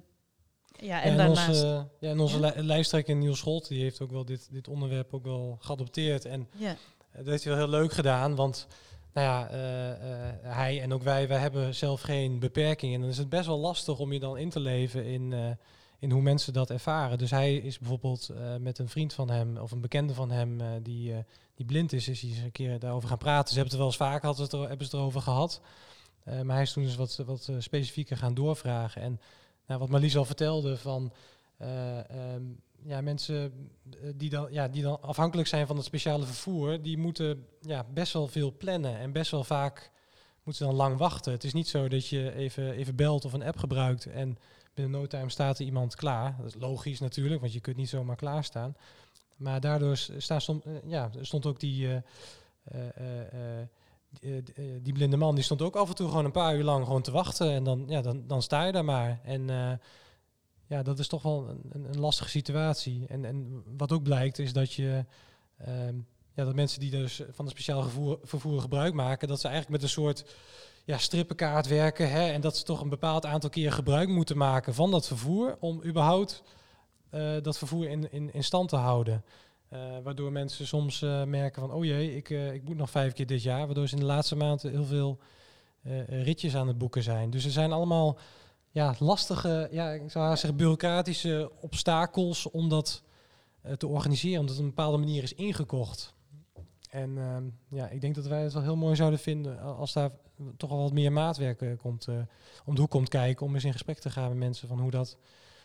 ja, 0.72 1.02
en, 1.02 1.10
en 1.10 1.16
daarnaast. 1.16 1.48
onze, 1.48 1.86
ja, 2.00 2.10
en 2.10 2.20
onze 2.20 2.38
Ja? 2.38 2.52
li- 2.56 2.62
lijsttrekker 2.62 3.16
Niels 3.16 3.38
Scholt, 3.38 3.68
die 3.68 3.82
heeft 3.82 4.00
ook 4.00 4.10
wel 4.10 4.24
dit, 4.24 4.48
dit 4.50 4.68
onderwerp 4.68 5.14
ook 5.14 5.24
wel 5.24 5.56
geadopteerd. 5.60 6.24
En 6.24 6.48
ja, 6.56 6.76
dat 7.16 7.26
heeft 7.26 7.44
hij 7.44 7.52
wel 7.56 7.62
heel 7.62 7.80
leuk 7.80 7.92
gedaan, 7.92 8.34
want 8.34 8.66
nou 9.12 9.26
ja, 9.26 9.48
eh, 9.48 9.90
eh, 9.90 10.34
hij 10.42 10.82
en 10.82 10.92
ook 10.92 11.02
wij, 11.02 11.28
wij 11.28 11.38
hebben 11.38 11.74
zelf 11.74 12.00
geen 12.00 12.38
beperking. 12.38 12.94
En 12.94 13.00
dan 13.00 13.10
is 13.10 13.18
het 13.18 13.28
best 13.28 13.46
wel 13.46 13.58
lastig 13.58 13.98
om 13.98 14.12
je 14.12 14.20
dan 14.20 14.38
in 14.38 14.50
te 14.50 14.60
leven 14.60 15.04
in, 15.04 15.32
eh, 15.32 15.50
in 15.98 16.10
hoe 16.10 16.22
mensen 16.22 16.52
dat 16.52 16.70
ervaren. 16.70 17.18
Dus 17.18 17.30
hij 17.30 17.56
is 17.56 17.78
bijvoorbeeld 17.78 18.30
met 18.60 18.78
een 18.78 18.88
vriend 18.88 19.12
van 19.12 19.30
hem 19.30 19.56
of 19.56 19.70
een 19.70 19.80
bekende 19.80 20.14
van 20.14 20.30
hem 20.30 20.82
die, 20.82 21.14
die 21.54 21.66
blind 21.66 21.92
is, 21.92 22.08
is 22.08 22.20
hij 22.20 22.30
eens 22.30 22.38
een 22.38 22.52
keer 22.52 22.78
daarover 22.78 23.08
gaan 23.08 23.18
praten. 23.18 23.48
Ze 23.48 23.60
hebben 23.60 23.64
het 23.64 23.72
er 23.72 23.78
wel 23.78 23.86
eens 23.86 23.96
vaker 23.96 24.26
hadden 24.26 24.44
het 24.44 24.52
hebben 24.52 24.78
ze 24.78 24.84
het 24.84 24.92
erover 24.92 25.20
gehad. 25.20 25.60
Eh, 26.24 26.40
maar 26.40 26.54
hij 26.54 26.64
is 26.64 26.72
toen 26.72 26.84
eens 26.84 26.96
wat, 26.96 27.22
wat 27.26 27.50
specifieker 27.58 28.16
gaan 28.16 28.34
doorvragen. 28.34 29.02
En 29.02 29.20
nou, 29.66 29.80
wat 29.80 29.88
Marlies 29.88 30.16
al 30.16 30.24
vertelde 30.24 30.76
van 30.76 31.12
eh, 31.56 32.10
ehm, 32.10 32.42
ja, 32.84 33.00
mensen 33.00 33.52
eh, 33.90 34.10
die 34.14 34.30
dan, 34.30 34.48
ja, 34.50 34.68
die 34.68 34.82
dan 34.82 35.02
afhankelijk 35.02 35.48
zijn 35.48 35.66
van 35.66 35.76
het 35.76 35.84
speciale 35.84 36.24
vervoer, 36.24 36.82
die 36.82 36.98
moeten 36.98 37.46
ja, 37.60 37.84
best 37.94 38.12
wel 38.12 38.28
veel 38.28 38.56
plannen 38.56 38.98
en 38.98 39.12
best 39.12 39.30
wel 39.30 39.44
vaak 39.44 39.90
moeten 40.44 40.64
ze 40.64 40.70
dan 40.70 40.80
lang 40.80 40.96
wachten. 40.98 41.32
Het 41.32 41.44
is 41.44 41.52
niet 41.52 41.68
zo 41.68 41.88
dat 41.88 42.08
je 42.08 42.32
even, 42.34 42.72
even 42.72 42.96
belt 42.96 43.24
of 43.24 43.32
een 43.32 43.42
app 43.42 43.56
gebruikt 43.58 44.06
en 44.06 44.38
binnen 44.74 45.00
no 45.00 45.06
time 45.06 45.30
staat 45.30 45.58
er 45.58 45.64
iemand 45.64 45.94
klaar. 45.94 46.36
Dat 46.36 46.46
is 46.46 46.60
logisch 46.60 47.00
natuurlijk, 47.00 47.40
want 47.40 47.52
je 47.52 47.60
kunt 47.60 47.76
niet 47.76 47.88
zomaar 47.88 48.16
klaarstaan. 48.16 48.76
Maar 49.36 49.60
daardoor 49.60 49.96
s- 49.96 50.10
staan 50.16 50.40
stond, 50.40 50.64
eh, 50.64 50.72
ja, 50.86 51.10
stond 51.20 51.46
ook 51.46 51.60
die, 51.60 51.88
eh, 51.88 52.02
die, 54.82 54.92
blinde 54.92 55.16
man, 55.16 55.34
die 55.34 55.44
stond 55.44 55.62
ook 55.62 55.76
af 55.76 55.88
en 55.88 55.94
toe 55.94 56.08
gewoon 56.08 56.24
een 56.24 56.30
paar 56.30 56.56
uur 56.56 56.64
lang 56.64 56.84
gewoon 56.84 57.02
te 57.02 57.10
wachten. 57.10 57.50
En 57.50 57.64
dan, 57.64 57.84
ja, 57.88 58.00
dan, 58.00 58.26
dan 58.26 58.42
sta 58.42 58.64
je 58.64 58.72
daar 58.72 58.84
maar. 58.84 59.20
En 59.24 59.50
ja, 60.72 60.82
dat 60.82 60.98
is 60.98 61.08
toch 61.08 61.22
wel 61.22 61.48
een, 61.48 61.84
een, 61.84 62.00
lastige 62.00 62.30
situatie. 62.30 63.06
En, 63.06 63.24
en 63.24 63.62
wat 63.76 63.92
ook 63.92 64.02
blijkt 64.02 64.38
is 64.38 64.52
dat 64.52 64.72
je... 64.72 65.04
ehm, 65.58 65.96
ja, 66.34 66.44
dat 66.44 66.54
mensen 66.54 66.80
die 66.80 66.90
dus 66.90 67.22
van 67.30 67.44
het 67.44 67.54
speciaal 67.54 67.82
vervoer, 67.82 68.18
vervoer 68.22 68.60
gebruik 68.60 68.94
maken, 68.94 69.28
dat 69.28 69.40
ze 69.40 69.48
eigenlijk 69.48 69.82
met 69.82 69.90
een 69.90 69.94
soort 69.94 70.24
ja, 70.84 70.98
strippenkaart 70.98 71.66
werken. 71.66 72.10
Hè, 72.10 72.30
en 72.30 72.40
dat 72.40 72.56
ze 72.56 72.64
toch 72.64 72.80
een 72.80 72.88
bepaald 72.88 73.26
aantal 73.26 73.50
keer 73.50 73.72
gebruik 73.72 74.08
moeten 74.08 74.36
maken 74.36 74.74
van 74.74 74.90
dat 74.90 75.06
vervoer 75.06 75.56
om 75.60 75.84
überhaupt 75.84 76.42
eh, 77.10 77.36
dat 77.42 77.58
vervoer 77.58 77.88
in, 77.88 78.32
in, 78.32 78.44
stand 78.44 78.68
te 78.68 78.76
houden. 78.76 79.24
Eh, 79.68 79.80
waardoor 80.02 80.32
mensen 80.32 80.66
soms 80.66 81.02
eh, 81.02 81.24
merken 81.24 81.60
van, 81.60 81.72
oh 81.72 81.84
jee, 81.84 82.16
ik, 82.16 82.30
ik 82.30 82.64
moet 82.64 82.76
nog 82.76 82.90
vijf 82.90 83.12
keer 83.12 83.26
dit 83.26 83.42
jaar. 83.42 83.66
Waardoor 83.66 83.88
ze 83.88 83.94
in 83.94 84.00
de 84.00 84.06
laatste 84.06 84.36
maanden 84.36 84.70
heel 84.70 84.84
veel 84.84 85.18
ritjes 86.06 86.56
aan 86.56 86.68
het 86.68 86.78
boeken 86.78 87.02
zijn. 87.02 87.30
Dus 87.30 87.44
er 87.44 87.50
zijn 87.50 87.72
allemaal 87.72 88.18
ja, 88.72 88.94
lastige, 88.98 89.68
ja, 89.70 89.90
ik 89.90 90.10
zou 90.10 90.36
zeggen 90.36 90.56
bureaucratische 90.56 91.50
obstakels 91.60 92.50
om 92.50 92.68
dat 92.68 93.02
eh, 93.62 93.72
te 93.72 93.86
organiseren. 93.86 94.40
Omdat 94.40 94.54
het 94.54 94.64
op 94.64 94.70
een 94.70 94.74
bepaalde 94.74 94.98
manier 94.98 95.22
is 95.22 95.34
ingekocht. 95.34 96.14
En 96.90 97.18
ehm, 97.18 97.44
ja, 97.68 97.88
ik 97.88 98.00
denk 98.00 98.14
dat 98.14 98.26
wij 98.26 98.42
het 98.42 98.52
wel 98.52 98.62
heel 98.62 98.76
mooi 98.76 98.96
zouden 98.96 99.18
vinden 99.18 99.60
als 99.60 99.92
daar 99.92 100.10
toch 100.56 100.70
wel 100.70 100.82
wat 100.82 100.92
meer 100.92 101.12
maatwerk 101.12 101.62
eh, 101.62 101.78
komt, 101.78 102.08
eh, 102.08 102.14
om 102.64 102.74
de 102.74 102.80
hoek 102.80 102.90
komt 102.90 103.08
kijken. 103.08 103.46
Om 103.46 103.54
eens 103.54 103.64
in 103.64 103.72
gesprek 103.72 103.98
te 103.98 104.10
gaan 104.10 104.28
met 104.28 104.38
mensen 104.38 104.68
van 104.68 104.80
hoe 104.80 104.90
dat, 104.90 105.16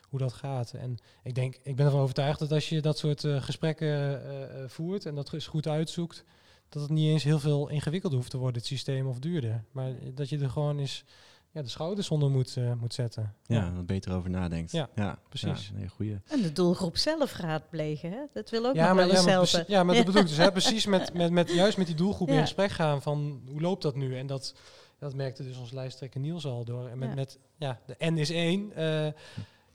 hoe 0.09 0.19
dat 0.19 0.33
gaat. 0.33 0.73
En 0.73 0.97
ik 1.23 1.35
denk, 1.35 1.55
ik 1.63 1.75
ben 1.75 1.85
ervan 1.85 2.01
overtuigd 2.01 2.39
dat 2.39 2.51
als 2.51 2.69
je 2.69 2.81
dat 2.81 2.97
soort 2.97 3.21
gesprekken 3.27 4.21
voert 4.69 5.05
en 5.05 5.15
dat 5.15 5.43
goed 5.43 5.67
uitzoekt, 5.67 6.23
dat 6.69 6.81
het 6.81 6.91
niet 6.91 7.09
eens 7.09 7.23
heel 7.23 7.39
veel 7.39 7.69
ingewikkelder 7.69 8.17
hoeft 8.17 8.31
te 8.31 8.37
worden, 8.37 8.57
het 8.57 8.65
systeem, 8.65 9.07
of 9.07 9.19
duurder. 9.19 9.63
Maar 9.71 9.93
dat 10.13 10.29
je 10.29 10.39
er 10.39 10.49
gewoon 10.49 10.79
eens 10.79 11.03
ja, 11.51 11.61
de 11.61 11.69
schouders 11.69 12.09
onder 12.09 12.29
moet, 12.29 12.55
uh, 12.55 12.73
moet 12.73 12.93
zetten. 12.93 13.33
Ja, 13.45 13.73
wat 13.73 13.85
beter 13.85 14.13
over 14.13 14.29
nadenkt. 14.29 14.71
Ja, 14.71 14.89
ja 14.95 15.19
precies. 15.29 15.67
Ja, 15.67 15.77
nee, 15.77 15.87
goeie. 15.87 16.19
En 16.27 16.41
de 16.41 16.51
doelgroep 16.51 16.97
zelf 16.97 17.33
raadplegen, 17.33 18.11
hè? 18.11 18.19
dat 18.33 18.49
wil 18.49 18.65
ook 18.65 18.75
ja, 18.75 18.87
nog 18.87 18.95
maar, 18.95 19.07
wel 19.07 19.15
ja, 19.15 19.39
maar 19.39 19.63
ja, 19.67 19.83
maar 19.83 19.95
dat 19.95 20.05
bedoel 20.05 20.21
ik 20.21 20.27
dus. 20.27 20.37
Hè, 20.37 20.51
precies 20.51 20.85
met, 20.85 21.13
met, 21.13 21.31
met, 21.31 21.51
juist 21.51 21.77
met 21.77 21.87
die 21.87 21.95
doelgroep 21.95 22.29
in 22.29 22.39
gesprek 22.39 22.71
gaan 22.71 23.01
van 23.01 23.41
hoe 23.49 23.61
loopt 23.61 23.81
dat 23.81 23.95
nu? 23.95 24.17
En 24.17 24.27
dat, 24.27 24.53
dat 24.99 25.13
merkte 25.13 25.43
dus 25.43 25.57
ons 25.57 25.71
lijsttrekker 25.71 26.19
Niels 26.19 26.45
al 26.45 26.65
door. 26.65 26.87
En 26.87 26.97
met, 26.97 27.15
met 27.15 27.39
ja, 27.57 27.79
de 27.85 27.95
N 27.99 28.17
is 28.17 28.29
één. 28.29 28.71
Uh, 28.77 29.05
ik 29.05 29.13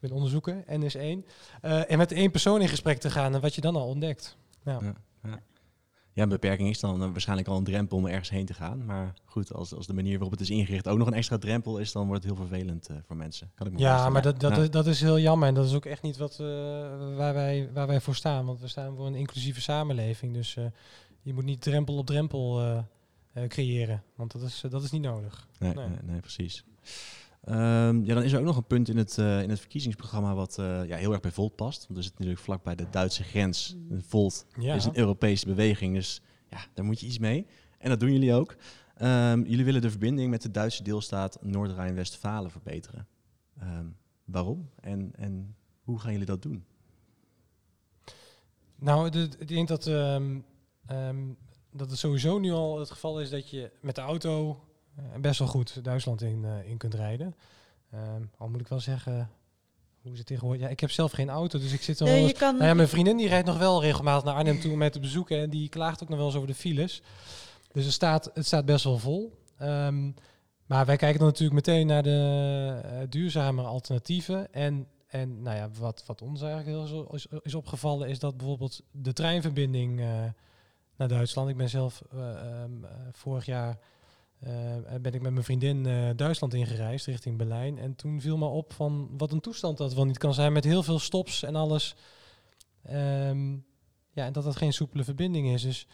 ben 0.09 0.13
onderzoeker, 0.13 0.65
N 0.67 0.83
is 0.83 0.95
één. 0.95 1.25
Uh, 1.65 1.91
en 1.91 1.99
met 1.99 2.13
één 2.13 2.31
persoon 2.31 2.61
in 2.61 2.69
gesprek 2.69 2.99
te 2.99 3.11
gaan 3.11 3.35
en 3.35 3.41
wat 3.41 3.55
je 3.55 3.61
dan 3.61 3.77
al 3.77 3.87
ontdekt. 3.87 4.37
Ja. 4.65 4.79
ja. 5.23 5.41
Ja, 6.15 6.23
een 6.23 6.29
beperking 6.29 6.69
is 6.69 6.81
dan 6.81 6.99
waarschijnlijk 6.99 7.49
al 7.49 7.57
een 7.57 7.65
drempel 7.65 7.97
om 7.97 8.07
ergens 8.07 8.31
heen 8.31 8.47
te 8.47 8.55
gaan. 8.55 8.85
Maar 8.85 9.15
goed, 9.25 9.53
als, 9.53 9.75
als 9.75 9.87
de 9.87 9.95
manier 9.95 10.13
waarop 10.13 10.31
het 10.31 10.41
is 10.41 10.51
ingericht 10.51 10.89
ook 10.89 10.99
nog 10.99 11.07
een 11.07 11.15
extra 11.15 11.39
drempel 11.39 11.79
is, 11.79 11.93
dan 11.93 12.07
wordt 12.07 12.25
het 12.25 12.33
heel 12.33 12.47
vervelend 12.47 12.91
uh, 12.91 12.97
voor 13.07 13.17
mensen. 13.17 13.51
Kan 13.55 13.67
ik 13.67 13.73
me 13.73 13.79
ja, 13.79 14.09
maar 14.09 14.23
dat, 14.23 14.41
dat, 14.41 14.59
Is, 14.59 14.71
dat 14.71 14.87
is 14.87 15.01
heel 15.01 15.19
jammer. 15.19 15.49
En 15.49 15.55
dat 15.55 15.67
is 15.67 15.75
ook 15.75 15.85
echt 15.85 16.03
niet 16.03 16.17
wat, 16.17 16.39
uh, 16.41 16.47
waar, 17.17 17.35
wij, 17.35 17.71
waar 17.73 17.87
wij 17.87 18.01
voor 18.01 18.15
staan. 18.15 18.47
Want 18.47 18.61
we 18.61 18.69
staan 18.69 18.97
voor 18.97 19.07
een 19.07 19.15
inclusieve 19.15 19.61
samenleving. 19.61 20.35
Dus 20.35 20.57
uh, 20.57 20.65
je 21.23 21.35
moet 21.35 21.45
niet 21.45 21.61
drempel 21.61 21.97
op 21.97 22.07
drempel 22.07 22.85
creëren. 23.49 24.03
Want 24.15 24.33
dat 24.33 24.43
is, 24.43 24.65
dat 24.69 24.83
is 24.83 24.91
niet 24.91 25.03
nodig. 25.03 25.49
Nee, 25.59 25.75
nee. 25.75 25.89
nee, 25.89 25.99
nee 26.03 26.21
precies. 26.21 26.65
Um, 27.49 28.05
ja, 28.05 28.15
dan 28.15 28.23
is 28.23 28.33
er 28.33 28.39
ook 28.39 28.45
nog 28.45 28.57
een 28.57 28.67
punt 28.67 28.89
in 28.89 28.97
het, 28.97 29.17
uh, 29.19 29.43
in 29.43 29.51
het 29.51 29.61
verkiezingsprogramma 29.61 30.35
wat 30.35 30.57
uh, 30.61 30.85
ja, 30.87 30.97
heel 30.97 31.13
erg 31.13 31.21
bij 31.21 31.31
Volt 31.31 31.57
past. 31.57 31.87
Want 31.87 31.99
we 31.99 32.03
zitten 32.03 32.21
natuurlijk 32.21 32.47
vlak 32.47 32.63
bij 32.63 32.75
de 32.75 32.87
Duitse 32.91 33.23
grens. 33.23 33.77
Mm. 33.77 34.03
Volt 34.03 34.47
ja. 34.59 34.75
is 34.75 34.85
een 34.85 34.99
Europese 34.99 35.47
beweging, 35.47 35.95
dus 35.95 36.21
ja, 36.51 36.59
daar 36.75 36.85
moet 36.85 37.01
je 37.01 37.07
iets 37.07 37.19
mee. 37.19 37.47
En 37.79 37.89
dat 37.89 38.01
doen 38.01 38.13
jullie 38.13 38.35
ook. 38.35 38.57
Um, 39.03 39.45
jullie 39.47 39.65
willen 39.65 39.81
de 39.81 39.91
verbinding 39.91 40.31
met 40.31 40.43
de 40.43 40.51
Duitse 40.51 40.83
deelstaat 40.83 41.39
Noord-Rijn-Westfalen 41.41 42.51
verbeteren. 42.51 43.07
Um, 43.63 43.97
waarom 44.25 44.71
en, 44.81 45.13
en 45.17 45.57
hoe 45.83 45.99
gaan 45.99 46.13
jullie 46.13 46.27
dat 46.27 46.43
doen? 46.43 46.65
Nou, 48.77 49.11
de, 49.11 49.29
ik 49.39 49.49
denk 49.49 49.69
dat, 49.69 49.85
dat 51.73 51.91
het 51.91 51.99
sowieso 51.99 52.39
nu 52.39 52.51
al 52.51 52.79
het 52.79 52.91
geval 52.91 53.21
is 53.21 53.31
dat 53.31 53.51
je 53.51 53.71
met 53.81 53.95
de 53.95 54.01
auto 54.01 54.65
best 55.21 55.39
wel 55.39 55.49
goed 55.49 55.85
Duitsland 55.85 56.23
in, 56.23 56.43
uh, 56.43 56.69
in 56.71 56.77
kunt 56.77 56.95
rijden. 56.95 57.35
Um, 57.95 58.31
al 58.37 58.49
moet 58.49 58.61
ik 58.61 58.69
wel 58.69 58.81
zeggen, 58.81 59.31
hoe 60.03 60.13
is 60.13 60.19
het 60.19 60.27
tegenwoordig? 60.27 60.63
Ja, 60.63 60.69
ik 60.69 60.81
heb 60.81 60.91
zelf 60.91 61.13
geen 61.13 61.29
auto, 61.29 61.59
dus 61.59 61.73
ik 61.73 61.83
zit 61.83 62.01
er 62.01 62.07
nee, 62.07 62.35
wel 62.39 62.53
nou 62.53 62.65
ja, 62.65 62.75
Mijn 62.75 62.89
vriendin 62.89 63.17
die 63.17 63.29
rijdt 63.29 63.47
nog 63.47 63.59
wel 63.59 63.83
regelmatig 63.83 64.25
naar 64.25 64.35
Arnhem 64.35 64.61
toe 64.61 64.73
om 64.73 64.79
mij 64.79 64.91
te 64.91 65.01
bezoeken. 65.01 65.39
En 65.39 65.51
die 65.51 65.69
klaagt 65.69 66.03
ook 66.03 66.09
nog 66.09 66.19
wel 66.19 66.27
eens 66.27 66.37
over 66.37 66.49
de 66.49 66.55
files. 66.55 67.03
Dus 67.73 67.85
het 67.85 67.93
staat, 67.93 68.31
het 68.35 68.47
staat 68.47 68.65
best 68.65 68.85
wel 68.85 68.99
vol. 68.99 69.39
Um, 69.63 70.15
maar 70.67 70.87
wij 70.87 70.97
kijken 70.97 71.19
dan 71.19 71.29
natuurlijk 71.29 71.67
meteen 71.67 71.87
naar 71.87 72.03
de 72.03 72.81
uh, 72.85 72.99
duurzame 73.09 73.63
alternatieven. 73.63 74.53
En, 74.53 74.87
en 75.07 75.43
nou 75.43 75.57
ja, 75.57 75.71
wat, 75.79 76.03
wat 76.07 76.23
ons 76.23 76.43
eigenlijk 76.43 76.89
heel 76.91 77.15
is, 77.15 77.27
is 77.43 77.55
opgevallen, 77.55 78.09
is 78.09 78.19
dat 78.19 78.37
bijvoorbeeld 78.37 78.81
de 78.91 79.13
treinverbinding 79.13 80.01
uh, 80.01 80.07
naar 80.97 81.09
Duitsland. 81.09 81.49
Ik 81.49 81.57
ben 81.57 81.69
zelf 81.69 82.03
uh, 82.15 82.63
um, 82.63 82.87
vorig 83.13 83.45
jaar 83.45 83.79
ben 85.01 85.13
ik 85.13 85.23
met 85.23 85.33
mijn 85.33 85.45
vriendin 85.45 85.85
uh, 85.85 86.11
Duitsland 86.17 86.55
ingereisd 86.55 87.07
richting 87.07 87.39
Berlijn. 87.39 87.79
En 87.79 87.95
toen 87.95 88.21
viel 88.21 88.37
me 88.37 88.47
op 88.47 88.73
van 88.73 89.11
wat 89.17 89.33
een 89.33 89.41
toestand 89.41 89.79
dat 89.79 89.95
wel 89.95 90.05
niet 90.05 90.19
kan 90.19 90.35
zijn 90.35 90.53
met 90.53 90.65
heel 90.65 90.83
veel 90.83 90.99
stops 90.99 91.43
en 91.43 91.57
alles. 91.57 91.95
Um, 92.91 93.65
ja, 94.11 94.25
en 94.25 94.33
dat 94.33 94.45
dat 94.45 94.57
geen 94.57 94.73
soepele 94.73 95.05
verbinding 95.05 95.49
is. 95.49 95.63
Dus 95.63 95.87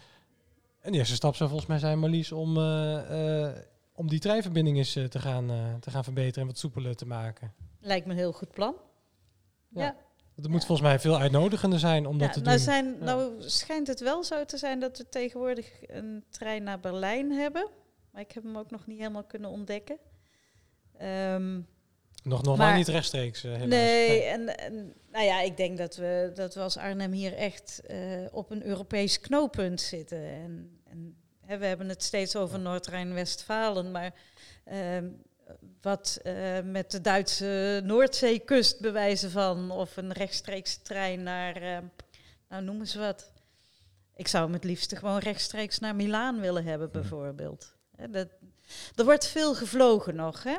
een 0.80 0.94
eerste 0.94 1.14
stap 1.14 1.34
zou 1.34 1.48
volgens 1.48 1.68
mij 1.68 1.78
zijn, 1.78 1.98
Marlies, 1.98 2.32
om, 2.32 2.56
uh, 2.56 3.48
om 3.92 4.08
die 4.08 4.18
treinverbinding 4.18 4.76
eens 4.76 4.92
te, 4.92 5.18
gaan, 5.18 5.50
te 5.80 5.90
gaan 5.90 6.04
verbeteren 6.04 6.40
en 6.40 6.46
wat 6.46 6.58
soepeler 6.58 6.96
te 6.96 7.06
maken. 7.06 7.52
Lijkt 7.80 8.06
me 8.06 8.12
een 8.12 8.18
heel 8.18 8.32
goed 8.32 8.50
plan. 8.50 8.74
Ja. 9.68 9.82
ja. 9.82 9.96
Het 10.34 10.48
moet 10.48 10.64
volgens 10.64 10.88
mij 10.88 10.98
veel 10.98 11.18
uitnodigender 11.18 11.78
zijn 11.78 12.06
om 12.06 12.18
dat 12.18 12.32
te 12.32 12.40
nou 12.40 12.56
doen. 12.56 12.64
Zijn, 12.64 12.98
Nou 12.98 13.32
schijnt 13.38 13.86
het 13.86 14.00
wel 14.00 14.24
zo 14.24 14.44
te 14.44 14.56
zijn 14.56 14.80
dat 14.80 14.98
we 14.98 15.08
tegenwoordig 15.08 15.70
een 15.86 16.24
trein 16.30 16.62
naar 16.62 16.80
Berlijn 16.80 17.32
hebben. 17.32 17.68
Maar 18.18 18.26
ik 18.26 18.34
heb 18.34 18.42
hem 18.42 18.58
ook 18.58 18.70
nog 18.70 18.86
niet 18.86 18.98
helemaal 18.98 19.24
kunnen 19.24 19.50
ontdekken. 19.50 19.98
Um, 21.02 21.66
nog 22.22 22.42
nog 22.42 22.56
maar, 22.56 22.76
niet 22.76 22.88
rechtstreeks, 22.88 23.44
uh, 23.44 23.52
helaas. 23.52 23.68
Nee, 23.68 24.22
en, 24.22 24.58
en, 24.58 24.94
nou 25.10 25.24
ja, 25.24 25.40
ik 25.40 25.56
denk 25.56 25.78
dat 25.78 25.96
we, 25.96 26.30
dat 26.34 26.54
we 26.54 26.60
als 26.60 26.76
Arnhem 26.76 27.12
hier 27.12 27.34
echt 27.34 27.80
uh, 27.90 28.26
op 28.30 28.50
een 28.50 28.66
Europees 28.66 29.20
knooppunt 29.20 29.80
zitten. 29.80 30.22
En, 30.22 30.80
en 30.84 31.16
hè, 31.40 31.58
we 31.58 31.66
hebben 31.66 31.88
het 31.88 32.02
steeds 32.02 32.36
over 32.36 32.58
Noord-Rijn-Westfalen, 32.58 33.90
maar 33.90 34.14
uh, 34.66 34.98
wat 35.80 36.20
uh, 36.22 36.60
met 36.64 36.90
de 36.90 37.00
Duitse 37.00 37.80
Noordzeekust 37.84 38.80
bewijzen 38.80 39.30
van, 39.30 39.70
of 39.70 39.96
een 39.96 40.12
rechtstreeks 40.12 40.76
trein 40.76 41.22
naar, 41.22 41.82
nou 42.48 42.62
noemen 42.62 42.86
ze 42.86 42.98
wat. 42.98 43.32
Ik 44.14 44.28
zou 44.28 44.44
hem 44.44 44.52
het 44.52 44.64
liefst 44.64 44.98
gewoon 44.98 45.18
rechtstreeks 45.18 45.78
naar 45.78 45.96
Milaan 45.96 46.40
willen 46.40 46.64
hebben, 46.64 46.90
bijvoorbeeld. 46.90 47.76
Dat, 48.10 48.28
er 48.94 49.04
wordt 49.04 49.26
veel 49.26 49.54
gevlogen 49.54 50.14
nog, 50.14 50.42
hè? 50.42 50.56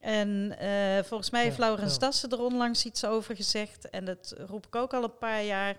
En 0.00 0.56
uh, 0.62 1.04
volgens 1.04 1.30
mij 1.30 1.42
heeft 1.42 1.58
Laurens 1.58 1.92
ja. 1.92 1.98
Dassen 1.98 2.30
er 2.30 2.40
onlangs 2.40 2.84
iets 2.84 3.04
over 3.04 3.36
gezegd. 3.36 3.90
En 3.90 4.04
dat 4.04 4.34
roep 4.46 4.66
ik 4.66 4.74
ook 4.74 4.94
al 4.94 5.02
een 5.02 5.18
paar 5.18 5.44
jaar. 5.44 5.78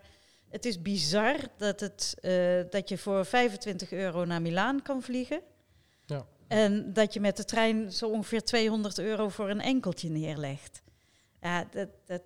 Het 0.49 0.65
is 0.65 0.81
bizar 0.81 1.35
dat, 1.57 1.79
het, 1.79 2.15
uh, 2.21 2.61
dat 2.69 2.89
je 2.89 2.97
voor 2.97 3.25
25 3.25 3.91
euro 3.91 4.25
naar 4.25 4.41
Milaan 4.41 4.81
kan 4.81 5.01
vliegen. 5.01 5.41
Ja. 6.05 6.25
En 6.47 6.93
dat 6.93 7.13
je 7.13 7.19
met 7.19 7.37
de 7.37 7.45
trein 7.45 7.91
zo 7.91 8.09
ongeveer 8.09 8.43
200 8.43 8.99
euro 8.99 9.29
voor 9.29 9.49
een 9.49 9.61
enkeltje 9.61 10.09
neerlegt. 10.09 10.81
Ja, 11.41 11.67
dat, 11.71 11.89
dat, 12.05 12.21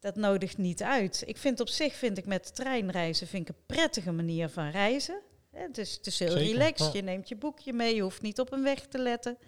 dat 0.00 0.16
nodigt 0.16 0.58
niet 0.58 0.82
uit. 0.82 1.22
Ik 1.26 1.36
vind 1.36 1.60
op 1.60 1.68
zich, 1.68 1.94
vind 1.94 2.18
ik 2.18 2.26
met 2.26 2.46
de 2.46 2.52
trein 2.52 2.90
reizen, 2.90 3.26
vind 3.26 3.48
ik 3.48 3.54
een 3.54 3.62
prettige 3.66 4.12
manier 4.12 4.48
van 4.48 4.70
reizen. 4.70 5.20
Het 5.54 5.78
is, 5.78 5.94
het 5.94 6.06
is 6.06 6.18
heel 6.18 6.30
Zeker, 6.30 6.52
relaxed. 6.52 6.92
Ja. 6.92 6.98
Je 6.98 7.02
neemt 7.02 7.28
je 7.28 7.36
boekje 7.36 7.72
mee, 7.72 7.94
je 7.94 8.02
hoeft 8.02 8.22
niet 8.22 8.40
op 8.40 8.52
een 8.52 8.62
weg 8.62 8.86
te 8.86 8.98
letten. 8.98 9.38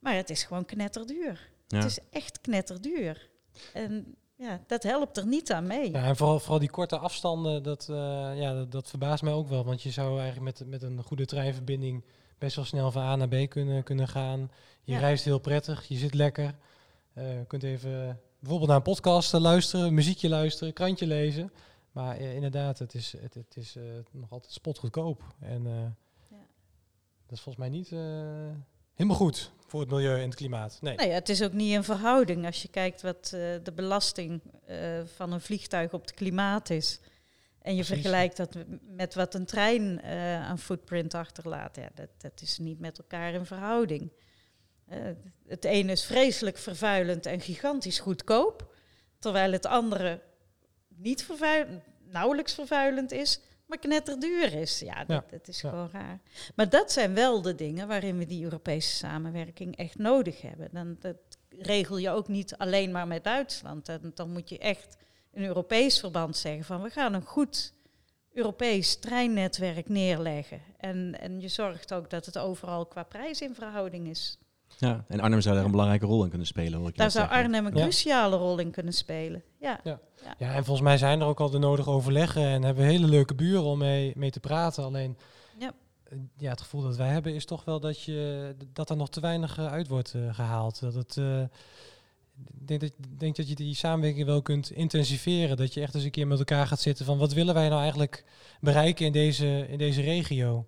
Maar 0.00 0.14
het 0.14 0.30
is 0.30 0.42
gewoon 0.42 0.64
knetterduur. 0.64 1.50
Ja. 1.66 1.76
Het 1.76 1.86
is 1.86 1.98
echt 2.10 2.40
knetterduur. 2.40 3.30
En 3.72 4.16
ja, 4.36 4.60
dat 4.66 4.82
helpt 4.82 5.16
er 5.16 5.26
niet 5.26 5.52
aan 5.52 5.66
mee. 5.66 5.90
Ja, 5.90 6.04
en 6.04 6.16
vooral, 6.16 6.40
vooral 6.40 6.58
die 6.58 6.70
korte 6.70 6.98
afstanden, 6.98 7.62
dat, 7.62 7.86
uh, 7.90 7.96
ja, 8.34 8.54
dat, 8.54 8.72
dat, 8.72 8.88
verbaast 8.88 9.22
mij 9.22 9.32
ook 9.32 9.48
wel. 9.48 9.64
Want 9.64 9.82
je 9.82 9.90
zou 9.90 10.20
eigenlijk 10.20 10.58
met, 10.58 10.68
met 10.68 10.82
een 10.82 11.02
goede 11.02 11.24
treinverbinding 11.24 12.04
best 12.38 12.56
wel 12.56 12.64
snel 12.64 12.90
van 12.90 13.02
A 13.02 13.16
naar 13.16 13.28
B 13.28 13.50
kunnen, 13.50 13.82
kunnen 13.82 14.08
gaan. 14.08 14.50
Je 14.82 14.92
ja. 14.92 14.98
reist 14.98 15.24
heel 15.24 15.38
prettig, 15.38 15.84
je 15.88 15.96
zit 15.96 16.14
lekker. 16.14 16.54
Uh, 17.14 17.38
je 17.38 17.44
kunt 17.46 17.62
even 17.62 18.20
bijvoorbeeld 18.38 18.68
naar 18.68 18.78
een 18.78 18.92
podcast 18.92 19.32
luisteren, 19.32 19.94
muziekje 19.94 20.28
luisteren, 20.28 20.72
krantje 20.72 21.06
lezen. 21.06 21.52
Maar 21.94 22.20
uh, 22.20 22.34
inderdaad, 22.34 22.78
het 22.78 22.94
is, 22.94 23.14
het, 23.20 23.34
het 23.34 23.56
is 23.56 23.76
uh, 23.76 23.82
nog 24.10 24.32
altijd 24.32 24.52
spotgoedkoop. 24.52 25.22
En 25.40 25.64
uh, 25.64 25.72
ja. 26.30 26.46
dat 27.26 27.32
is 27.36 27.40
volgens 27.40 27.56
mij 27.56 27.68
niet 27.68 27.88
helemaal 28.94 29.16
goed 29.16 29.52
voor 29.66 29.80
het 29.80 29.90
milieu 29.90 30.16
en 30.16 30.24
het 30.24 30.34
klimaat. 30.34 30.78
Nee. 30.80 30.96
het 30.96 31.28
is 31.28 31.42
ook 31.42 31.52
niet 31.52 31.72
in 31.72 31.84
verhouding 31.84 32.46
als 32.46 32.62
je 32.62 32.68
kijkt 32.68 33.02
wat 33.02 33.28
de 33.62 33.72
belasting 33.74 34.42
van 35.04 35.32
een 35.32 35.40
vliegtuig 35.40 35.92
op 35.92 36.00
het 36.00 36.14
klimaat 36.14 36.70
is. 36.70 37.00
En 37.58 37.74
je 37.74 37.84
Precies. 37.84 38.02
vergelijkt 38.02 38.36
dat 38.36 38.56
met 38.80 39.14
wat 39.14 39.34
een 39.34 39.46
trein 39.46 40.02
aan 40.42 40.58
footprint 40.58 41.14
achterlaat. 41.14 41.76
Ja, 41.76 41.88
dat, 41.94 42.08
dat 42.18 42.40
is 42.40 42.58
niet 42.58 42.78
met 42.78 42.98
elkaar 42.98 43.32
in 43.32 43.46
verhouding. 43.46 44.12
het 45.46 45.64
ene 45.64 45.92
is 45.92 46.04
vreselijk 46.04 46.58
vervuilend 46.58 47.26
en 47.26 47.40
gigantisch 47.40 47.98
goedkoop. 47.98 48.74
Terwijl 49.18 49.52
het 49.52 49.66
andere 49.66 50.20
niet 50.96 51.24
vervuilend, 51.24 51.82
nauwelijks 52.10 52.54
vervuilend 52.54 53.12
is, 53.12 53.40
maar 53.66 53.78
knetterduur 53.78 54.54
is. 54.54 54.78
Ja, 54.78 55.04
dat, 55.04 55.30
dat 55.30 55.48
is 55.48 55.60
ja. 55.60 55.68
gewoon 55.68 55.90
raar. 55.92 56.20
Maar 56.54 56.68
dat 56.68 56.92
zijn 56.92 57.14
wel 57.14 57.42
de 57.42 57.54
dingen 57.54 57.88
waarin 57.88 58.18
we 58.18 58.26
die 58.26 58.44
Europese 58.44 58.96
samenwerking 58.96 59.76
echt 59.76 59.98
nodig 59.98 60.40
hebben. 60.40 60.68
Dan 60.72 60.96
dat 61.00 61.16
regel 61.48 61.96
je 61.96 62.10
ook 62.10 62.28
niet 62.28 62.56
alleen 62.56 62.90
maar 62.90 63.06
met 63.06 63.24
Duitsland. 63.24 63.86
Dan, 63.86 64.10
dan 64.14 64.30
moet 64.30 64.48
je 64.48 64.58
echt 64.58 64.96
in 65.32 65.44
Europees 65.44 66.00
verband 66.00 66.36
zeggen 66.36 66.64
van 66.64 66.82
we 66.82 66.90
gaan 66.90 67.14
een 67.14 67.24
goed 67.24 67.72
Europees 68.32 68.96
treinnetwerk 68.96 69.88
neerleggen. 69.88 70.60
En, 70.76 71.20
en 71.20 71.40
je 71.40 71.48
zorgt 71.48 71.92
ook 71.92 72.10
dat 72.10 72.26
het 72.26 72.38
overal 72.38 72.86
qua 72.86 73.02
prijs 73.02 73.40
in 73.40 73.54
verhouding 73.54 74.08
is. 74.08 74.38
Ja, 74.78 75.04
en 75.08 75.20
Arnhem 75.20 75.40
zou 75.40 75.54
daar 75.54 75.64
een 75.64 75.70
belangrijke 75.70 76.06
rol 76.06 76.22
in 76.22 76.28
kunnen 76.28 76.46
spelen. 76.46 76.78
Hoor 76.78 76.88
ik 76.88 76.96
daar 76.96 77.10
zou 77.10 77.28
Arnhem 77.28 77.66
een 77.66 77.72
cruciale 77.72 78.36
rol 78.36 78.58
in 78.58 78.70
kunnen 78.70 78.92
spelen. 78.92 79.42
Ja. 79.60 79.80
Ja. 79.84 80.00
ja. 80.38 80.54
En 80.54 80.64
volgens 80.64 80.86
mij 80.86 80.98
zijn 80.98 81.20
er 81.20 81.26
ook 81.26 81.40
al 81.40 81.50
de 81.50 81.58
nodige 81.58 81.90
overleggen 81.90 82.42
en 82.42 82.62
hebben 82.62 82.84
we 82.84 82.90
hele 82.90 83.06
leuke 83.06 83.34
buren 83.34 83.64
om 83.64 83.78
mee, 83.78 84.12
mee 84.16 84.30
te 84.30 84.40
praten. 84.40 84.84
Alleen 84.84 85.16
ja. 85.58 85.72
ja, 86.36 86.50
het 86.50 86.60
gevoel 86.60 86.82
dat 86.82 86.96
wij 86.96 87.08
hebben 87.08 87.34
is 87.34 87.44
toch 87.44 87.64
wel 87.64 87.80
dat, 87.80 88.02
je, 88.02 88.54
dat 88.72 88.90
er 88.90 88.96
nog 88.96 89.10
te 89.10 89.20
weinig 89.20 89.58
uit 89.58 89.88
wordt 89.88 90.12
uh, 90.16 90.34
gehaald. 90.34 90.80
Dat 90.80 90.94
het, 90.94 91.16
uh, 91.16 91.40
ik 91.40 92.66
denk 92.66 92.80
dat, 92.80 92.92
denk 93.18 93.36
dat 93.36 93.48
je 93.48 93.54
die 93.54 93.74
samenwerking 93.74 94.26
wel 94.26 94.42
kunt 94.42 94.70
intensiveren. 94.70 95.56
Dat 95.56 95.74
je 95.74 95.80
echt 95.80 95.94
eens 95.94 96.04
een 96.04 96.10
keer 96.10 96.26
met 96.26 96.38
elkaar 96.38 96.66
gaat 96.66 96.80
zitten 96.80 97.04
van 97.04 97.18
wat 97.18 97.32
willen 97.32 97.54
wij 97.54 97.68
nou 97.68 97.80
eigenlijk 97.80 98.24
bereiken 98.60 99.06
in 99.06 99.12
deze, 99.12 99.66
in 99.68 99.78
deze 99.78 100.00
regio. 100.00 100.66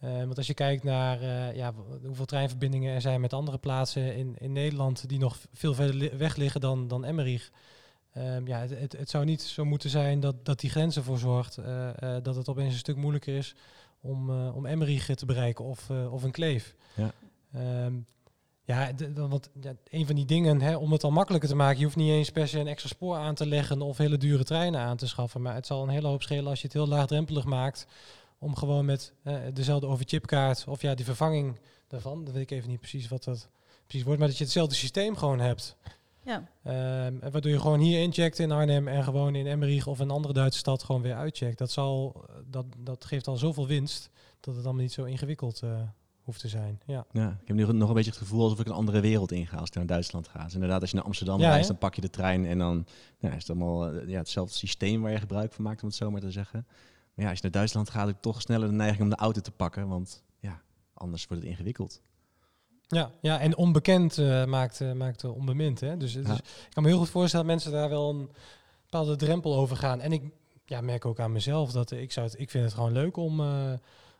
Want 0.00 0.36
als 0.36 0.46
je 0.46 0.54
kijkt 0.54 0.82
naar 0.82 1.22
ja, 1.54 1.74
hoeveel 2.04 2.24
treinverbindingen 2.24 2.94
er 2.94 3.00
zijn 3.00 3.20
met 3.20 3.32
andere 3.32 3.58
plaatsen 3.58 4.16
in, 4.16 4.34
in 4.38 4.52
Nederland 4.52 5.08
die 5.08 5.18
nog 5.18 5.38
veel 5.52 5.74
verder 5.74 6.18
weg 6.18 6.36
liggen 6.36 6.60
dan, 6.60 6.88
dan 6.88 7.04
Emmerich. 7.04 7.50
Ehm, 8.12 8.46
ja, 8.46 8.58
het, 8.58 8.78
het, 8.78 8.92
het, 8.92 9.10
zou 9.10 9.24
niet 9.24 9.42
zo 9.42 9.64
moeten 9.64 9.90
zijn 9.90 10.20
dat, 10.20 10.44
dat 10.44 10.60
die 10.60 10.70
grenzen 10.70 11.00
ervoor 11.00 11.18
zorgt 11.18 11.58
dat 12.22 12.36
het 12.36 12.48
opeens 12.48 12.72
een 12.72 12.78
stuk 12.78 12.96
moeilijker 12.96 13.36
is 13.36 13.54
om, 14.00 14.30
om 14.30 14.66
Emmerich 14.66 15.14
te 15.14 15.26
bereiken 15.26 15.64
of, 15.64 15.90
of 16.10 16.22
een 16.22 16.30
kleef. 16.30 16.74
Ja. 16.94 17.12
Ehm, 17.52 17.94
ja, 18.66 18.90
want 19.14 19.50
ja, 19.60 19.72
een 19.90 20.06
van 20.06 20.14
die 20.14 20.24
dingen, 20.24 20.60
hè, 20.60 20.76
om 20.76 20.92
het 20.92 21.04
al 21.04 21.10
makkelijker 21.10 21.48
te 21.48 21.54
maken, 21.54 21.78
je 21.78 21.84
hoeft 21.84 21.96
niet 21.96 22.10
eens 22.10 22.30
per 22.30 22.48
se 22.48 22.58
een 22.58 22.66
extra 22.66 22.88
spoor 22.88 23.16
aan 23.16 23.34
te 23.34 23.46
leggen 23.46 23.82
of 23.82 23.96
hele 23.96 24.16
dure 24.16 24.44
treinen 24.44 24.80
aan 24.80 24.96
te 24.96 25.06
schaffen. 25.06 25.42
Maar 25.42 25.54
het 25.54 25.66
zal 25.66 25.82
een 25.82 25.88
hele 25.88 26.06
hoop 26.06 26.22
schelen 26.22 26.46
als 26.46 26.60
je 26.60 26.66
het 26.66 26.76
heel 26.76 26.88
laagdrempelig 26.88 27.44
maakt 27.44 27.86
om 28.38 28.56
gewoon 28.56 28.84
met 28.84 29.12
uh, 29.24 29.38
dezelfde 29.52 29.86
overchipkaart 29.86 30.64
of 30.68 30.82
ja, 30.82 30.94
die 30.94 31.04
vervanging 31.04 31.58
daarvan, 31.88 32.24
dat 32.24 32.34
weet 32.34 32.42
ik 32.42 32.50
even 32.50 32.70
niet 32.70 32.80
precies 32.80 33.08
wat 33.08 33.24
dat 33.24 33.48
precies 33.86 34.04
wordt, 34.04 34.18
maar 34.18 34.28
dat 34.28 34.38
je 34.38 34.44
hetzelfde 34.44 34.74
systeem 34.74 35.16
gewoon 35.16 35.40
hebt. 35.40 35.76
Ja. 36.24 36.48
Um, 37.06 37.20
waardoor 37.20 37.50
je 37.50 37.60
gewoon 37.60 37.80
hier 37.80 38.02
incheckt 38.02 38.38
in 38.38 38.52
Arnhem 38.52 38.88
en 38.88 39.04
gewoon 39.04 39.34
in 39.34 39.46
Emmerich 39.46 39.86
of 39.86 39.98
een 39.98 40.10
andere 40.10 40.34
Duitse 40.34 40.58
stad 40.58 40.82
gewoon 40.82 41.02
weer 41.02 41.14
uitcheckt. 41.14 41.58
Dat, 41.58 41.70
zal, 41.70 42.24
dat, 42.46 42.66
dat 42.78 43.04
geeft 43.04 43.26
al 43.26 43.36
zoveel 43.36 43.66
winst 43.66 44.10
dat 44.40 44.54
het 44.54 44.64
allemaal 44.64 44.82
niet 44.82 44.92
zo 44.92 45.04
ingewikkeld 45.04 45.62
uh, 45.64 45.80
hoeft 46.22 46.40
te 46.40 46.48
zijn. 46.48 46.80
Ja. 46.86 47.06
ja, 47.12 47.38
ik 47.40 47.46
heb 47.46 47.56
nu 47.56 47.72
nog 47.72 47.88
een 47.88 47.94
beetje 47.94 48.10
het 48.10 48.18
gevoel 48.18 48.42
alsof 48.42 48.60
ik 48.60 48.66
een 48.66 48.72
andere 48.72 49.00
wereld 49.00 49.32
inga 49.32 49.56
als 49.56 49.68
ik 49.68 49.74
naar 49.74 49.86
Duitsland 49.86 50.28
ga. 50.28 50.44
Dus 50.44 50.54
inderdaad, 50.54 50.80
als 50.80 50.90
je 50.90 50.96
naar 50.96 51.04
Amsterdam 51.04 51.40
reist, 51.40 51.68
dan 51.68 51.78
pak 51.78 51.94
je 51.94 52.00
de 52.00 52.10
trein 52.10 52.46
en 52.46 52.58
dan 52.58 52.86
nou, 53.18 53.34
is 53.34 53.40
het 53.40 53.50
allemaal 53.50 53.90
eh, 53.90 54.08
ja, 54.08 54.18
hetzelfde 54.18 54.54
systeem 54.54 55.02
waar 55.02 55.12
je 55.12 55.18
gebruik 55.18 55.52
van 55.52 55.64
maakt, 55.64 55.82
om 55.82 55.88
het 55.88 55.96
zo 55.96 56.10
maar 56.10 56.20
te 56.20 56.30
zeggen. 56.30 56.66
Maar 57.16 57.24
ja, 57.24 57.30
als 57.30 57.40
je 57.40 57.44
naar 57.44 57.52
Duitsland 57.52 57.90
gaat, 57.90 58.06
heb 58.06 58.16
ik 58.16 58.22
toch 58.22 58.40
sneller 58.40 58.68
de 58.68 58.74
neiging 58.74 59.02
om 59.02 59.08
de 59.08 59.16
auto 59.16 59.40
te 59.40 59.50
pakken, 59.50 59.88
want 59.88 60.22
ja, 60.38 60.62
anders 60.94 61.26
wordt 61.26 61.42
het 61.42 61.52
ingewikkeld. 61.52 62.00
Ja, 62.86 63.10
ja 63.20 63.40
en 63.40 63.56
onbekend 63.56 64.18
uh, 64.18 64.44
maakt, 64.44 64.80
uh, 64.80 64.92
maakt 64.92 65.24
onbemind. 65.24 65.80
Hè? 65.80 65.96
Dus, 65.96 66.12
dus, 66.12 66.28
ik 66.38 66.68
kan 66.70 66.82
me 66.82 66.88
heel 66.88 66.98
goed 66.98 67.08
voorstellen 67.08 67.46
dat 67.46 67.54
mensen 67.54 67.72
daar 67.72 67.88
wel 67.88 68.10
een 68.10 68.30
bepaalde 68.82 69.16
drempel 69.16 69.56
over 69.56 69.76
gaan. 69.76 70.00
En 70.00 70.12
ik 70.12 70.22
ja, 70.64 70.80
merk 70.80 71.04
ook 71.04 71.20
aan 71.20 71.32
mezelf 71.32 71.72
dat 71.72 71.90
ik, 71.90 72.12
zou 72.12 72.26
het, 72.26 72.40
ik 72.40 72.50
vind 72.50 72.64
het 72.64 72.74
gewoon 72.74 72.92
leuk 72.92 73.16
om 73.16 73.40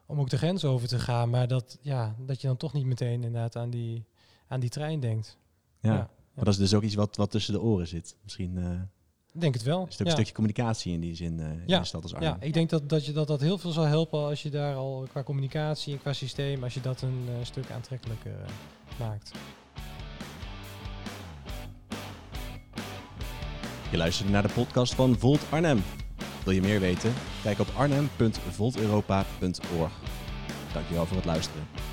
om 0.07 0.21
ook 0.21 0.31
de 0.31 0.37
grens 0.37 0.65
over 0.65 0.89
te 0.89 0.99
gaan. 0.99 1.31
Maar 1.31 1.49
dat, 1.49 1.79
ja, 1.81 2.15
dat 2.19 2.41
je 2.41 2.47
dan 2.47 2.57
toch 2.57 2.73
niet 2.73 2.87
meteen 2.87 3.13
inderdaad 3.13 3.57
aan 3.57 3.71
die, 3.71 4.05
aan 4.47 4.61
die 4.61 4.71
trein 4.71 5.01
denkt. 5.01 5.39
Ja, 5.81 5.93
ja. 5.93 6.11
maar 6.35 6.45
dat 6.45 6.55
is 6.55 6.61
dus 6.61 6.75
ook 6.75 6.83
iets 6.83 6.95
wat, 6.95 7.17
wat 7.17 7.31
tussen 7.31 7.53
de 7.53 7.61
oren 7.61 7.87
zit. 7.87 8.17
Misschien... 8.23 8.59
Denk 9.39 9.55
het 9.55 9.63
wel. 9.63 9.87
Is 9.89 9.93
het 9.93 10.01
ook 10.01 10.07
een 10.07 10.13
stukje 10.13 10.33
communicatie 10.33 10.93
in 10.93 11.01
die 11.01 11.15
zin 11.15 11.39
uh, 11.39 11.47
ja. 11.67 11.75
in 11.75 11.81
de 11.81 11.87
stad 11.87 12.03
als 12.03 12.15
Arnhem? 12.15 12.37
Ja, 12.41 12.47
ik 12.47 12.53
denk 12.53 12.71
dat, 12.71 12.89
dat, 12.89 13.07
je, 13.07 13.13
dat 13.13 13.27
dat 13.27 13.41
heel 13.41 13.59
veel 13.59 13.71
zal 13.71 13.85
helpen 13.85 14.19
als 14.19 14.43
je 14.43 14.51
daar 14.51 14.75
al 14.75 15.07
qua 15.11 15.23
communicatie 15.23 15.93
en 15.93 16.01
qua 16.01 16.13
systeem, 16.13 16.63
als 16.63 16.75
je 16.75 16.81
dat 16.81 17.03
een 17.03 17.25
uh, 17.29 17.35
stuk 17.43 17.71
aantrekkelijker 17.71 18.35
maakt. 18.99 19.33
Je 23.91 23.97
luistert 23.97 24.31
naar 24.31 24.43
de 24.43 24.53
podcast 24.55 24.95
van 24.95 25.19
Volt 25.19 25.41
Arnhem. 25.51 25.83
Wil 26.45 26.53
je 26.53 26.61
meer 26.61 26.81
weten? 26.81 27.13
Kijk 27.43 27.59
op 27.59 27.69
arnhem.volteuropa.org. 27.77 29.93
Dankjewel 30.73 31.07
voor 31.07 31.17
het 31.17 31.27
luisteren. 31.27 31.86